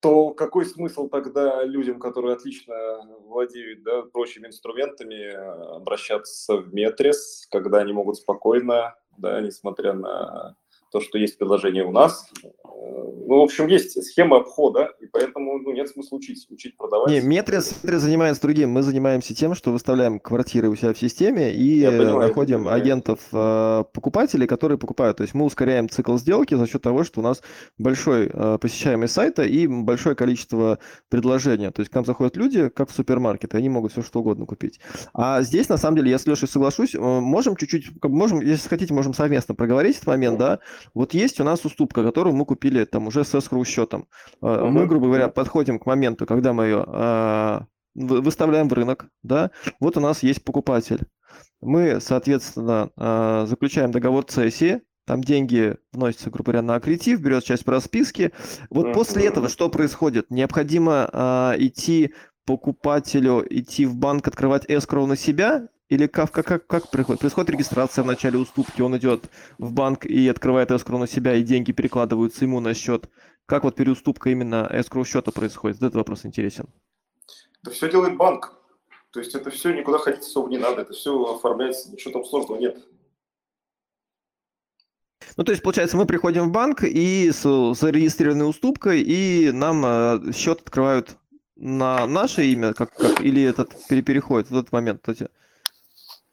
то 0.00 0.30
какой 0.30 0.64
смысл 0.64 1.08
тогда 1.08 1.64
людям, 1.64 1.98
которые 1.98 2.34
отлично 2.34 2.74
владеют 3.20 3.82
да, 3.82 4.02
прочими 4.02 4.46
инструментами, 4.46 5.32
обращаться 5.76 6.56
в 6.56 6.72
Метрис, 6.72 7.46
когда 7.50 7.78
они 7.78 7.92
могут 7.92 8.16
спокойно, 8.16 8.94
да, 9.16 9.40
несмотря 9.40 9.94
на 9.94 10.56
то, 10.90 11.00
что 11.00 11.18
есть 11.18 11.38
предложение 11.38 11.84
у 11.84 11.92
нас. 11.92 12.30
Ну, 13.28 13.40
в 13.40 13.42
общем, 13.42 13.66
есть 13.66 14.02
схема 14.06 14.38
обхода, 14.38 14.92
и 15.00 15.06
поэтому 15.06 15.58
ну, 15.58 15.72
нет 15.72 15.88
смысла 15.88 16.16
учить, 16.16 16.46
учить 16.48 16.76
продавать. 16.78 17.10
Не, 17.10 17.20
Метрис, 17.20 17.82
Метрис 17.82 18.00
занимается 18.00 18.40
другим. 18.40 18.70
Мы 18.70 18.82
занимаемся 18.82 19.34
тем, 19.34 19.54
что 19.54 19.70
выставляем 19.70 20.18
квартиры 20.18 20.70
у 20.70 20.76
себя 20.76 20.94
в 20.94 20.98
системе 20.98 21.52
и 21.52 21.84
понимаю, 21.84 22.20
находим 22.20 22.68
агентов 22.68 23.20
э, 23.32 23.84
покупателей, 23.92 24.46
которые 24.46 24.78
покупают. 24.78 25.18
То 25.18 25.24
есть 25.24 25.34
мы 25.34 25.44
ускоряем 25.44 25.90
цикл 25.90 26.16
сделки 26.16 26.54
за 26.54 26.66
счет 26.66 26.80
того, 26.80 27.04
что 27.04 27.20
у 27.20 27.22
нас 27.22 27.42
большой 27.76 28.30
э, 28.32 28.58
посещаемый 28.58 29.08
сайта 29.08 29.42
и 29.42 29.66
большое 29.66 30.16
количество 30.16 30.78
предложений. 31.10 31.72
То 31.72 31.80
есть 31.80 31.90
к 31.90 31.94
нам 31.94 32.06
заходят 32.06 32.34
люди, 32.36 32.70
как 32.70 32.88
в 32.88 32.94
супермаркет, 32.94 33.52
и 33.52 33.56
они 33.58 33.68
могут 33.68 33.92
все 33.92 34.00
что 34.00 34.20
угодно 34.20 34.46
купить. 34.46 34.80
А 35.12 35.42
здесь, 35.42 35.68
на 35.68 35.76
самом 35.76 35.98
деле, 35.98 36.10
я 36.10 36.18
с 36.18 36.26
Лешей 36.26 36.48
соглашусь, 36.48 36.94
э, 36.94 36.98
можем 36.98 37.56
чуть-чуть, 37.56 38.02
можем, 38.04 38.40
если 38.40 38.70
хотите, 38.70 38.94
можем 38.94 39.12
совместно 39.12 39.54
проговорить 39.54 39.96
этот 39.96 40.06
момент, 40.06 40.38
да, 40.38 40.60
вот 40.94 41.14
есть 41.14 41.40
у 41.40 41.44
нас 41.44 41.64
уступка, 41.64 42.02
которую 42.02 42.34
мы 42.34 42.44
купили 42.44 42.84
там 42.84 43.06
уже 43.06 43.24
с 43.24 43.34
escrow 43.34 43.64
счетом. 43.64 44.06
Uh-huh. 44.42 44.68
Мы, 44.68 44.86
грубо 44.86 45.06
говоря, 45.06 45.28
подходим 45.28 45.78
к 45.78 45.86
моменту, 45.86 46.26
когда 46.26 46.52
мы 46.52 46.64
ее 46.64 46.84
а, 46.86 47.66
выставляем 47.94 48.68
в 48.68 48.72
рынок, 48.72 49.08
да, 49.22 49.50
вот 49.80 49.96
у 49.96 50.00
нас 50.00 50.22
есть 50.22 50.44
покупатель. 50.44 51.00
Мы, 51.60 52.00
соответственно, 52.00 52.90
а, 52.96 53.46
заключаем 53.46 53.90
договор 53.90 54.24
цессии, 54.24 54.82
там 55.06 55.22
деньги 55.22 55.76
вносятся, 55.92 56.30
грубо 56.30 56.52
говоря, 56.52 56.62
на 56.62 56.74
аккретив, 56.74 57.20
берет 57.20 57.44
часть 57.44 57.64
по 57.64 57.72
расписке. 57.72 58.32
Вот 58.70 58.86
uh-huh. 58.86 58.94
после 58.94 59.26
этого 59.26 59.48
что 59.48 59.68
происходит? 59.68 60.30
Необходимо 60.30 61.08
а, 61.12 61.54
идти 61.58 62.14
покупателю, 62.44 63.44
идти 63.48 63.84
в 63.84 63.96
банк, 63.96 64.26
открывать 64.26 64.64
escrow 64.66 65.06
на 65.06 65.16
себя 65.16 65.68
или 65.88 66.06
как, 66.06 66.30
как, 66.32 66.46
как, 66.46 66.66
как 66.66 66.90
происходит? 66.90 67.20
Происходит 67.20 67.50
регистрация 67.50 68.02
в 68.04 68.06
начале 68.06 68.38
уступки, 68.38 68.82
он 68.82 68.96
идет 68.96 69.24
в 69.58 69.72
банк 69.72 70.04
и 70.04 70.28
открывает 70.28 70.70
escrow 70.70 70.98
на 70.98 71.06
себя, 71.06 71.34
и 71.34 71.42
деньги 71.42 71.72
перекладываются 71.72 72.44
ему 72.44 72.60
на 72.60 72.74
счет. 72.74 73.08
Как 73.46 73.64
вот 73.64 73.76
переуступка 73.76 74.30
именно 74.30 74.68
escrow 74.70 75.04
счета 75.04 75.32
происходит? 75.32 75.78
Этот 75.78 75.94
вопрос 75.94 76.26
интересен. 76.26 76.68
Это 77.62 77.70
все 77.70 77.90
делает 77.90 78.16
банк. 78.16 78.54
То 79.10 79.20
есть 79.20 79.34
это 79.34 79.50
все, 79.50 79.72
никуда 79.72 79.98
ходить 79.98 80.20
особо 80.20 80.50
не 80.50 80.58
надо, 80.58 80.82
это 80.82 80.92
все 80.92 81.34
оформляется, 81.34 81.90
ничего 81.90 82.12
там 82.12 82.24
сложного 82.24 82.58
нет. 82.58 82.78
Ну, 85.36 85.44
то 85.44 85.52
есть, 85.52 85.62
получается, 85.62 85.96
мы 85.96 86.04
приходим 86.04 86.48
в 86.48 86.52
банк 86.52 86.82
и 86.82 87.30
с 87.30 87.42
зарегистрированной 87.74 88.48
уступкой, 88.48 89.02
и 89.02 89.50
нам 89.52 89.84
э, 89.86 90.32
счет 90.32 90.60
открывают 90.60 91.16
на 91.56 92.06
наше 92.06 92.44
имя, 92.46 92.74
как, 92.74 92.92
как, 92.94 93.20
или 93.20 93.42
этот 93.42 93.74
переходит 93.88 94.50
в 94.50 94.58
этот 94.58 94.72
момент. 94.72 95.00
Кстати. 95.00 95.30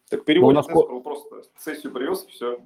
Так 0.09 0.25
переводит 0.25 0.55
ну, 0.55 0.61
насколько... 0.61 0.99
просто 0.99 1.41
сессию 1.57 1.93
привез 1.93 2.25
и 2.27 2.31
все. 2.31 2.59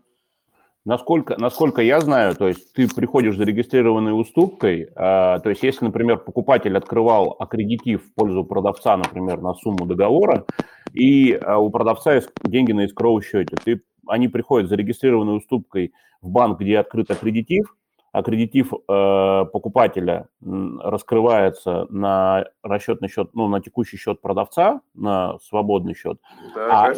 Насколько, 0.86 1.36
насколько 1.38 1.82
я 1.82 2.00
знаю, 2.00 2.36
то 2.36 2.48
есть 2.48 2.74
ты 2.74 2.88
приходишь 2.88 3.36
зарегистрированной 3.36 4.20
уступкой, 4.20 4.90
а, 4.96 5.40
то 5.40 5.50
есть 5.50 5.62
если, 5.62 5.86
например, 5.86 6.18
покупатель 6.18 6.76
открывал 6.78 7.36
аккредитив 7.38 8.06
в 8.06 8.14
пользу 8.14 8.46
продавца, 8.46 8.96
например, 8.96 9.42
на 9.42 9.54
сумму 9.56 9.86
договора, 9.86 10.46
и 10.94 11.34
а, 11.34 11.60
у 11.60 11.70
продавца 11.70 12.16
есть 12.16 12.30
деньги 12.44 12.72
на 12.72 12.86
искроу 12.86 13.22
счете, 13.22 13.58
ты, 13.64 13.82
они 14.08 14.30
приходят 14.30 14.70
зарегистрированной 14.70 15.38
уступкой 15.38 15.94
в 16.22 16.30
банк, 16.30 16.60
где 16.60 16.80
открыт 16.80 17.12
аккредитив, 17.12 17.76
аккредитив 18.20 18.74
э, 18.74 19.46
покупателя 19.52 20.28
раскрывается 20.42 21.88
на 21.90 22.46
расчетный 22.64 23.10
счет, 23.10 23.30
ну, 23.34 23.48
на 23.48 23.62
текущий 23.62 23.98
счет 23.98 24.22
продавца, 24.22 24.82
на 24.94 25.38
свободный 25.40 25.96
счет, 25.96 26.20
да, 26.56 26.88
а, 26.88 26.94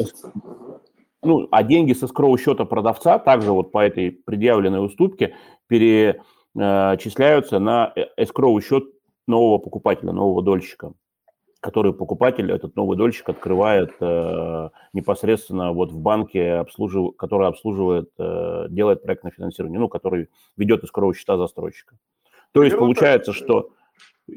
ну, 1.24 1.47
а 1.51 1.63
деньги 1.63 1.93
с 1.93 2.03
эскроу 2.03 2.38
счета 2.38 2.65
продавца 2.65 3.19
также 3.19 3.51
вот 3.51 3.72
по 3.72 3.80
этой 3.80 4.11
предъявленной 4.11 4.84
уступке 4.84 5.36
перечисляются 5.67 7.59
на 7.59 7.93
эскроу 8.17 8.59
счет 8.61 8.84
нового 9.28 9.59
покупателя, 9.59 10.11
нового 10.11 10.41
дольщика 10.41 10.93
который 11.62 11.93
покупатель, 11.93 12.51
этот 12.51 12.76
новый 12.76 12.97
дольщик 12.97 13.30
открывает 13.30 13.91
э, 13.99 14.70
непосредственно 14.93 15.72
вот 15.72 15.91
в 15.91 15.99
банке, 15.99 16.53
обслужив... 16.55 17.16
который 17.16 17.47
обслуживает, 17.47 18.09
э, 18.18 18.66
делает 18.70 19.03
проектное 19.03 19.32
финансирование, 19.32 19.80
ну, 19.80 19.88
который 19.88 20.30
ведет 20.57 20.84
эскроу 20.84 21.14
счета 21.14 21.38
застройщика. 21.38 21.95
То 22.51 22.64
есть 22.64 22.78
получается, 22.78 23.32
что... 23.32 23.70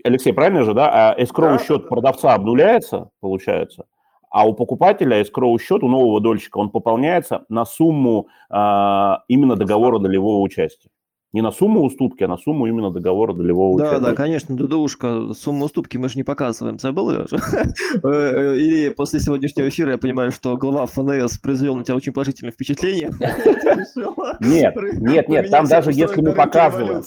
Алексей, 0.05 0.33
правильно 0.33 0.65
же, 0.65 0.75
да? 0.75 1.11
А 1.11 1.23
эскроу 1.23 1.59
счет 1.59 1.83
да, 1.83 1.89
продавца 1.89 2.35
обнуляется, 2.35 3.11
получается, 3.21 3.87
а 4.35 4.47
у 4.47 4.53
покупателя 4.53 5.23
эскроу 5.23 5.57
счет, 5.61 5.83
у 5.85 5.89
нового 5.89 6.21
дольщика, 6.21 6.59
он 6.59 6.71
пополняется 6.71 7.45
на 7.49 7.65
сумму 7.65 8.27
а, 8.51 9.23
именно 9.29 9.55
договора 9.55 10.01
долевого 10.01 10.41
участия. 10.43 10.91
Не 11.35 11.43
на 11.43 11.51
сумму 11.51 11.83
уступки, 11.83 12.23
а 12.23 12.29
на 12.29 12.37
сумму 12.37 12.69
именно 12.69 12.93
договора 12.93 13.35
долевого 13.35 13.77
Да, 13.77 13.85
участия. 13.89 14.05
да, 14.05 14.15
конечно, 14.15 14.55
Дудушка, 14.57 15.33
сумму 15.35 15.65
уступки 15.65 15.97
мы 15.97 16.09
же 16.09 16.15
не 16.15 16.23
показываем. 16.23 16.79
Забыл 16.79 17.11
ее 17.11 17.27
же? 17.27 17.39
Э, 18.05 18.09
э, 18.09 18.57
или 18.59 18.89
после 18.91 19.19
сегодняшнего 19.19 19.69
эфира 19.69 19.93
я 19.93 19.99
понимаю, 19.99 20.31
что 20.31 20.57
глава 20.57 20.87
ФНС 20.87 21.39
произвел 21.39 21.75
на 21.75 21.83
тебя 21.83 21.97
очень 21.97 22.13
положительное 22.13 22.53
впечатление. 22.53 23.11
Нет, 24.41 24.75
нет, 25.01 25.29
нет, 25.29 25.51
там 25.51 25.67
даже 25.67 25.91
если 25.91 26.21
мы 26.21 26.33
показываем... 26.33 27.03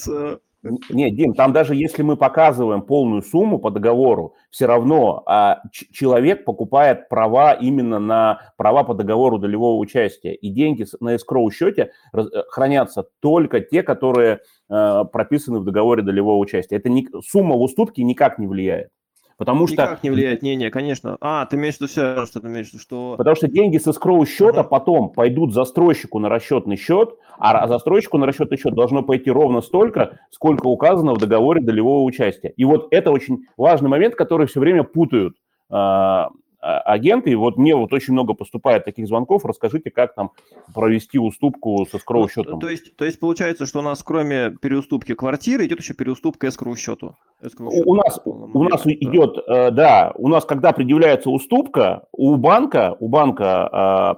Нет, 0.64 1.16
Дим, 1.16 1.34
там 1.34 1.54
даже 1.54 1.76
если 1.76 2.02
мы 2.02 2.18
показываем 2.18 2.82
полную 2.82 3.22
сумму 3.22 3.60
по 3.60 3.70
договору, 3.70 4.36
все 4.50 4.66
равно 4.66 5.24
а, 5.26 5.62
человек 5.72 6.46
покупает 6.46 7.10
права 7.10 7.54
именно 7.54 8.00
на 8.00 8.42
права 8.58 8.84
по 8.84 8.94
договору 8.94 9.38
долевого 9.38 9.78
участия. 9.78 10.34
И 10.34 10.50
деньги 10.50 10.86
на 11.00 11.16
эскроу 11.16 11.50
счете 11.52 11.92
э, 12.14 12.22
хранятся 12.50 13.06
только 13.22 13.62
те, 13.62 13.84
которые 13.84 14.40
а, 14.70 15.04
прописаны 15.04 15.60
в 15.60 15.64
договоре 15.64 16.02
долевого 16.02 16.38
участия. 16.38 16.78
Это 16.78 16.90
не, 16.90 17.08
сумма 17.24 17.56
в 17.56 17.62
уступке 17.62 18.04
никак 18.04 18.40
не 18.40 18.48
влияет. 18.48 18.90
Потому 19.38 19.68
что... 19.68 19.84
Никак 19.84 20.04
не 20.04 20.10
влияет, 20.10 20.42
не, 20.42 20.56
не, 20.56 20.72
конечно. 20.72 21.18
А, 21.22 21.46
ты 21.46 21.58
имеешь 21.58 21.76
в 21.76 21.82
виду 21.82 21.90
все, 21.90 22.26
что 22.26 22.40
ты 22.40 22.48
имеешь 22.48 22.70
в 22.70 22.74
виду, 22.74 22.82
что... 22.82 23.16
Потому 23.18 23.36
что 23.36 23.48
деньги 23.48 23.78
со 23.78 23.94
скроу 23.94 24.26
счета 24.26 24.62
uh-huh. 24.62 24.68
потом 24.68 25.10
пойдут 25.10 25.54
застройщику 25.54 26.18
на 26.18 26.28
расчетный 26.28 26.76
счет, 26.76 27.16
а 27.38 27.68
застройщику 27.68 28.18
на 28.18 28.26
расчетный 28.26 28.58
счет 28.58 28.74
должно 28.74 29.04
пойти 29.04 29.30
ровно 29.30 29.62
столько, 29.62 30.20
сколько 30.32 30.66
указано 30.66 31.14
в 31.14 31.20
договоре 31.20 31.62
долевого 31.62 32.02
участия. 32.02 32.50
И 32.58 32.66
вот 32.66 32.88
это 32.90 33.12
очень 33.12 33.46
важный 33.58 33.90
момент, 33.90 34.16
который 34.16 34.48
все 34.48 34.60
время 34.60 34.84
путают 34.84 35.36
а, 35.70 36.30
агенты. 36.68 37.32
И 37.32 37.36
вот 37.36 37.58
мне 37.58 37.76
вот 37.76 37.94
очень 37.94 38.14
много 38.14 38.34
поступает 38.34 38.86
таких 38.86 39.08
звонков. 39.08 39.46
Расскажите, 39.46 39.90
как 39.90 40.14
там 40.16 40.32
провести 40.74 41.18
уступку 41.18 41.88
со 41.90 41.98
скроу 41.98 42.24
ну, 42.24 42.30
счетом. 42.30 42.54
Ну, 42.54 42.60
то, 42.60 42.70
есть, 42.70 42.96
то 42.96 43.06
есть 43.06 43.20
получается, 43.20 43.66
что 43.66 43.80
у 43.80 43.82
нас 43.82 44.04
кроме 44.04 44.52
переуступки 44.52 45.14
квартиры 45.14 45.66
идет 45.66 45.80
еще 45.80 45.94
переуступка 45.94 46.50
эскроу 46.50 46.76
счету. 46.76 47.16
У 47.60 47.96
нас, 47.96 48.20
у 48.26 48.64
нас 48.64 48.84
да. 48.84 48.92
идет, 48.92 49.38
э, 49.48 49.72
да, 49.72 50.12
у 50.16 50.28
нас 50.28 50.44
когда 50.44 50.74
предъявляется 50.74 51.30
уступка, 51.30 52.04
у 52.12 52.36
банка, 52.36 52.98
у 53.00 53.08
банка 53.08 54.18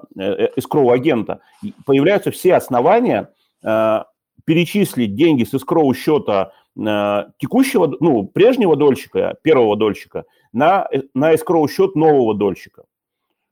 эскроу 0.56 0.91
агента 0.91 1.41
появляются 1.86 2.32
все 2.32 2.56
основания 2.56 3.30
э, 3.64 4.04
перечислить 4.45 5.16
деньги 5.16 5.43
с 5.43 5.54
эскроу 5.54 5.93
счета 5.93 6.54
э, 6.78 7.24
текущего, 7.38 7.95
ну, 8.00 8.26
прежнего 8.26 8.76
дольщика, 8.76 9.38
первого 9.43 9.76
дольщика– 9.76 10.24
на, 10.54 10.88
э, 10.91 11.02
на 11.14 11.34
escrow 11.34 11.68
счет 11.70 11.95
нового 11.95 12.34
дольщика. 12.34 12.84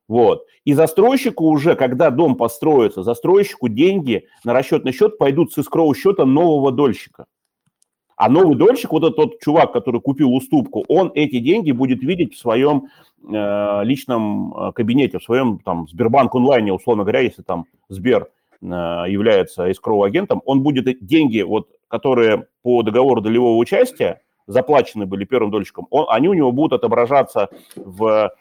Вот. 0.07 0.45
И 0.63 0.73
застройщику 0.73 1.45
уже, 1.45 1.75
когда 1.75 2.11
дом 2.11 2.35
построится, 2.35 3.03
застройщику 3.03 3.67
деньги 3.67 4.27
на 4.43 4.53
расчетный 4.53 4.93
счет 4.93 5.17
пойдут 5.17 5.51
с 5.51 5.57
escrow 5.57 5.93
счета 5.95 6.25
нового 6.25 6.71
дольщика. 6.71 7.25
А 8.15 8.29
новый 8.29 8.57
дольщик, 8.57 8.91
вот 8.91 9.03
этот 9.03 9.15
тот 9.15 9.39
чувак, 9.41 9.71
который 9.73 10.01
купил 10.01 10.33
уступку, 10.33 10.83
он 10.87 11.11
эти 11.13 11.37
деньги 11.39 11.71
будет 11.71 12.01
видеть 12.01 12.33
в 12.33 12.39
своем 12.39 12.87
э, 13.23 13.83
личном 13.83 14.55
э, 14.57 14.71
кабинете, 14.71 15.19
в 15.19 15.23
своем 15.23 15.59
там 15.59 15.87
Сбербанк 15.87 16.33
онлайне, 16.33 16.73
условно 16.73 17.03
говоря, 17.03 17.19
если 17.19 17.43
там 17.43 17.65
Сбер 17.89 18.29
э, 18.61 18.65
является 18.65 19.69
escrow 19.69 20.03
агентом, 20.03 20.41
он 20.45 20.63
будет 20.63 21.05
деньги, 21.05 21.41
вот, 21.41 21.69
которые 21.87 22.47
по 22.63 22.81
договору 22.81 23.21
долевого 23.21 23.57
участия, 23.57 24.21
заплачены 24.47 25.05
были 25.05 25.25
первым 25.25 25.51
дольщиком, 25.51 25.87
он, 25.91 26.05
они 26.09 26.29
у 26.29 26.33
него 26.33 26.51
будут 26.51 26.73
отображаться 26.73 27.49
в 27.75 28.31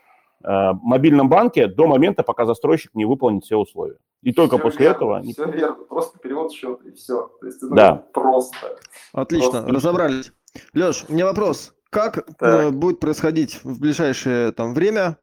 э, 0.42 0.72
мобильном 0.82 1.28
банке 1.28 1.66
до 1.66 1.86
момента, 1.86 2.22
пока 2.22 2.46
застройщик 2.46 2.94
не 2.94 3.04
выполнит 3.04 3.44
все 3.44 3.56
условия. 3.56 3.98
И 4.22 4.32
только 4.32 4.56
все 4.56 4.62
после 4.62 4.86
верно, 4.86 4.96
этого... 4.96 5.22
Все 5.22 5.44
верно, 5.50 5.84
просто 5.84 6.18
перевод 6.18 6.52
счета 6.52 6.82
и 6.84 6.92
все. 6.92 7.30
То 7.40 7.46
есть, 7.46 7.62
это 7.62 7.74
да. 7.74 7.94
просто. 8.12 8.76
Отлично, 9.12 9.50
просто. 9.50 9.72
разобрались. 9.72 10.32
Леш, 10.74 11.04
у 11.08 11.12
меня 11.12 11.26
вопрос. 11.26 11.74
Как 11.90 12.26
э, 12.40 12.70
будет 12.70 13.00
происходить 13.00 13.60
в 13.62 13.78
ближайшее 13.80 14.52
там, 14.52 14.74
время 14.74 15.18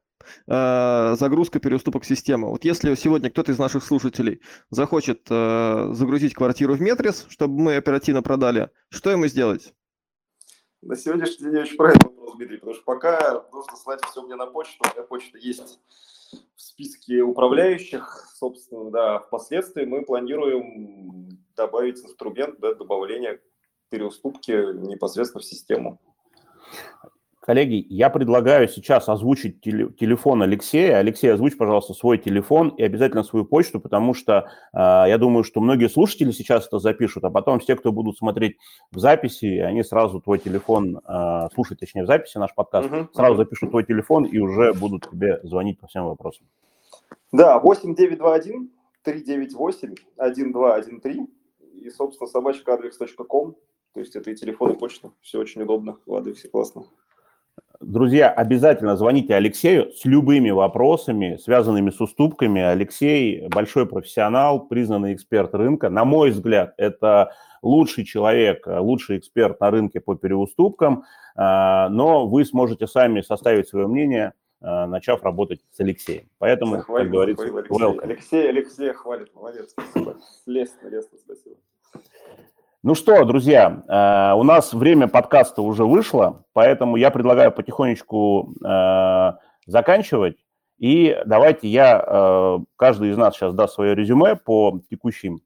э, 0.48 1.16
загрузка 1.20 1.60
переуступок 1.60 2.06
системы? 2.06 2.50
Вот 2.50 2.64
если 2.64 2.96
сегодня 2.96 3.30
кто-то 3.30 3.52
из 3.52 3.60
наших 3.60 3.84
слушателей 3.84 4.42
захочет 4.70 5.28
э, 5.30 5.90
загрузить 5.92 6.34
квартиру 6.34 6.76
в 6.76 6.82
Метрис, 6.82 7.26
чтобы 7.30 7.60
мы 7.60 7.76
оперативно 7.76 8.22
продали, 8.22 8.70
что 8.90 9.12
ему 9.12 9.28
сделать? 9.28 9.74
На 10.86 10.98
сегодняшний 10.98 11.50
день 11.50 11.62
очень 11.62 11.78
правильный 11.78 12.10
вопрос, 12.10 12.36
Дмитрий, 12.36 12.58
потому 12.58 12.74
что 12.76 12.84
пока 12.84 13.46
нужно 13.54 13.78
слать 13.78 14.02
все 14.04 14.22
мне 14.22 14.36
на 14.36 14.48
почту, 14.48 14.84
у 14.84 14.94
меня 14.94 15.08
почта 15.08 15.38
есть 15.38 15.80
в 16.56 16.62
списке 16.62 17.22
управляющих, 17.22 18.28
собственно, 18.36 18.92
да, 18.92 19.20
впоследствии 19.20 19.86
мы 19.86 20.04
планируем 20.04 21.40
добавить 21.56 22.04
инструмент 22.04 22.60
для 22.60 22.74
добавления 22.74 23.40
переуступки 23.90 24.52
непосредственно 24.52 25.42
в 25.42 25.46
систему. 25.46 26.02
Коллеги, 27.46 27.86
я 27.90 28.10
предлагаю 28.10 28.70
сейчас 28.70 29.10
озвучить 29.10 29.60
телефон 29.60 30.44
Алексея. 30.44 31.00
Алексей, 31.00 31.28
озвучь, 31.28 31.58
пожалуйста, 31.58 31.94
свой 31.94 32.18
телефон 32.18 32.70
и 32.70 32.84
обязательно 32.84 33.24
свою 33.24 33.44
почту, 33.44 33.82
потому 33.82 34.14
что 34.14 34.48
э, 34.72 34.78
я 34.78 35.18
думаю, 35.18 35.44
что 35.44 35.60
многие 35.60 35.90
слушатели 35.90 36.32
сейчас 36.32 36.68
это 36.68 36.80
запишут, 36.80 37.26
а 37.26 37.32
потом 37.32 37.60
все, 37.60 37.76
кто 37.76 37.92
будут 37.92 38.18
смотреть 38.18 38.56
в 38.94 39.00
записи, 39.00 39.58
они 39.58 39.84
сразу 39.84 40.22
твой 40.22 40.40
телефон, 40.40 41.02
э, 41.06 41.50
слушать, 41.54 41.82
точнее, 41.82 42.04
в 42.04 42.08
записи 42.08 42.38
наш 42.38 42.56
подкаст, 42.56 42.90
uh-huh. 42.90 43.08
сразу 43.14 43.36
запишут 43.36 43.72
твой 43.72 43.84
телефон 43.84 44.24
и 44.24 44.40
уже 44.40 44.72
будут 44.72 45.12
тебе 45.12 45.42
звонить 45.44 45.82
по 45.82 45.88
всем 45.88 46.06
вопросам. 46.06 46.48
Да, 47.34 47.60
8921 47.60 48.70
398 49.02 49.96
1213 50.16 51.30
и, 51.74 51.90
собственно, 51.90 52.30
собачка 52.30 52.76
адрес.ком. 52.76 53.58
То 53.94 54.00
есть 54.00 54.16
это 54.16 54.32
и 54.32 54.36
телефон, 54.36 54.72
и 54.72 54.78
почта. 54.78 55.12
Все 55.22 55.40
очень 55.40 55.62
удобно, 55.62 55.98
в 56.06 56.16
адресе 56.16 56.48
классно. 56.48 56.86
Друзья, 57.86 58.32
обязательно 58.32 58.96
звоните 58.96 59.36
Алексею 59.36 59.92
с 59.92 60.06
любыми 60.06 60.52
вопросами, 60.52 61.36
связанными 61.36 61.90
с 61.90 62.00
уступками. 62.00 62.62
Алексей 62.62 63.48
большой 63.50 63.86
профессионал, 63.86 64.68
признанный 64.68 65.14
эксперт 65.14 65.54
рынка. 65.54 65.90
На 65.90 66.06
мой 66.06 66.32
взгляд, 66.32 66.74
это 66.78 67.34
лучший 67.62 68.06
человек, 68.06 68.66
лучший 68.66 69.18
эксперт 69.18 69.60
на 69.60 69.70
рынке 69.70 70.00
по 70.00 70.16
переуступкам, 70.16 71.04
а, 71.36 71.90
но 71.90 72.26
вы 72.26 72.46
сможете 72.46 72.88
сами 72.88 73.20
составить 73.20 73.68
свое 73.68 73.88
мнение, 73.88 74.32
а, 74.62 74.88
начав 74.88 75.22
работать 75.24 75.60
с 75.72 75.80
Алексеем. 75.82 76.30
Поэтому, 76.38 76.78
захвалил, 76.78 77.04
как 77.04 77.12
говорится, 77.12 77.44
Алексей. 77.44 78.00
Алексей, 78.00 78.50
Алексей 78.50 78.94
хвалит, 78.94 79.36
молодец, 79.36 79.72
спасибо. 79.72 80.16
Лестно, 80.46 80.88
лестно, 80.88 81.18
спасибо. 81.18 81.58
Ну 82.86 82.96
что, 82.96 83.24
друзья, 83.24 83.82
э, 83.88 84.38
у 84.38 84.44
нас 84.44 84.74
время 84.74 85.08
подкаста 85.08 85.62
уже 85.62 85.86
вышло, 85.86 86.44
поэтому 86.52 86.98
я 86.98 87.12
предлагаю 87.12 87.50
потихонечку 87.54 88.54
э, 88.62 89.32
заканчивать. 89.66 90.36
И 90.80 91.18
давайте 91.26 91.70
я, 91.70 92.04
э, 92.06 92.60
каждый 92.76 93.12
из 93.12 93.18
нас 93.18 93.36
сейчас 93.36 93.54
даст 93.54 93.76
свое 93.76 93.96
резюме 93.96 94.36
по 94.36 94.82
текущим 94.90 95.40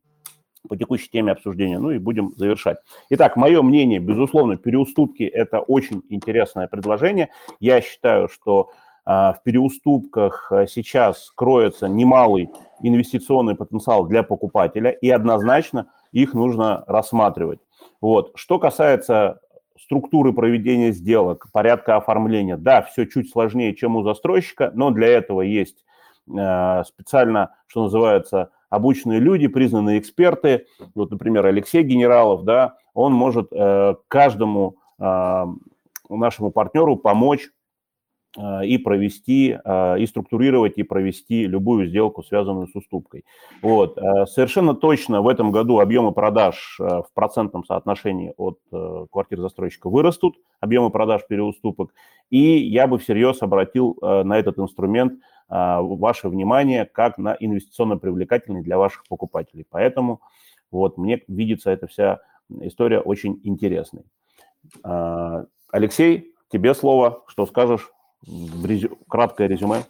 по 0.68 0.76
текущей 0.76 1.10
теме 1.12 1.32
обсуждения, 1.32 1.78
ну 1.78 1.92
и 1.92 2.00
будем 2.00 2.34
завершать. 2.36 2.80
Итак, 3.12 3.36
мое 3.36 3.62
мнение, 3.62 4.00
безусловно, 4.00 4.58
переуступки– 4.58 5.22
это 5.24 5.60
очень 5.60 6.02
интересное 6.10 6.68
предложение. 6.68 7.30
Я 7.60 7.82
считаю, 7.82 8.28
что 8.30 8.72
в 9.06 9.40
переуступках 9.46 10.52
сейчас 10.68 11.32
кроется 11.36 11.88
немалый 11.88 12.50
инвестиционный 12.82 13.56
потенциал 13.56 14.06
для 14.08 14.24
покупателя, 14.24 14.90
и 14.90 15.10
однозначно 15.10 15.88
их 16.22 16.34
нужно 16.34 16.84
рассматривать. 16.88 17.59
Вот. 18.01 18.32
Что 18.36 18.59
касается 18.59 19.39
структуры 19.80 20.34
проведения 20.34 20.91
сделок, 20.91 21.47
порядка 21.51 21.95
оформления, 21.95 22.57
да, 22.57 22.82
все 22.82 23.05
чуть 23.05 23.30
сложнее, 23.30 23.76
чем 23.76 23.95
у 23.95 24.03
застройщика, 24.03 24.72
но 24.74 24.91
для 24.91 25.07
этого 25.07 25.41
есть 25.41 25.86
э, 26.28 26.84
специально, 26.86 27.55
что 27.68 27.84
называется, 27.84 28.49
обученные 28.70 29.20
люди, 29.20 29.47
признанные 29.47 29.99
эксперты. 29.99 30.65
Вот, 30.93 31.11
например, 31.11 31.45
Алексей 31.45 31.84
Генералов, 31.84 32.43
да, 32.43 32.76
он 32.93 33.13
может 33.13 33.47
э, 33.51 33.95
каждому 34.07 34.78
э, 34.99 35.45
нашему 36.09 36.51
партнеру 36.51 36.97
помочь 36.97 37.49
и 38.64 38.78
провести, 38.78 39.58
э, 39.64 40.00
и 40.00 40.06
структурировать, 40.06 40.78
и 40.78 40.84
провести 40.84 41.48
любую 41.48 41.88
сделку, 41.88 42.24
связанную 42.24 42.68
с 42.68 42.76
уступкой. 42.76 43.26
Вот. 43.62 43.98
Э, 43.98 44.26
совершенно 44.28 44.76
точно 44.76 45.22
в 45.22 45.28
этом 45.28 45.52
году 45.52 45.80
объемы 45.80 46.12
продаж 46.12 46.76
в 46.80 47.08
процентном 47.14 47.66
соотношении 47.66 48.34
от 48.38 48.60
квартир 49.12 49.40
застройщика 49.40 49.90
вырастут, 49.90 50.36
объемы 50.60 50.92
продаж 50.92 51.22
переуступок, 51.28 51.94
и 52.30 52.58
я 52.58 52.88
бы 52.88 53.00
всерьез 53.00 53.42
обратил 53.42 53.98
на 54.02 54.38
этот 54.38 54.60
инструмент 54.60 55.20
ваше 55.50 56.30
внимание 56.30 56.86
как 56.86 57.18
на 57.18 57.36
инвестиционно 57.40 57.98
привлекательный 57.98 58.62
для 58.62 58.78
ваших 58.78 59.04
покупателей. 59.08 59.66
Поэтому 59.70 60.22
вот 60.72 60.98
мне 60.98 61.22
видится 61.28 61.72
эта 61.72 61.88
вся 61.88 62.20
история 62.62 63.00
очень 63.00 63.40
интересной. 63.44 64.04
Алексей, 65.72 66.34
тебе 66.50 66.74
слово, 66.74 67.24
что 67.28 67.46
скажешь? 67.46 67.92
Резю... 68.24 68.97
краткое 69.07 69.47
резюме? 69.47 69.86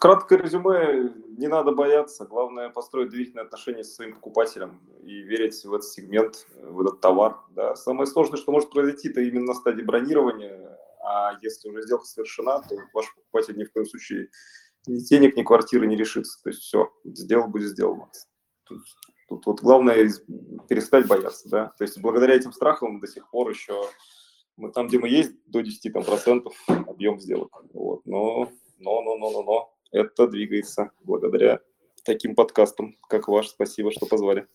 Краткое 0.00 0.38
резюме, 0.38 1.12
не 1.36 1.48
надо 1.48 1.72
бояться. 1.72 2.24
Главное 2.24 2.70
построить 2.70 3.10
доверительные 3.10 3.44
отношения 3.44 3.84
со 3.84 3.94
своим 3.94 4.14
покупателем 4.14 4.80
и 5.02 5.20
верить 5.22 5.64
в 5.64 5.72
этот 5.74 5.88
сегмент, 5.88 6.46
в 6.62 6.80
этот 6.80 7.00
товар. 7.00 7.38
Да. 7.50 7.76
Самое 7.76 8.06
сложное, 8.06 8.38
что 8.38 8.52
может 8.52 8.70
произойти, 8.70 9.10
это 9.10 9.20
именно 9.20 9.46
на 9.46 9.54
стадии 9.54 9.82
бронирования. 9.82 10.78
А 11.04 11.32
если 11.42 11.68
уже 11.68 11.82
сделка 11.82 12.06
совершена, 12.06 12.60
то 12.62 12.76
ваш 12.94 13.14
покупатель 13.14 13.56
ни 13.56 13.64
в 13.64 13.72
коем 13.72 13.86
случае 13.86 14.28
ни 14.86 14.98
денег, 14.98 15.36
ни 15.36 15.42
квартиры 15.42 15.86
не 15.86 15.96
решится. 15.96 16.42
То 16.42 16.50
есть 16.50 16.62
все, 16.62 16.90
сделал, 17.04 17.48
будет 17.48 17.68
сделано. 17.68 18.08
Тут, 18.64 18.82
тут 19.28 19.46
вот 19.46 19.60
главное 19.60 20.10
перестать 20.68 21.06
бояться. 21.06 21.48
Да. 21.48 21.72
То 21.76 21.84
есть 21.84 22.00
благодаря 22.00 22.34
этим 22.34 22.52
страхам 22.52 22.98
до 23.00 23.06
сих 23.06 23.28
пор 23.30 23.50
еще 23.50 23.88
мы 24.56 24.72
там, 24.72 24.88
где 24.88 24.98
мы 24.98 25.08
есть, 25.08 25.32
до 25.46 25.60
10 25.60 25.92
там, 25.92 26.04
процентов 26.04 26.54
объем 26.68 27.18
сделок. 27.20 27.62
Вот. 27.72 28.04
Но, 28.06 28.50
но, 28.78 29.02
но, 29.02 29.16
но, 29.16 29.30
но, 29.30 29.42
но, 29.42 29.74
это 29.92 30.26
двигается 30.26 30.90
благодаря 31.02 31.60
таким 32.04 32.34
подкастам, 32.34 32.96
как 33.08 33.28
ваш. 33.28 33.48
Спасибо, 33.48 33.90
что 33.92 34.06
позвали. 34.06 34.46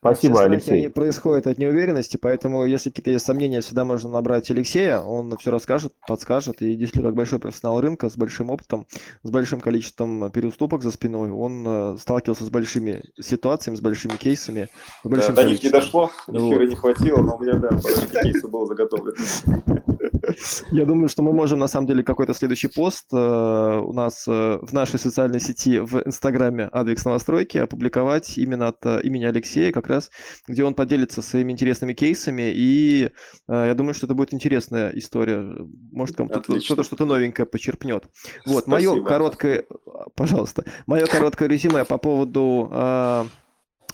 Спасибо, 0.00 0.44
Алексей. 0.44 0.78
Они 0.78 0.88
происходят 0.88 1.48
от 1.48 1.58
неуверенности, 1.58 2.16
поэтому 2.16 2.64
если 2.64 2.90
какие-то 2.90 3.10
есть 3.10 3.26
сомнения, 3.26 3.60
всегда 3.60 3.84
можно 3.84 4.08
набрать 4.08 4.48
Алексея, 4.48 5.00
он 5.00 5.36
все 5.38 5.50
расскажет, 5.50 5.92
подскажет, 6.06 6.62
и 6.62 6.76
действительно, 6.76 7.08
как 7.08 7.16
большой 7.16 7.40
профессионал 7.40 7.80
рынка, 7.80 8.08
с 8.08 8.16
большим 8.16 8.50
опытом, 8.50 8.86
с 9.24 9.30
большим 9.30 9.60
количеством 9.60 10.30
переуступок 10.30 10.84
за 10.84 10.92
спиной, 10.92 11.30
он 11.30 11.64
э, 11.66 11.96
сталкивался 11.98 12.44
с 12.44 12.50
большими 12.50 13.02
ситуациями, 13.20 13.76
с 13.76 13.80
большими 13.80 14.12
кейсами. 14.12 14.68
С 15.02 15.08
большим 15.08 15.34
да, 15.34 15.42
до 15.42 15.48
них 15.48 15.62
не 15.64 15.70
дошло, 15.70 16.12
эфира 16.28 16.60
вот. 16.60 16.68
не 16.68 16.76
хватило, 16.76 17.20
но 17.20 17.36
у 17.36 17.42
меня, 17.42 17.54
да, 17.54 17.70
кейсы 18.22 18.46
было 18.46 18.66
заготовлено. 18.66 19.16
Я 20.70 20.84
думаю, 20.84 21.08
что 21.08 21.22
мы 21.22 21.32
можем, 21.32 21.58
на 21.58 21.68
самом 21.68 21.86
деле, 21.86 22.02
какой-то 22.02 22.34
следующий 22.34 22.68
пост 22.68 23.06
э, 23.12 23.16
у 23.16 23.92
нас 23.92 24.24
э, 24.26 24.58
в 24.60 24.72
нашей 24.72 24.98
социальной 24.98 25.40
сети 25.40 25.78
в 25.78 26.02
Инстаграме 26.06 26.64
Адвикс 26.64 27.04
Новостройки 27.04 27.58
опубликовать 27.58 28.38
именно 28.38 28.68
от 28.68 28.84
э, 28.84 29.00
имени 29.02 29.24
Алексея, 29.24 29.72
как 29.72 29.88
раз, 29.88 30.10
где 30.46 30.64
он 30.64 30.74
поделится 30.74 31.22
своими 31.22 31.52
интересными 31.52 31.94
кейсами, 31.94 32.52
и 32.54 33.10
э, 33.48 33.66
я 33.66 33.74
думаю, 33.74 33.94
что 33.94 34.06
это 34.06 34.14
будет 34.14 34.34
интересная 34.34 34.90
история. 34.90 35.44
Может, 35.92 36.16
кому-то 36.16 36.60
что-то 36.60 36.82
что-то 36.82 37.04
новенькое 37.04 37.46
почерпнет. 37.46 38.04
Вот, 38.46 38.66
мое 38.66 39.02
короткое, 39.04 39.64
пожалуйста, 40.14 40.64
мое 40.86 41.06
короткое 41.06 41.48
резюме 41.48 41.84
по 41.84 41.98
поводу 41.98 42.70
э, 42.72 43.24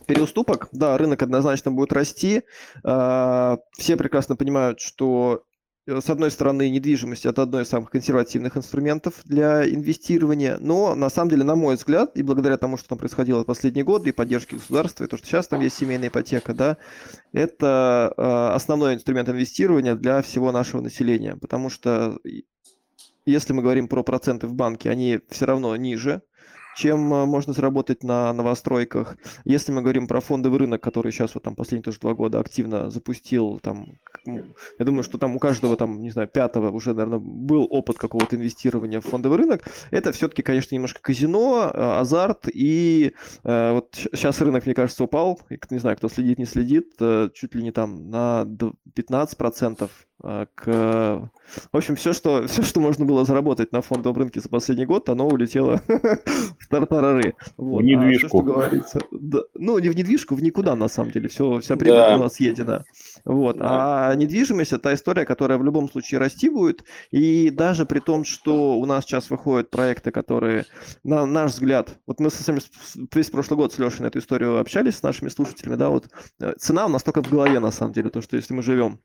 переуступок. 0.06 0.68
Да, 0.72 0.98
рынок 0.98 1.22
однозначно 1.22 1.70
будет 1.70 1.92
расти. 1.92 2.42
Э, 2.84 3.56
все 3.78 3.96
прекрасно 3.96 4.36
понимают, 4.36 4.80
что 4.80 5.34
Э, 5.34 5.53
с 5.86 6.08
одной 6.08 6.30
стороны, 6.30 6.70
недвижимость– 6.70 7.26
это 7.26 7.42
одно 7.42 7.60
из 7.60 7.68
самых 7.68 7.90
консервативных 7.90 8.56
инструментов 8.56 9.20
для 9.24 9.68
инвестирования, 9.68 10.56
но 10.58 10.94
на 10.94 11.10
самом 11.10 11.30
деле, 11.30 11.44
на 11.44 11.56
мой 11.56 11.76
взгляд, 11.76 12.16
и 12.16 12.22
благодаря 12.22 12.56
тому, 12.56 12.78
что 12.78 12.88
там 12.88 12.98
происходило 12.98 13.42
в 13.42 13.44
последние 13.44 13.84
годы, 13.84 14.08
и 14.08 14.12
поддержки 14.12 14.54
государства, 14.54 15.04
и 15.04 15.06
то, 15.06 15.18
что 15.18 15.26
сейчас 15.26 15.48
там 15.48 15.60
есть 15.60 15.76
семейная 15.76 16.08
ипотека, 16.08 16.54
да, 16.54 16.78
это 17.32 18.14
э, 18.16 18.54
основной 18.54 18.94
инструмент 18.94 19.28
инвестирования 19.28 19.94
для 19.94 20.22
всего 20.22 20.52
нашего 20.52 20.80
населения, 20.80 21.36
потому 21.36 21.68
что 21.68 22.18
если 23.26 23.52
мы 23.52 23.62
говорим 23.62 23.88
про 23.88 24.02
проценты 24.02 24.46
в 24.46 24.54
банке, 24.54 24.90
они 24.90 25.20
все 25.28 25.44
равно 25.44 25.76
ниже, 25.76 26.22
чем 26.76 27.12
э, 27.12 27.24
можно 27.24 27.52
заработать 27.52 28.02
на 28.02 28.32
новостройках. 28.32 29.16
Если 29.44 29.72
мы 29.72 29.82
говорим 29.82 30.06
про 30.06 30.20
фондовый 30.20 30.58
рынок, 30.58 30.82
который 30.82 31.12
сейчас 31.12 31.34
вот 31.34 31.44
там 31.44 31.54
последние 31.54 31.84
тоже 31.84 31.98
два 32.00 32.14
года 32.14 32.40
активно 32.40 32.90
запустил, 32.90 33.60
там, 33.62 33.98
я 34.26 34.84
думаю, 34.84 35.02
что 35.02 35.18
там 35.18 35.36
у 35.36 35.38
каждого 35.38 35.76
там, 35.76 36.00
не 36.00 36.10
знаю, 36.10 36.28
пятого 36.28 36.70
уже, 36.70 36.94
наверное, 36.94 37.18
был 37.18 37.66
опыт 37.70 37.98
какого-то 37.98 38.36
инвестирования 38.36 39.00
в 39.00 39.06
фондовый 39.06 39.38
рынок. 39.38 39.64
Это 39.90 40.12
все-таки, 40.12 40.42
конечно, 40.42 40.74
немножко 40.74 41.00
казино, 41.00 41.70
э, 41.72 41.98
азарт, 42.00 42.48
и 42.52 43.14
э, 43.44 43.72
вот 43.72 43.94
сейчас 43.94 44.40
рынок, 44.40 44.66
мне 44.66 44.74
кажется, 44.74 45.04
упал, 45.04 45.40
не 45.70 45.78
знаю, 45.78 45.96
кто 45.96 46.08
следит, 46.08 46.38
не 46.38 46.46
следит, 46.46 46.94
э, 47.00 47.30
чуть 47.34 47.54
ли 47.54 47.62
не 47.62 47.72
там 47.72 48.10
на 48.10 48.46
15 48.94 49.36
процентов 49.36 49.90
к... 50.54 51.30
В 51.72 51.76
общем, 51.76 51.96
все 51.96 52.12
что, 52.12 52.46
все, 52.48 52.62
что 52.62 52.80
можно 52.80 53.04
было 53.04 53.24
заработать 53.24 53.72
на 53.72 53.82
фондовом 53.82 54.18
рынке 54.18 54.40
за 54.40 54.48
последний 54.48 54.86
год, 54.86 55.08
оно 55.08 55.28
улетело 55.28 55.82
в 56.58 56.68
тартарары. 56.68 57.34
Вот. 57.56 57.82
В 57.82 57.84
недвижку. 57.84 58.38
А 58.38 58.42
все, 58.42 58.52
говорится, 58.52 59.00
да, 59.10 59.40
ну, 59.54 59.78
не 59.78 59.90
в 59.90 59.96
недвижку, 59.96 60.34
в 60.34 60.42
никуда, 60.42 60.74
на 60.76 60.88
самом 60.88 61.10
деле. 61.10 61.28
Все, 61.28 61.60
вся 61.60 61.76
прибыль 61.76 61.98
да. 61.98 62.16
у 62.16 62.20
нас 62.20 62.34
съедена. 62.34 62.84
Вот. 63.24 63.58
Да. 63.58 64.10
А 64.10 64.14
недвижимость– 64.14 64.72
это 64.72 64.94
история, 64.94 65.24
которая 65.24 65.58
в 65.58 65.64
любом 65.64 65.90
случае 65.90 66.20
расти 66.20 66.48
будет. 66.48 66.84
И 67.10 67.50
даже 67.50 67.84
при 67.86 68.00
том, 68.00 68.24
что 68.24 68.78
у 68.78 68.86
нас 68.86 69.04
сейчас 69.04 69.30
выходят 69.30 69.70
проекты, 69.70 70.10
которые, 70.10 70.64
на 71.02 71.26
наш 71.26 71.52
взгляд, 71.52 71.98
вот 72.06 72.20
мы 72.20 72.30
с 72.30 72.46
вами 72.46 72.60
весь 73.14 73.30
прошлый 73.30 73.58
год 73.58 73.72
с 73.72 73.78
Лешей 73.78 74.02
на 74.02 74.06
эту 74.06 74.18
историю 74.18 74.58
общались 74.58 74.96
с 74.96 75.02
нашими 75.02 75.28
слушателями, 75.28 75.76
да, 75.76 75.90
вот 75.90 76.08
э, 76.40 76.54
цена 76.58 76.86
у 76.86 76.88
нас 76.88 77.02
только 77.02 77.22
в 77.22 77.30
голове, 77.30 77.58
на 77.60 77.70
самом 77.70 77.92
деле, 77.92 78.10
то, 78.10 78.22
что 78.22 78.36
если 78.36 78.54
мы 78.54 78.62
живем 78.62 79.00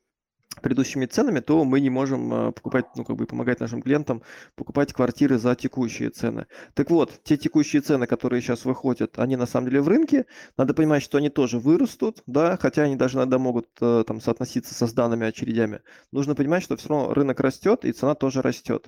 предыдущими 0.60 1.06
ценами, 1.06 1.40
то 1.40 1.64
мы 1.64 1.80
не 1.80 1.90
можем 1.90 2.34
э, 2.34 2.52
покупать, 2.52 2.86
ну, 2.96 3.04
как 3.04 3.16
бы 3.16 3.26
помогать 3.26 3.60
нашим 3.60 3.82
клиентам 3.82 4.22
покупать 4.56 4.94
квартиры 4.94 5.38
за 5.38 5.56
текущие 5.56 6.10
цены. 6.10 6.48
Так 6.74 6.90
вот, 6.90 7.22
те 7.24 7.38
текущие 7.38 7.82
цены, 7.82 8.08
которые 8.08 8.42
сейчас 8.42 8.66
выходят, 8.66 9.20
они 9.20 9.36
на 9.36 9.46
самом 9.46 9.68
деле 9.68 9.82
в 9.82 9.88
рынке. 9.88 10.26
Надо 10.58 10.74
понимать, 10.74 11.04
что 11.04 11.18
они 11.18 11.30
тоже 11.30 11.60
вырастут, 11.60 12.24
да, 12.28 12.58
хотя 12.58 12.84
они 12.84 12.96
даже 12.96 13.18
иногда 13.18 13.40
могут 13.40 13.68
э, 13.82 14.04
там 14.06 14.22
соотноситься 14.22 14.74
со 14.74 14.88
сданными 14.88 15.26
очередями. 15.26 15.82
Нужно 16.12 16.36
понимать, 16.36 16.64
что 16.64 16.78
все 16.78 16.90
равно 16.90 17.14
рынок 17.14 17.40
растет, 17.40 17.86
и 17.86 17.92
цена 17.92 18.16
тоже 18.16 18.42
растет. 18.42 18.88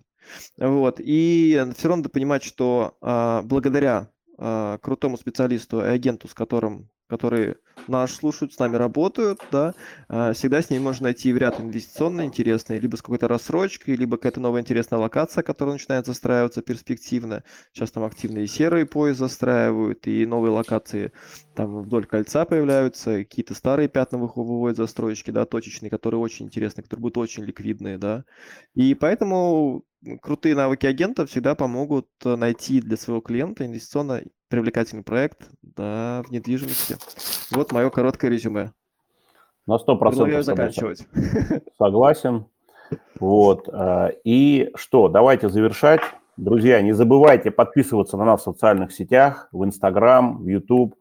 Вот. 0.57 0.99
И 0.99 1.53
все 1.77 1.87
равно 1.87 1.97
надо 1.97 2.09
понимать, 2.09 2.43
что 2.43 2.97
а, 3.01 3.41
благодаря 3.43 4.09
а, 4.37 4.77
крутому 4.79 5.17
специалисту 5.17 5.81
и 5.81 5.87
агенту, 5.87 6.27
с 6.27 6.33
которым 6.33 6.89
которые 7.11 7.57
нас 7.89 8.13
слушают, 8.13 8.53
с 8.53 8.59
нами 8.59 8.77
работают, 8.77 9.41
да, 9.51 9.73
а, 10.07 10.31
всегда 10.31 10.61
с 10.61 10.69
ними 10.69 10.81
можно 10.81 11.03
найти 11.03 11.33
в 11.33 11.37
ряд 11.37 11.59
инвестиционно 11.59 12.23
интересные, 12.23 12.79
либо 12.79 12.95
с 12.95 13.01
какой-то 13.01 13.27
рассрочкой, 13.27 13.97
либо 13.97 14.15
какая-то 14.15 14.39
новая 14.39 14.61
интересная 14.61 14.97
локация, 14.97 15.43
которая 15.43 15.73
начинает 15.73 16.05
застраиваться 16.05 16.61
перспективно. 16.61 17.43
Сейчас 17.73 17.91
там 17.91 18.05
активные 18.05 18.47
серые 18.47 18.85
поезд 18.85 19.19
застраивают, 19.19 20.07
и 20.07 20.25
новые 20.25 20.53
локации 20.53 21.11
там 21.53 21.81
вдоль 21.81 22.05
кольца 22.05 22.45
появляются, 22.45 23.17
какие-то 23.25 23.55
старые 23.55 23.89
пятна 23.89 24.17
выводят 24.17 24.77
застройщики, 24.77 25.31
да, 25.31 25.45
точечные, 25.45 25.89
которые 25.89 26.21
очень 26.21 26.45
интересные, 26.45 26.83
которые 26.83 27.01
будут 27.01 27.17
очень 27.17 27.43
ликвидные, 27.43 27.97
да. 27.97 28.23
И 28.73 28.95
поэтому 28.95 29.83
крутые 30.21 30.55
навыки 30.55 30.85
агента 30.85 31.25
всегда 31.25 31.55
помогут 31.55 32.07
э, 32.23 32.37
найти 32.37 32.79
для 32.79 32.95
своего 32.95 33.19
клиента 33.19 33.65
инвестиционно 33.65 34.23
привлекательный 34.51 35.01
проект 35.01 35.49
да, 35.63 36.21
в 36.27 36.31
недвижимости. 36.31 36.97
Вот 37.55 37.71
мое 37.71 37.89
короткое 37.89 38.29
резюме. 38.29 38.73
На 39.65 39.79
сто 39.79 39.95
процентов 39.95 40.43
заканчивать. 40.43 41.07
Согласен. 41.77 42.45
Вот. 43.19 43.69
Э, 43.71 44.11
и 44.25 44.69
что, 44.75 45.07
давайте 45.07 45.49
завершать. 45.49 46.01
Друзья, 46.35 46.81
не 46.81 46.91
забывайте 46.91 47.49
подписываться 47.49 48.17
на 48.17 48.25
нас 48.25 48.41
в 48.41 48.43
социальных 48.43 48.91
сетях, 48.91 49.47
в 49.51 49.63
Инстаграм, 49.63 50.37
в 50.37 50.47
YouTube, 50.47 50.95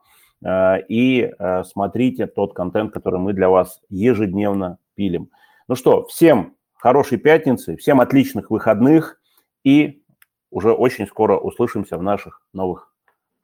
э, 0.45 0.83
и 0.89 1.31
смотрите 1.65 2.27
тот 2.27 2.55
контент, 2.55 2.93
который 2.93 3.19
мы 3.19 3.33
для 3.33 3.49
вас 3.49 3.81
ежедневно 3.89 4.79
пилим. 4.95 5.29
Ну 5.67 5.75
что, 5.75 6.05
всем 6.07 6.55
хорошей 6.77 7.19
пятницы, 7.19 7.77
всем 7.77 8.01
отличных 8.01 8.51
выходных 8.51 9.21
и 9.65 10.03
уже 10.51 10.73
очень 10.73 11.07
скоро 11.07 11.37
услышимся 11.37 11.97
в 11.99 12.03
наших 12.03 12.43
новых 12.53 12.89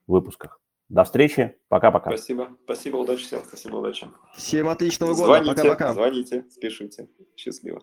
выпусках. 0.07 0.61
До 0.89 1.05
встречи. 1.05 1.57
Пока-пока. 1.69 2.11
Спасибо. 2.11 2.57
Спасибо. 2.65 2.97
Удачи 2.97 3.25
всем. 3.25 3.43
Спасибо. 3.45 3.77
Удачи. 3.77 4.07
Всем 4.37 4.69
отличного 4.69 5.15
года. 5.15 5.45
Пока-пока. 5.45 5.93
Звоните, 5.95 6.45
спешите. 6.51 7.09
Счастливо. 7.37 7.83